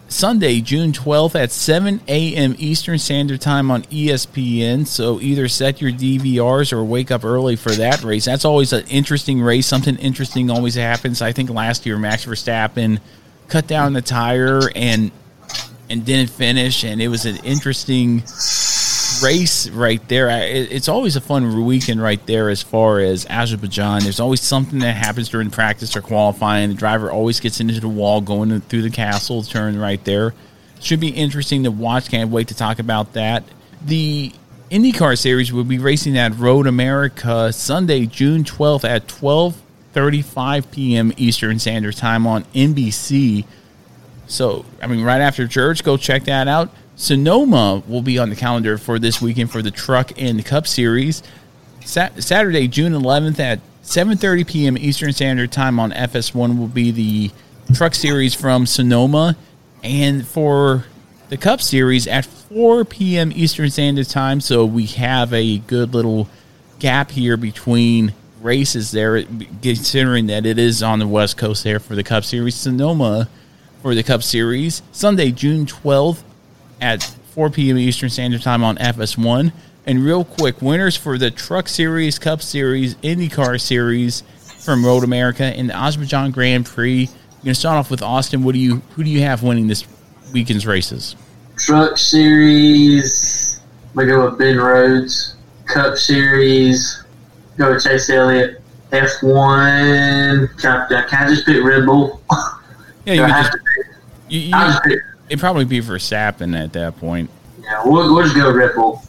[0.09, 2.55] Sunday, June 12th at 7 a.m.
[2.57, 4.88] Eastern Standard Time on ESPN.
[4.88, 8.26] So either set your DVRs or wake up early for that race.
[8.26, 9.68] That's always an interesting race.
[9.68, 11.22] Something interesting always happens.
[11.22, 12.99] I think last year Max Verstappen
[13.47, 15.11] cut down the tire and
[15.89, 18.22] and didn't finish, and it was an interesting
[19.22, 20.30] race right there.
[20.30, 24.03] It's always a fun weekend right there as far as Azerbaijan.
[24.03, 26.69] There's always something that happens during practice or qualifying.
[26.69, 30.34] The driver always gets into the wall going through the castle turn right there.
[30.80, 32.10] Should be interesting to watch.
[32.10, 33.44] Can't wait to talk about that.
[33.84, 34.31] The
[34.69, 41.14] IndyCar series will be racing at Road America Sunday, June 12th at 12:35 p.m.
[41.18, 43.45] Eastern Standard Time on NBC.
[44.27, 46.69] So, I mean, right after church, go check that out.
[46.98, 51.22] Sonoma will be on the calendar for this weekend for the Truck and Cup Series.
[51.86, 54.78] Sa- Saturday, June 11th at 7:30 p.m.
[54.78, 57.32] Eastern Standard Time on FS1 will be the
[57.76, 59.38] Truck Series from Sonoma,
[59.84, 60.86] and for
[61.30, 63.32] the Cup Series at 4 p.m.
[63.34, 64.41] Eastern Standard Time.
[64.41, 66.28] So we have a good little
[66.80, 69.24] gap here between races there,
[69.61, 72.56] considering that it is on the West Coast there for the Cup Series.
[72.56, 73.30] Sonoma
[73.84, 76.24] for the Cup Series Sunday, June 12th
[76.82, 77.78] at 4 p.m.
[77.78, 79.52] Eastern Standard Time on FS1.
[79.86, 84.24] And real quick, winners for the Truck Series, Cup Series, IndyCar Series
[84.66, 87.02] from Road America, and the Azerbaijan Grand Prix.
[87.04, 88.44] You're gonna start off with Austin.
[88.44, 89.86] What do you who do you have winning this
[90.34, 91.16] weekend's races?
[91.58, 93.62] Truck Series,
[93.95, 95.36] we go with Ben Rhodes.
[95.68, 97.04] Cup Series,
[97.58, 98.62] go with Chase Elliott.
[98.91, 102.22] F1, can I, can I just pick Red Bull?
[103.06, 103.95] Yeah, you just- to pick-
[104.30, 104.99] You, you, just pick,
[105.30, 107.30] it'd probably be Verstappen at that point.
[107.62, 109.02] yeah, we'll, we'll just go Red Bull.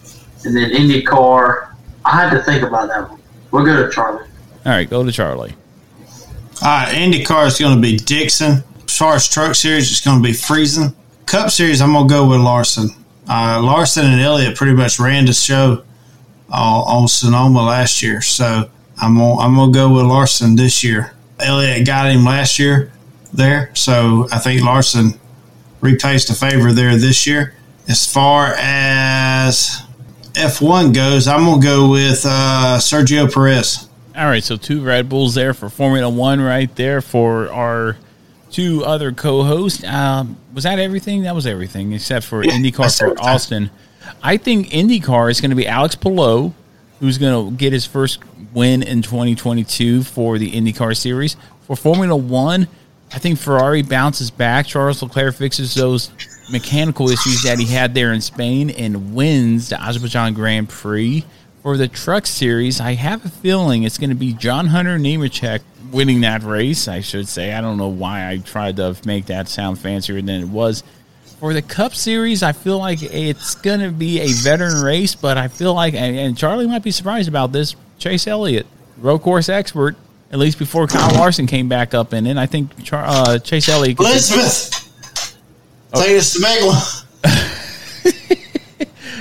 [0.45, 1.73] And then IndyCar,
[2.05, 3.20] I had to think about that one.
[3.51, 4.27] We'll go to Charlie.
[4.65, 5.55] All right, go to Charlie.
[6.62, 8.62] All right, IndyCar is going to be Dixon.
[8.85, 10.95] As far as Truck Series, it's going to be Friesen.
[11.27, 12.89] Cup Series, I'm going to go with Larson.
[13.28, 15.82] Uh, Larson and Elliott pretty much ran the show
[16.51, 18.69] uh, on Sonoma last year, so
[19.01, 21.12] I'm gonna, I'm going to go with Larson this year.
[21.39, 22.90] Elliott got him last year
[23.32, 25.20] there, so I think Larson
[25.80, 27.55] repays the favor there this year.
[27.88, 29.82] As far as
[30.32, 33.88] F1 goes, I'm going to go with uh, Sergio Perez.
[34.16, 37.96] All right, so two Red Bulls there for Formula One, right there for our
[38.50, 39.84] two other co-hosts.
[39.84, 41.22] Um, was that everything?
[41.22, 43.26] That was everything except for IndyCar for everything.
[43.26, 43.70] Austin.
[44.22, 46.52] I think IndyCar is going to be Alex Palou,
[47.00, 48.20] who's going to get his first
[48.52, 51.36] win in 2022 for the IndyCar series.
[51.62, 52.66] For Formula One,
[53.12, 54.66] I think Ferrari bounces back.
[54.66, 56.10] Charles Leclerc fixes those
[56.51, 61.24] mechanical issues that he had there in Spain and wins the Azerbaijan Grand Prix.
[61.62, 65.60] For the truck series, I have a feeling it's going to be John Hunter Nemechek
[65.90, 67.52] winning that race, I should say.
[67.52, 70.82] I don't know why I tried to make that sound fancier than it was.
[71.40, 75.39] For the Cup Series, I feel like it's going to be a veteran race, but
[75.39, 78.66] I feel like, and Charlie might be surprised about this, Chase Elliott,
[78.98, 79.97] road course expert,
[80.30, 82.36] at least before Kyle Larson came back up in it.
[82.36, 83.96] I think Char- uh, Chase Elliott.
[83.96, 85.30] could- Elizabeth,
[85.94, 87.05] take us to Megla.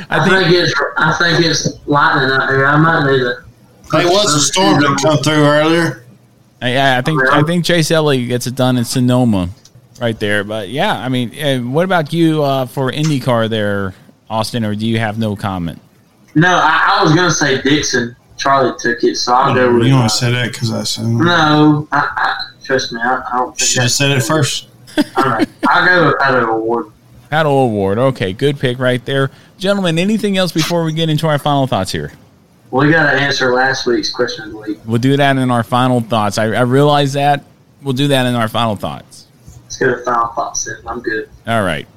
[0.09, 2.65] I, think, it's I think it's lightning out here.
[2.65, 3.43] I might need to.
[3.91, 6.03] There was a storm that come through earlier.
[6.61, 9.49] Yeah, I think I think Chase Elliott gets it done in Sonoma,
[10.01, 10.43] right there.
[10.43, 13.93] But yeah, I mean, uh, what about you uh, for IndyCar there,
[14.29, 14.65] Austin?
[14.65, 15.79] Or do you have no comment?
[16.35, 18.15] No, I, I was gonna say Dixon.
[18.37, 19.87] Charlie took it, so I'll oh, go with.
[19.87, 23.37] You want to say that because I said No, I, I, trust me, I, I
[23.37, 24.67] don't think Should have said it first.
[25.17, 26.91] All right, I'll go with Pato O'Ward.
[27.31, 27.97] Pato O'Ward.
[27.97, 29.31] Okay, good pick right there.
[29.57, 32.13] Gentlemen, anything else before we get into our final thoughts here?
[32.71, 34.79] We got to answer last week's question of the week.
[34.85, 36.37] We'll do that in our final thoughts.
[36.37, 37.43] I, I realize that.
[37.81, 39.27] We'll do that in our final thoughts.
[39.63, 40.77] Let's go to final thoughts then.
[40.85, 41.29] I'm good.
[41.45, 41.87] All right.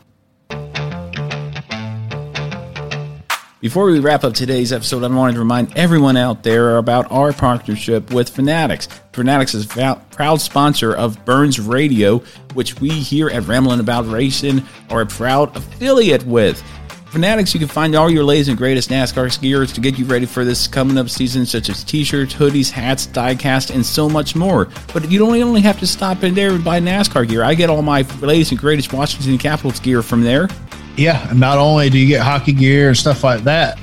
[3.61, 7.31] Before we wrap up today's episode, I wanted to remind everyone out there about our
[7.31, 8.89] partnership with Fanatics.
[9.13, 12.23] Fanatics is a proud sponsor of Burns Radio,
[12.55, 16.63] which we here at Ramblin' About Racing are a proud affiliate with.
[17.11, 20.25] Fanatics, you can find all your latest and greatest NASCAR skiers to get you ready
[20.25, 24.71] for this coming up season, such as t-shirts, hoodies, hats, diecast, and so much more.
[24.95, 27.45] But you don't only have to stop in there and buy NASCAR gear.
[27.45, 30.49] I get all my latest and greatest Washington Capitals gear from there.
[30.97, 33.79] Yeah, not only do you get hockey gear and stuff like that,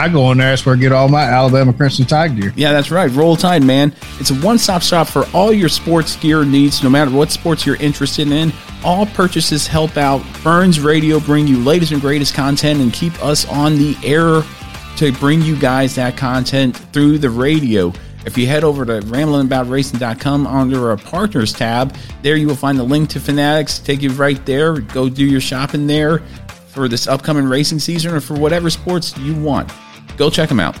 [0.00, 0.48] I go in there.
[0.48, 2.54] That's where I get all my Alabama Crimson Tide gear.
[2.56, 3.10] Yeah, that's right.
[3.10, 3.94] Roll Tide, man.
[4.18, 7.66] It's a one stop shop for all your sports gear needs, no matter what sports
[7.66, 8.50] you're interested in.
[8.82, 13.46] All purchases help out Burns Radio, bring you latest and greatest content, and keep us
[13.46, 14.42] on the air
[14.96, 17.92] to bring you guys that content through the radio.
[18.24, 22.84] If you head over to ramblingaboutracing.com under our partners tab, there you will find the
[22.84, 23.78] link to Fanatics.
[23.78, 24.80] Take you right there.
[24.80, 26.22] Go do your shopping there
[26.72, 29.70] for this upcoming racing season or for whatever sports you want.
[30.16, 30.76] Go check them out.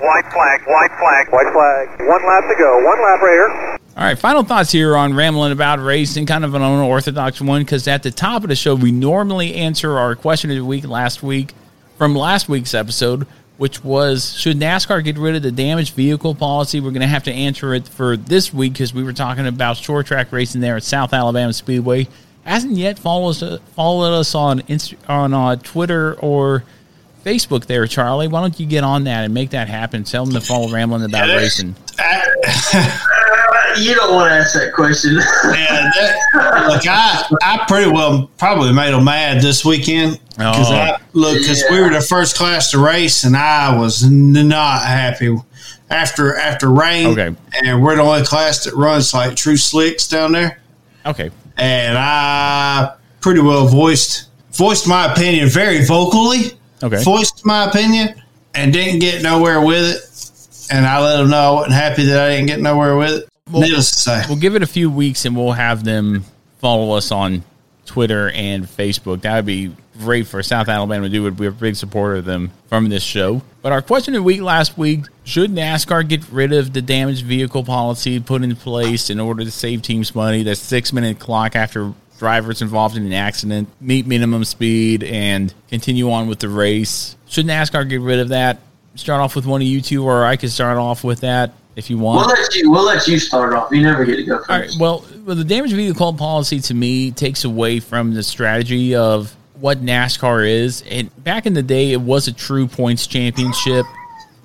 [0.00, 2.08] White flag, white flag, white flag.
[2.08, 2.84] One lap to go.
[2.84, 3.78] One lap right here.
[3.96, 7.86] All right, final thoughts here on rambling about racing, kind of an unorthodox one, because
[7.86, 11.22] at the top of the show, we normally answer our question of the week last
[11.22, 11.54] week
[11.96, 13.24] from last week's episode,
[13.56, 16.80] which was Should NASCAR get rid of the damaged vehicle policy?
[16.80, 19.76] We're going to have to answer it for this week because we were talking about
[19.76, 22.08] short track racing there at South Alabama Speedway.
[22.44, 26.64] Hasn't yet followed us, followed us on Inst- on uh, Twitter or
[27.24, 28.28] Facebook there, Charlie.
[28.28, 30.04] Why don't you get on that and make that happen?
[30.04, 31.36] Tell them to follow Rambling About Yeah.
[31.36, 31.74] Racing.
[33.78, 35.14] You don't want to ask that question.
[35.44, 40.74] yeah, that, look, I I pretty well probably made them mad this weekend because Oh.
[40.74, 45.36] I look because we were the first class to race and I was not happy
[45.90, 47.06] after after rain.
[47.08, 47.34] Okay.
[47.62, 50.60] and we're the only class that runs like true slicks down there.
[51.06, 56.52] Okay, and I pretty well voiced voiced my opinion very vocally.
[56.82, 57.02] Okay.
[57.02, 58.20] voiced my opinion
[58.54, 60.10] and didn't get nowhere with it.
[60.70, 63.28] And I let them know I wasn't happy that I didn't get nowhere with it.
[63.50, 64.24] Needless to say.
[64.28, 66.24] We'll give it a few weeks and we'll have them
[66.58, 67.44] follow us on
[67.84, 69.22] Twitter and Facebook.
[69.22, 71.30] That would be great for South Alabama to do.
[71.30, 73.42] We're a big supporter of them from this show.
[73.60, 77.24] But our question of the week last week should NASCAR get rid of the damaged
[77.24, 80.42] vehicle policy put in place in order to save teams money?
[80.42, 86.10] That six minute clock after drivers involved in an accident meet minimum speed and continue
[86.10, 87.16] on with the race.
[87.28, 88.60] Should NASCAR get rid of that?
[88.94, 91.90] Start off with one of you two, or I could start off with that if
[91.90, 92.26] you want.
[92.26, 92.70] We'll let you.
[92.70, 93.70] We'll let you start off.
[93.72, 94.50] You never get to go first.
[94.50, 94.70] All right.
[94.78, 99.78] Well, well, the damage vehicle policy to me takes away from the strategy of what
[99.78, 100.82] NASCAR is.
[100.88, 103.86] And back in the day, it was a true points championship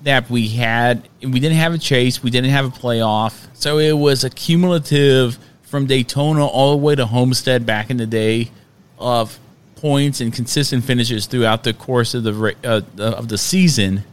[0.02, 1.08] that we had.
[1.22, 2.22] We didn't have a chase.
[2.22, 3.46] We didn't have a playoff.
[3.54, 8.06] So it was a cumulative from Daytona all the way to Homestead back in the
[8.06, 8.50] day
[8.98, 9.38] of
[9.76, 14.04] points and consistent finishes throughout the course of the uh, of the season.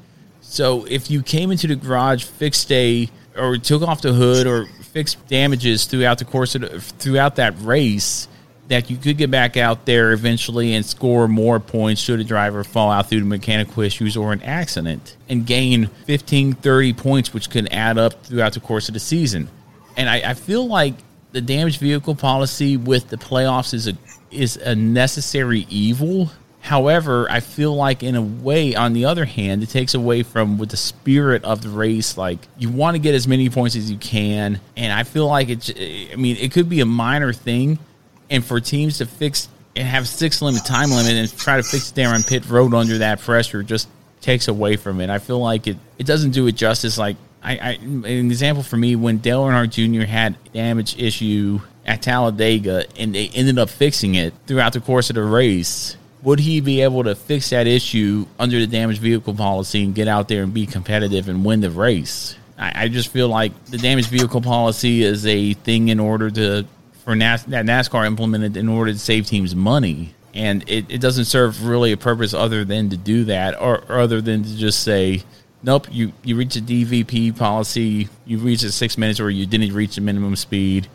[0.49, 4.65] So if you came into the garage, fixed a or took off the hood or
[4.81, 8.27] fixed damages throughout the course of the, throughout that race,
[8.69, 12.63] that you could get back out there eventually and score more points should a driver
[12.63, 17.49] fall out due to mechanical issues or an accident and gain 15, 30 points, which
[17.49, 19.49] can add up throughout the course of the season.
[19.97, 20.95] And I, I feel like
[21.33, 23.97] the damaged vehicle policy with the playoffs is a
[24.31, 26.31] is a necessary evil.
[26.67, 30.57] However, I feel like in a way, on the other hand, it takes away from
[30.57, 32.17] with the spirit of the race.
[32.17, 35.47] Like you want to get as many points as you can, and I feel like
[35.47, 35.71] it's.
[35.71, 37.79] I mean, it could be a minor thing,
[38.29, 41.91] and for teams to fix and have six limit time limit and try to fix
[41.91, 43.87] it there on pit road under that pressure just
[44.19, 45.09] takes away from it.
[45.09, 46.97] I feel like it it doesn't do it justice.
[46.97, 50.05] Like I, I an example for me when Dale Earnhardt Jr.
[50.05, 55.15] had damage issue at Talladega and they ended up fixing it throughout the course of
[55.15, 55.95] the race.
[56.23, 60.07] Would he be able to fix that issue under the damaged vehicle policy and get
[60.07, 62.35] out there and be competitive and win the race?
[62.57, 66.65] I, I just feel like the damaged vehicle policy is a thing in order to
[67.07, 71.23] for NAS, that NASCAR implemented in order to save teams money, and it, it doesn't
[71.23, 74.83] serve really a purpose other than to do that, or, or other than to just
[74.83, 75.23] say,
[75.63, 79.73] nope, you you reach a DVP policy, you reach a six minutes, or you didn't
[79.73, 80.89] reach the minimum speed,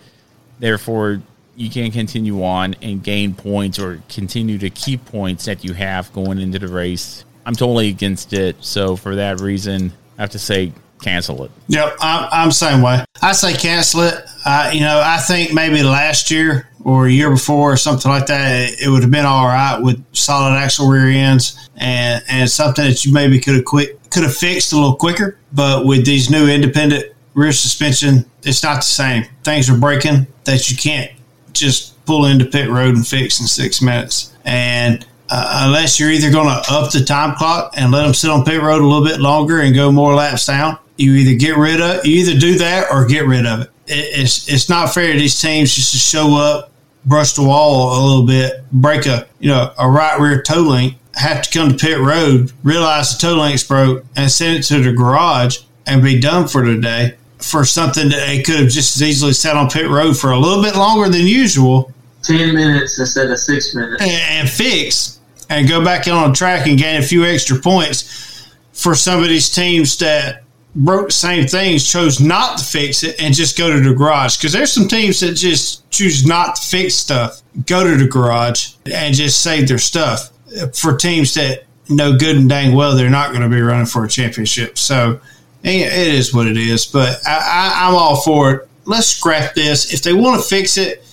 [0.58, 1.22] therefore
[1.56, 6.12] you can't continue on and gain points or continue to keep points that you have
[6.12, 7.24] going into the race.
[7.44, 8.56] I'm totally against it.
[8.60, 10.72] So for that reason, I have to say
[11.02, 11.50] cancel it.
[11.68, 13.04] Yep, I'm, I'm same way.
[13.20, 14.14] I say cancel it.
[14.44, 18.26] Uh, you know, I think maybe last year or a year before or something like
[18.26, 22.84] that, it, would have been all right with solid axle rear ends and and something
[22.84, 25.38] that you maybe could have could have fixed a little quicker.
[25.52, 29.24] But with these new independent rear suspension, it's not the same.
[29.44, 31.10] Things are breaking that you can't
[31.52, 34.34] just pull into pit road and fix in six minutes.
[34.44, 38.30] And uh, unless you're either going to up the time clock and let them sit
[38.30, 41.56] on pit road a little bit longer and go more laps down, you either get
[41.56, 43.70] rid of you either do that or get rid of it.
[43.86, 46.70] it it's it's not fair to these teams just to show up,
[47.06, 50.96] brush the wall a little bit, break a you know a right rear toe link,
[51.14, 54.82] have to come to pit road, realize the toe link's broke, and send it to
[54.82, 58.96] the garage and be done for the day for something that they could have just
[58.96, 61.92] as easily sat on pit road for a little bit longer than usual.
[62.22, 64.02] 10 minutes instead of six minutes.
[64.02, 67.58] And, and fix and go back in on the track and gain a few extra
[67.58, 70.44] points for some of these teams that
[70.74, 74.36] broke the same things, chose not to fix it and just go to the garage.
[74.38, 78.74] Because there's some teams that just choose not to fix stuff, go to the garage
[78.90, 80.30] and just save their stuff
[80.74, 84.04] for teams that know good and dang well they're not going to be running for
[84.04, 84.78] a championship.
[84.78, 85.20] So
[85.64, 86.86] it is what it is.
[86.86, 88.68] But I, I, I'm all for it.
[88.84, 89.92] Let's scrap this.
[89.92, 91.04] If they want to fix it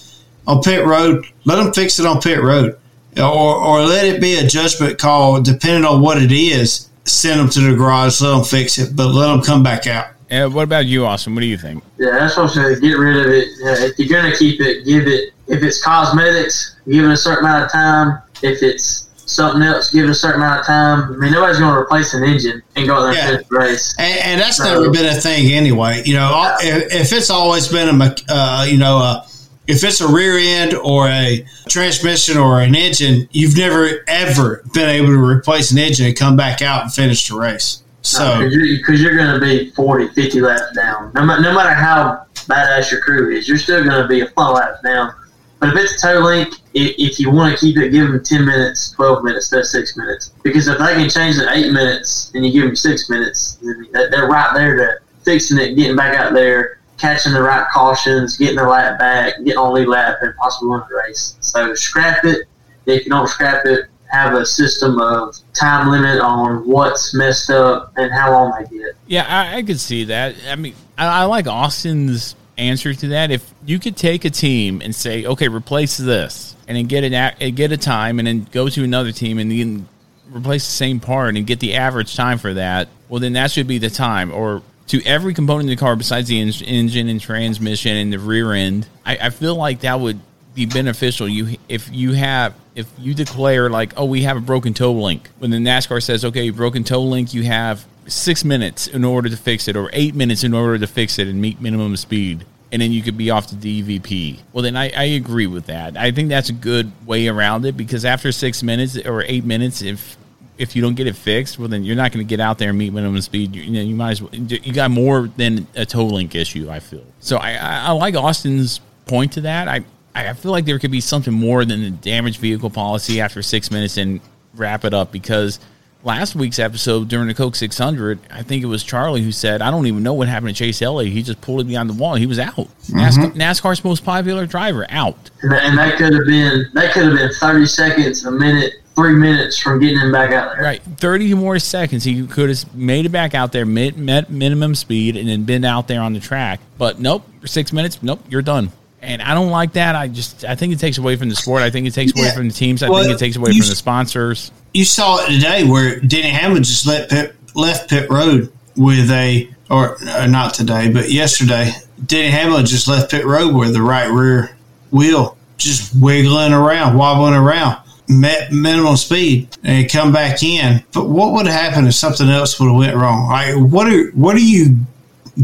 [0.47, 2.77] on pit road, let them fix it on pit road.
[3.17, 6.89] Or, or let it be a judgment call, depending on what it is.
[7.05, 10.07] Send them to the garage, let them fix it, but let them come back out.
[10.29, 11.33] And what about you, Austin?
[11.33, 11.83] What do you think?
[11.97, 12.79] Yeah, that's what I'm saying.
[12.81, 13.47] Get rid of it.
[13.65, 15.33] Uh, if you're going to keep it, give it.
[15.47, 18.21] If it's cosmetics, give it a certain amount of time.
[18.43, 21.13] If it's something else, give it a certain amount of time.
[21.13, 23.19] I mean, nobody's going to replace an engine and go out there Yeah.
[23.21, 23.95] and finish the race.
[23.99, 26.01] And, and that's So- never been a thing anyway.
[26.05, 29.23] You know, all- if, if it's always been a, uh, you know, uh,
[29.67, 34.89] if it's a rear end or a transmission or an engine, you've never ever been
[34.89, 37.83] able to replace an engine and come back out and finish the race.
[38.01, 41.11] So because you're, 'cause you're going to be 40, 50 laps down.
[41.13, 44.43] No, no matter how badass your crew is, you're still going to be a few
[44.43, 45.13] laps down.
[45.59, 48.91] But if it's toe link, if, you want to keep it, give them 10 minutes,
[48.91, 50.31] 12 minutes, of 6 minutes.
[50.43, 53.57] Because if they can change it 8 minutes and you give them 6 minutes,
[53.91, 58.55] they're right there to fixing it, getting back out there, catching the right cautions, getting
[58.55, 61.35] the lap back, getting on lap, and possibly winning the race.
[61.41, 62.47] So scrap it.
[62.85, 67.93] If you don't scrap it, have a system of time limit on what's messed up
[67.97, 68.95] and how long they get.
[69.07, 70.35] Yeah, I, I could see that.
[70.47, 73.31] I mean, I, I like Austin's answer to that.
[73.31, 77.53] If you could take a team and say, okay, replace this, and then get an
[77.55, 79.87] get a time, and then go to another team and then
[80.31, 83.67] replace the same part and get the average time for that, well, then that should
[83.67, 84.31] be the time.
[84.31, 88.19] Or to every component of the car besides the en- engine and transmission and the
[88.19, 90.19] rear end, I, I feel like that would
[90.53, 91.27] be beneficial.
[91.27, 95.29] You if you have if you declare like, oh, we have a broken toe link,
[95.39, 99.37] when the NASCAR says, okay, broken toe link, you have six minutes in order to
[99.37, 102.81] fix it, or eight minutes in order to fix it and meet minimum speed, and
[102.81, 104.39] then you could be off the DVP.
[104.53, 105.97] Well, then I, I agree with that.
[105.97, 109.81] I think that's a good way around it because after six minutes or eight minutes,
[109.81, 110.17] if
[110.57, 112.69] if you don't get it fixed, well, then you're not going to get out there
[112.69, 113.55] and meet minimum speed.
[113.55, 114.35] You, you know, you might as well.
[114.35, 116.69] You got more than a toe link issue.
[116.69, 117.37] I feel so.
[117.37, 119.67] I, I, I like Austin's point to that.
[119.67, 119.83] I
[120.13, 123.71] I feel like there could be something more than the damaged vehicle policy after six
[123.71, 124.19] minutes and
[124.53, 125.59] wrap it up because
[126.03, 129.71] last week's episode during the Coke 600, I think it was Charlie who said, "I
[129.71, 131.13] don't even know what happened to Chase Elliott.
[131.13, 132.15] He just pulled it behind the wall.
[132.15, 132.55] He was out.
[132.55, 132.99] Mm-hmm.
[132.99, 135.29] NASCAR, NASCAR's most popular driver out.
[135.41, 138.75] And that, and that could have been that could have been thirty seconds, a minute,
[138.95, 140.63] three minutes from getting him back out there.
[140.63, 142.03] Right, thirty more seconds.
[142.03, 145.65] He could have made it back out there, met, met minimum speed, and then been
[145.65, 146.59] out there on the track.
[146.77, 148.01] But nope, six minutes.
[148.01, 148.71] Nope, you're done.
[149.01, 149.95] And I don't like that.
[149.95, 151.61] I just I think it takes away from the sport.
[151.61, 152.83] I think it takes away from the teams.
[152.83, 154.51] I Well, think it takes away from the sponsors.
[154.73, 159.49] you saw it today where Denny Hamlin just let pit, left pit road with a,
[159.69, 161.71] or uh, not today, but yesterday,
[162.05, 164.55] Denny Hamlin just left pit road with the right rear
[164.91, 167.77] wheel just wiggling around, wobbling around,
[168.07, 170.83] met minimum speed, and come back in.
[170.93, 173.27] But what would have happened if something else would have went wrong?
[173.29, 174.77] Like, what are what are you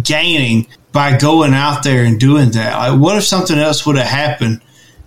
[0.04, 2.74] gaining by going out there and doing that?
[2.78, 4.62] Like, what if something else would have happened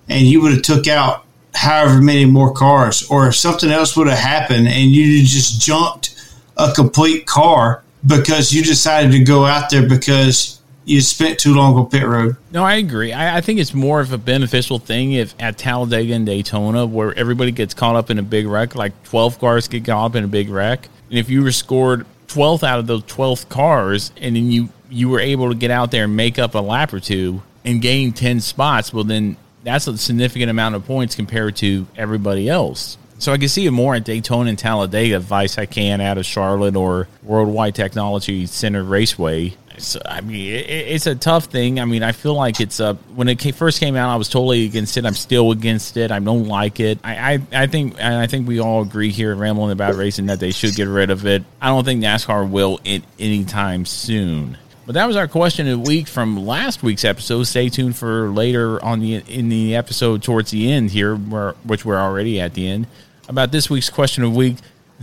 [0.07, 1.25] and you would have took out
[1.55, 6.15] however many more cars, or if something else would have happened and you just jumped
[6.59, 11.75] a complete car because you decided to go out there because you spent too long
[11.75, 12.37] on pit road?
[12.53, 13.15] No, I agree.
[13.15, 17.15] I, I think it's more of a beneficial thing if at Talladega and Daytona, where
[17.15, 20.25] everybody gets caught up in a big wreck, like 12 cars get caught up in
[20.25, 20.87] a big wreck.
[21.09, 25.09] And if you were scored 12th out of those 12 cars and then you, you
[25.09, 28.13] were able to get out there and make up a lap or two and gain
[28.13, 32.97] 10 spots, well, then that's a significant amount of points compared to everybody else.
[33.19, 36.27] So I can see it more at Daytona and Talladega advice I can out of
[36.27, 39.55] Charlotte or Worldwide Technology Center Raceway.
[39.79, 41.81] So, I mean, it, it's a tough thing.
[41.81, 44.29] I mean, I feel like it's a when it came, first came out, I was
[44.29, 45.05] totally against it.
[45.05, 46.11] I'm still against it.
[46.11, 46.99] I don't like it.
[47.03, 50.41] I, I, I think, and I think we all agree here, rambling about racing, that
[50.41, 51.45] they should get rid of it.
[51.61, 54.59] I don't think NASCAR will in anytime soon.
[54.89, 57.43] But that was our question of the week from last week's episode.
[57.43, 61.85] Stay tuned for later on the in the episode towards the end here, where, which
[61.85, 62.87] we're already at the end.
[63.29, 64.57] About this week's question of the week.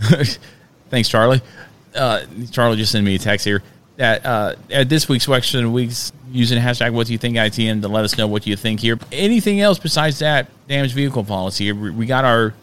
[0.90, 1.40] Thanks, Charlie.
[1.94, 3.62] Uh, Charlie just sent me a text here
[3.94, 7.36] that uh, at this week's question of the week's using hashtag what do you think
[7.36, 8.98] ITM to let us know what you think here.
[9.12, 11.70] Anything else besides that damaged vehicle policy?
[11.70, 12.54] We got our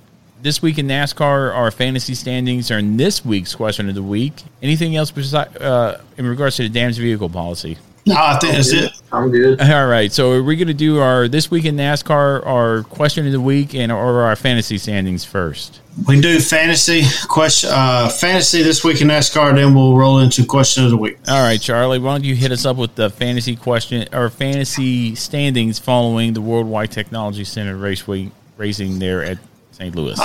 [0.44, 4.44] this week in NASCAR, our fantasy standings are in this week's question of the week.
[4.62, 7.78] Anything else besides uh, in regards to the damaged vehicle policy?
[8.06, 8.92] No, I think that's it.
[9.14, 9.62] I'm good.
[9.62, 10.12] All right.
[10.12, 13.40] So are we going to do our this week in NASCAR, our question of the
[13.40, 15.80] week, and or our fantasy standings first?
[16.06, 20.44] We can do fantasy question, uh, fantasy this week in NASCAR, then we'll roll into
[20.46, 21.18] question of the week.
[21.30, 22.00] All right, Charlie.
[22.00, 26.42] Why don't you hit us up with the fantasy question or fantasy standings following the
[26.42, 29.38] Worldwide Technology Center Raceway racing there at
[29.84, 29.96] St.
[29.96, 30.18] Louis?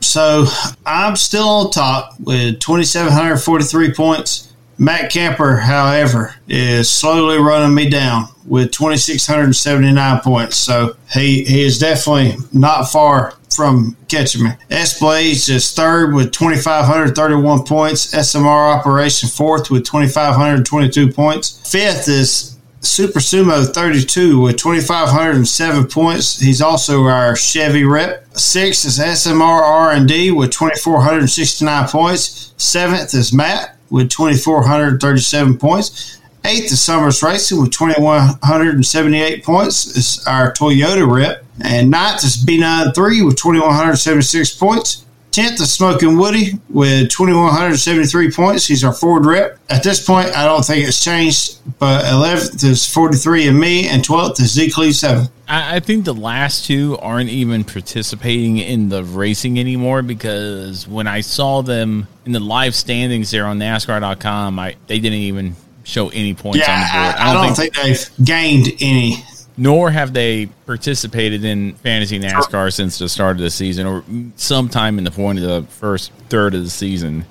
[0.00, 0.46] So
[0.84, 4.52] I'm still on top with 2,743 points.
[4.76, 10.56] Matt Camper, however, is slowly running me down with 2,679 points.
[10.56, 14.50] So he, he is definitely not far from catching me.
[14.70, 18.14] S Blaze is third with 2,531 points.
[18.14, 21.60] SMR Operation fourth with 2,522 points.
[21.68, 26.38] Fifth is Super Sumo 32 with 2,507 points.
[26.38, 28.24] He's also our Chevy rep.
[28.36, 32.54] Sixth is SMR R&D with 2,469 points.
[32.56, 36.20] Seventh is Matt with 2,437 points.
[36.44, 39.96] Eighth is Summers Racing with 2,178 points.
[39.96, 41.44] Is our Toyota rep.
[41.60, 45.04] And ninth is B93 with 2,176 points.
[45.38, 48.66] 10th is Smoking Woody with 2,173 points.
[48.66, 49.56] He's our Ford rep.
[49.70, 54.02] At this point, I don't think it's changed, but 11th is 43 and me, and
[54.02, 55.28] 12th is Z Cleve 7.
[55.46, 61.06] I, I think the last two aren't even participating in the racing anymore because when
[61.06, 65.54] I saw them in the live standings there on NASCAR.com, I, they didn't even
[65.84, 67.14] show any points yeah, on the board.
[67.14, 69.24] I, I don't, think, think they've gained any
[69.58, 74.04] nor have they participated in fantasy NASCAR since the start of the season or
[74.36, 77.26] sometime in the point of the first third of the season.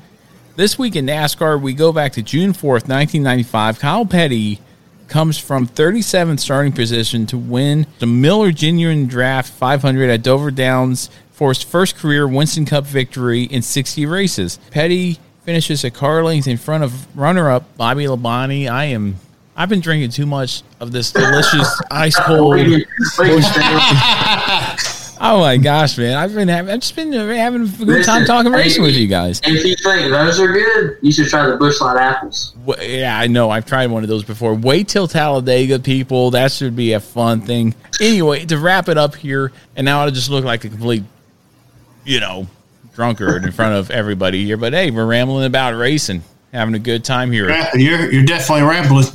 [0.57, 3.79] This week in NASCAR, we go back to June 4th, 1995.
[3.79, 4.59] Kyle Petty
[5.07, 11.09] comes from 37th starting position to win the Miller Genuine Draft 500 at Dover Downs
[11.31, 14.59] for his first career Winston Cup victory in 60 races.
[14.69, 18.69] Petty finishes a car length in front of runner-up Bobby Labonte.
[18.69, 19.15] I am
[19.59, 22.59] I've been drinking too much of this delicious ice cold.
[25.19, 26.15] oh my gosh, man!
[26.15, 29.07] I've been having, I've just been having a good Listen, time talking racing with you
[29.07, 29.41] guys.
[29.43, 32.53] If you think those are good, you should try the Busch Light apples.
[32.67, 33.49] Well, yeah, I know.
[33.49, 34.53] I've tried one of those before.
[34.53, 36.29] Wait till Talladega, people.
[36.29, 37.73] That should be a fun thing.
[37.99, 41.03] Anyway, to wrap it up here, and now I just look like a complete,
[42.05, 42.45] you know,
[42.93, 44.57] drunkard in front of everybody here.
[44.57, 46.21] But hey, we're rambling about racing
[46.57, 47.49] having a good time here.
[47.73, 49.05] You're you're definitely rambling.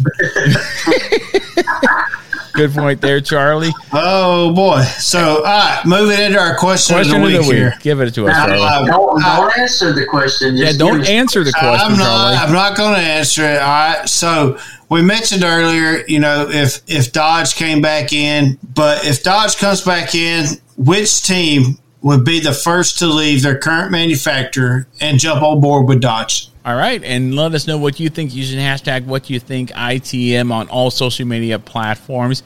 [2.52, 3.72] good point there, Charlie.
[3.92, 4.82] Oh boy!
[4.82, 7.74] So, all right, moving into our question, question of the, of the week, here.
[7.80, 8.60] Give it to us, Charlie.
[8.60, 10.56] Uh, don't, don't answer the question.
[10.56, 12.36] Just yeah, don't answer the question, I'm not, Charlie.
[12.36, 13.60] I'm not going to answer it.
[13.60, 14.08] All right.
[14.08, 14.58] So
[14.88, 19.82] we mentioned earlier, you know, if if Dodge came back in, but if Dodge comes
[19.82, 20.46] back in,
[20.76, 25.88] which team would be the first to leave their current manufacturer and jump on board
[25.88, 26.48] with Dodge?
[26.64, 30.52] All right, and let us know what you think using hashtag what you think ITM
[30.52, 32.42] on all social media platforms.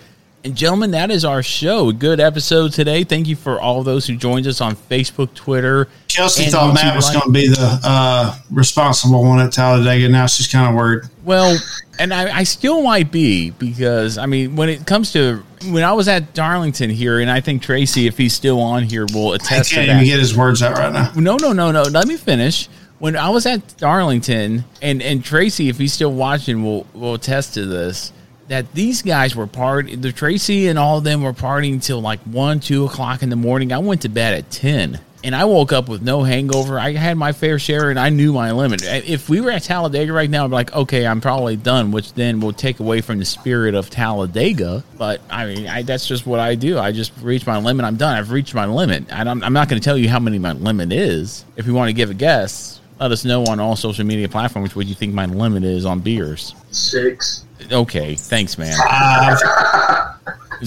[0.47, 1.91] And gentlemen, that is our show.
[1.91, 3.03] Good episode today.
[3.03, 5.89] Thank you for all those who joined us on Facebook, Twitter.
[6.07, 10.09] Chelsea thought Matt was going to be the uh, responsible one at Talladega.
[10.09, 11.03] Now she's kind of worried.
[11.25, 11.59] Well,
[11.99, 15.95] and I, I, still might be because I mean, when it comes to when I
[15.95, 19.73] was at Darlington here, and I think Tracy, if he's still on here, will attest.
[19.73, 21.11] I can't to even get his words out right now.
[21.17, 21.83] No, no, no, no.
[21.83, 22.69] Let me finish
[23.01, 27.55] when I was at Darlington, and and Tracy, if he's still watching, will will attest
[27.55, 28.13] to this.
[28.49, 32.21] That these guys were part, the Tracy and all of them were partying till like
[32.21, 33.73] one, two o'clock in the morning.
[33.73, 36.79] I went to bed at ten, and I woke up with no hangover.
[36.79, 38.85] I had my fair share, and I knew my limit.
[38.85, 42.13] If we were at Talladega right now, I'd be like, okay, I'm probably done, which
[42.13, 44.85] then will take away from the spirit of Talladega.
[44.97, 46.79] But I mean, I, that's just what I do.
[46.79, 47.85] I just reach my limit.
[47.85, 48.17] I'm done.
[48.17, 50.53] I've reached my limit, and I'm, I'm not going to tell you how many my
[50.53, 51.45] limit is.
[51.57, 54.77] If you want to give a guess, let us know on all social media platforms
[54.77, 56.55] what you think my limit is on beers.
[56.71, 57.46] Six.
[57.71, 58.77] Okay, thanks, man.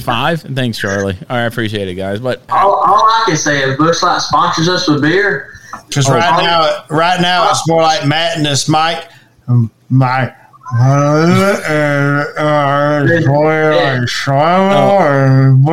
[0.02, 0.41] Five?
[0.41, 1.14] Thanks, Charlie.
[1.30, 2.20] All right, I appreciate it, guys.
[2.20, 5.53] But All, all I can say is Busch Light sponsors us with beer.
[5.88, 9.10] Because Oh, right now, right now it's more like madness, Mike.
[9.48, 10.36] Um, Mike.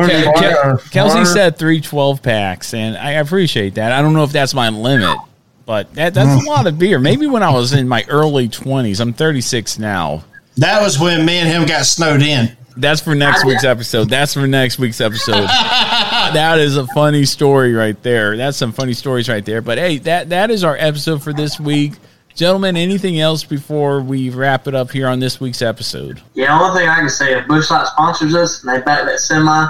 [0.07, 0.25] Ke-
[0.79, 3.91] Ke- Kelsey said three 12 packs, and I appreciate that.
[3.91, 5.15] I don't know if that's my limit,
[5.67, 6.97] but that, that's a lot of beer.
[6.97, 8.99] Maybe when I was in my early 20s.
[8.99, 10.23] I'm 36 now.
[10.57, 12.55] That was when me and him got snowed in.
[12.75, 14.09] That's for next week's episode.
[14.09, 15.47] That's for next week's episode.
[15.47, 18.37] that is a funny story right there.
[18.37, 19.61] That's some funny stories right there.
[19.61, 21.93] But hey, that that is our episode for this week.
[22.35, 26.21] Gentlemen, anything else before we wrap it up here on this week's episode?
[26.35, 29.19] Yeah, only thing I can say if Busch Light sponsors us and they back that
[29.19, 29.67] semi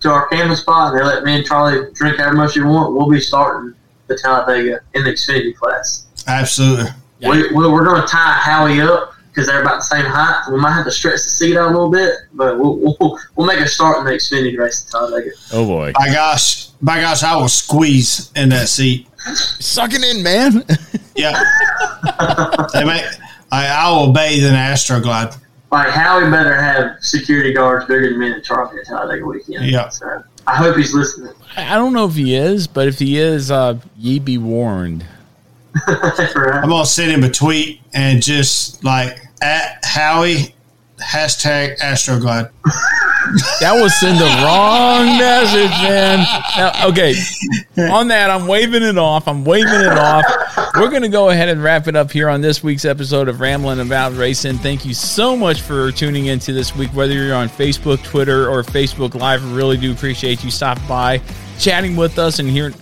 [0.00, 2.94] to our camping spot and they let me and Charlie drink however much you want,
[2.94, 3.74] we'll be starting
[4.08, 6.06] the Talladega in the Xfinity class.
[6.26, 6.90] Absolutely.
[7.22, 10.50] We, we, we're going to tie Howie up because they're about the same height.
[10.50, 13.46] We might have to stretch the seat out a little bit, but we'll, we'll, we'll
[13.46, 15.30] make a start in the Xfinity race at Talladega.
[15.52, 15.92] Oh boy!
[15.98, 19.08] My gosh, my gosh, I will squeeze in that seat.
[19.16, 20.64] Sucking in, man.
[21.16, 21.42] yeah.
[22.74, 23.04] they make,
[23.50, 25.38] I, I will bathe in Astroglide.
[25.72, 29.64] Like Howie better have security guards bigger than me and Charlie at Talladega weekend.
[29.64, 29.88] Yeah.
[29.88, 31.32] So I hope he's listening.
[31.56, 35.06] I I don't know if he is, but if he is, uh, ye be warned.
[35.86, 40.54] I'm gonna send him a tweet and just like at Howie
[40.98, 42.50] hashtag Astroglide.
[43.60, 46.18] That was send the wrong message, man.
[46.56, 47.14] Now, okay,
[47.90, 49.28] on that, I'm waving it off.
[49.28, 50.24] I'm waving it off.
[50.74, 53.40] We're going to go ahead and wrap it up here on this week's episode of
[53.40, 54.58] Rambling About Racing.
[54.58, 58.62] Thank you so much for tuning into this week, whether you're on Facebook, Twitter, or
[58.62, 59.44] Facebook Live.
[59.44, 61.20] I really do appreciate you stopping by,
[61.58, 62.74] chatting with us, and hearing,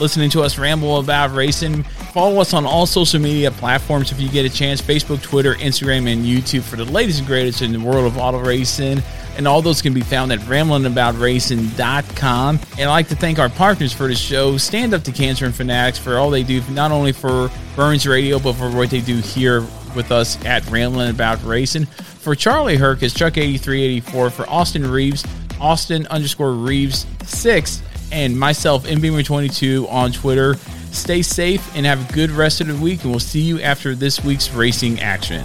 [0.00, 1.82] listening to us ramble about racing.
[2.12, 6.12] Follow us on all social media platforms if you get a chance Facebook, Twitter, Instagram,
[6.12, 9.02] and YouTube for the latest and greatest in the world of auto racing.
[9.36, 12.60] And all those can be found at ramblingaboutracing.com.
[12.78, 15.54] And I'd like to thank our partners for the show, Stand Up to Cancer and
[15.54, 19.16] Fanatics, for all they do, not only for Burns Radio, but for what they do
[19.16, 19.66] here
[19.96, 21.86] with us at Rambling About Racing.
[21.86, 24.30] For Charlie Herc, is Chuck8384.
[24.30, 25.24] For Austin Reeves,
[25.60, 27.82] Austin underscore Reeves 6.
[28.14, 30.54] And myself, MBeamer22 on Twitter.
[30.92, 33.96] Stay safe and have a good rest of the week, and we'll see you after
[33.96, 35.44] this week's racing action.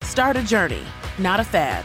[0.00, 0.82] Start a journey,
[1.18, 1.84] not a fad.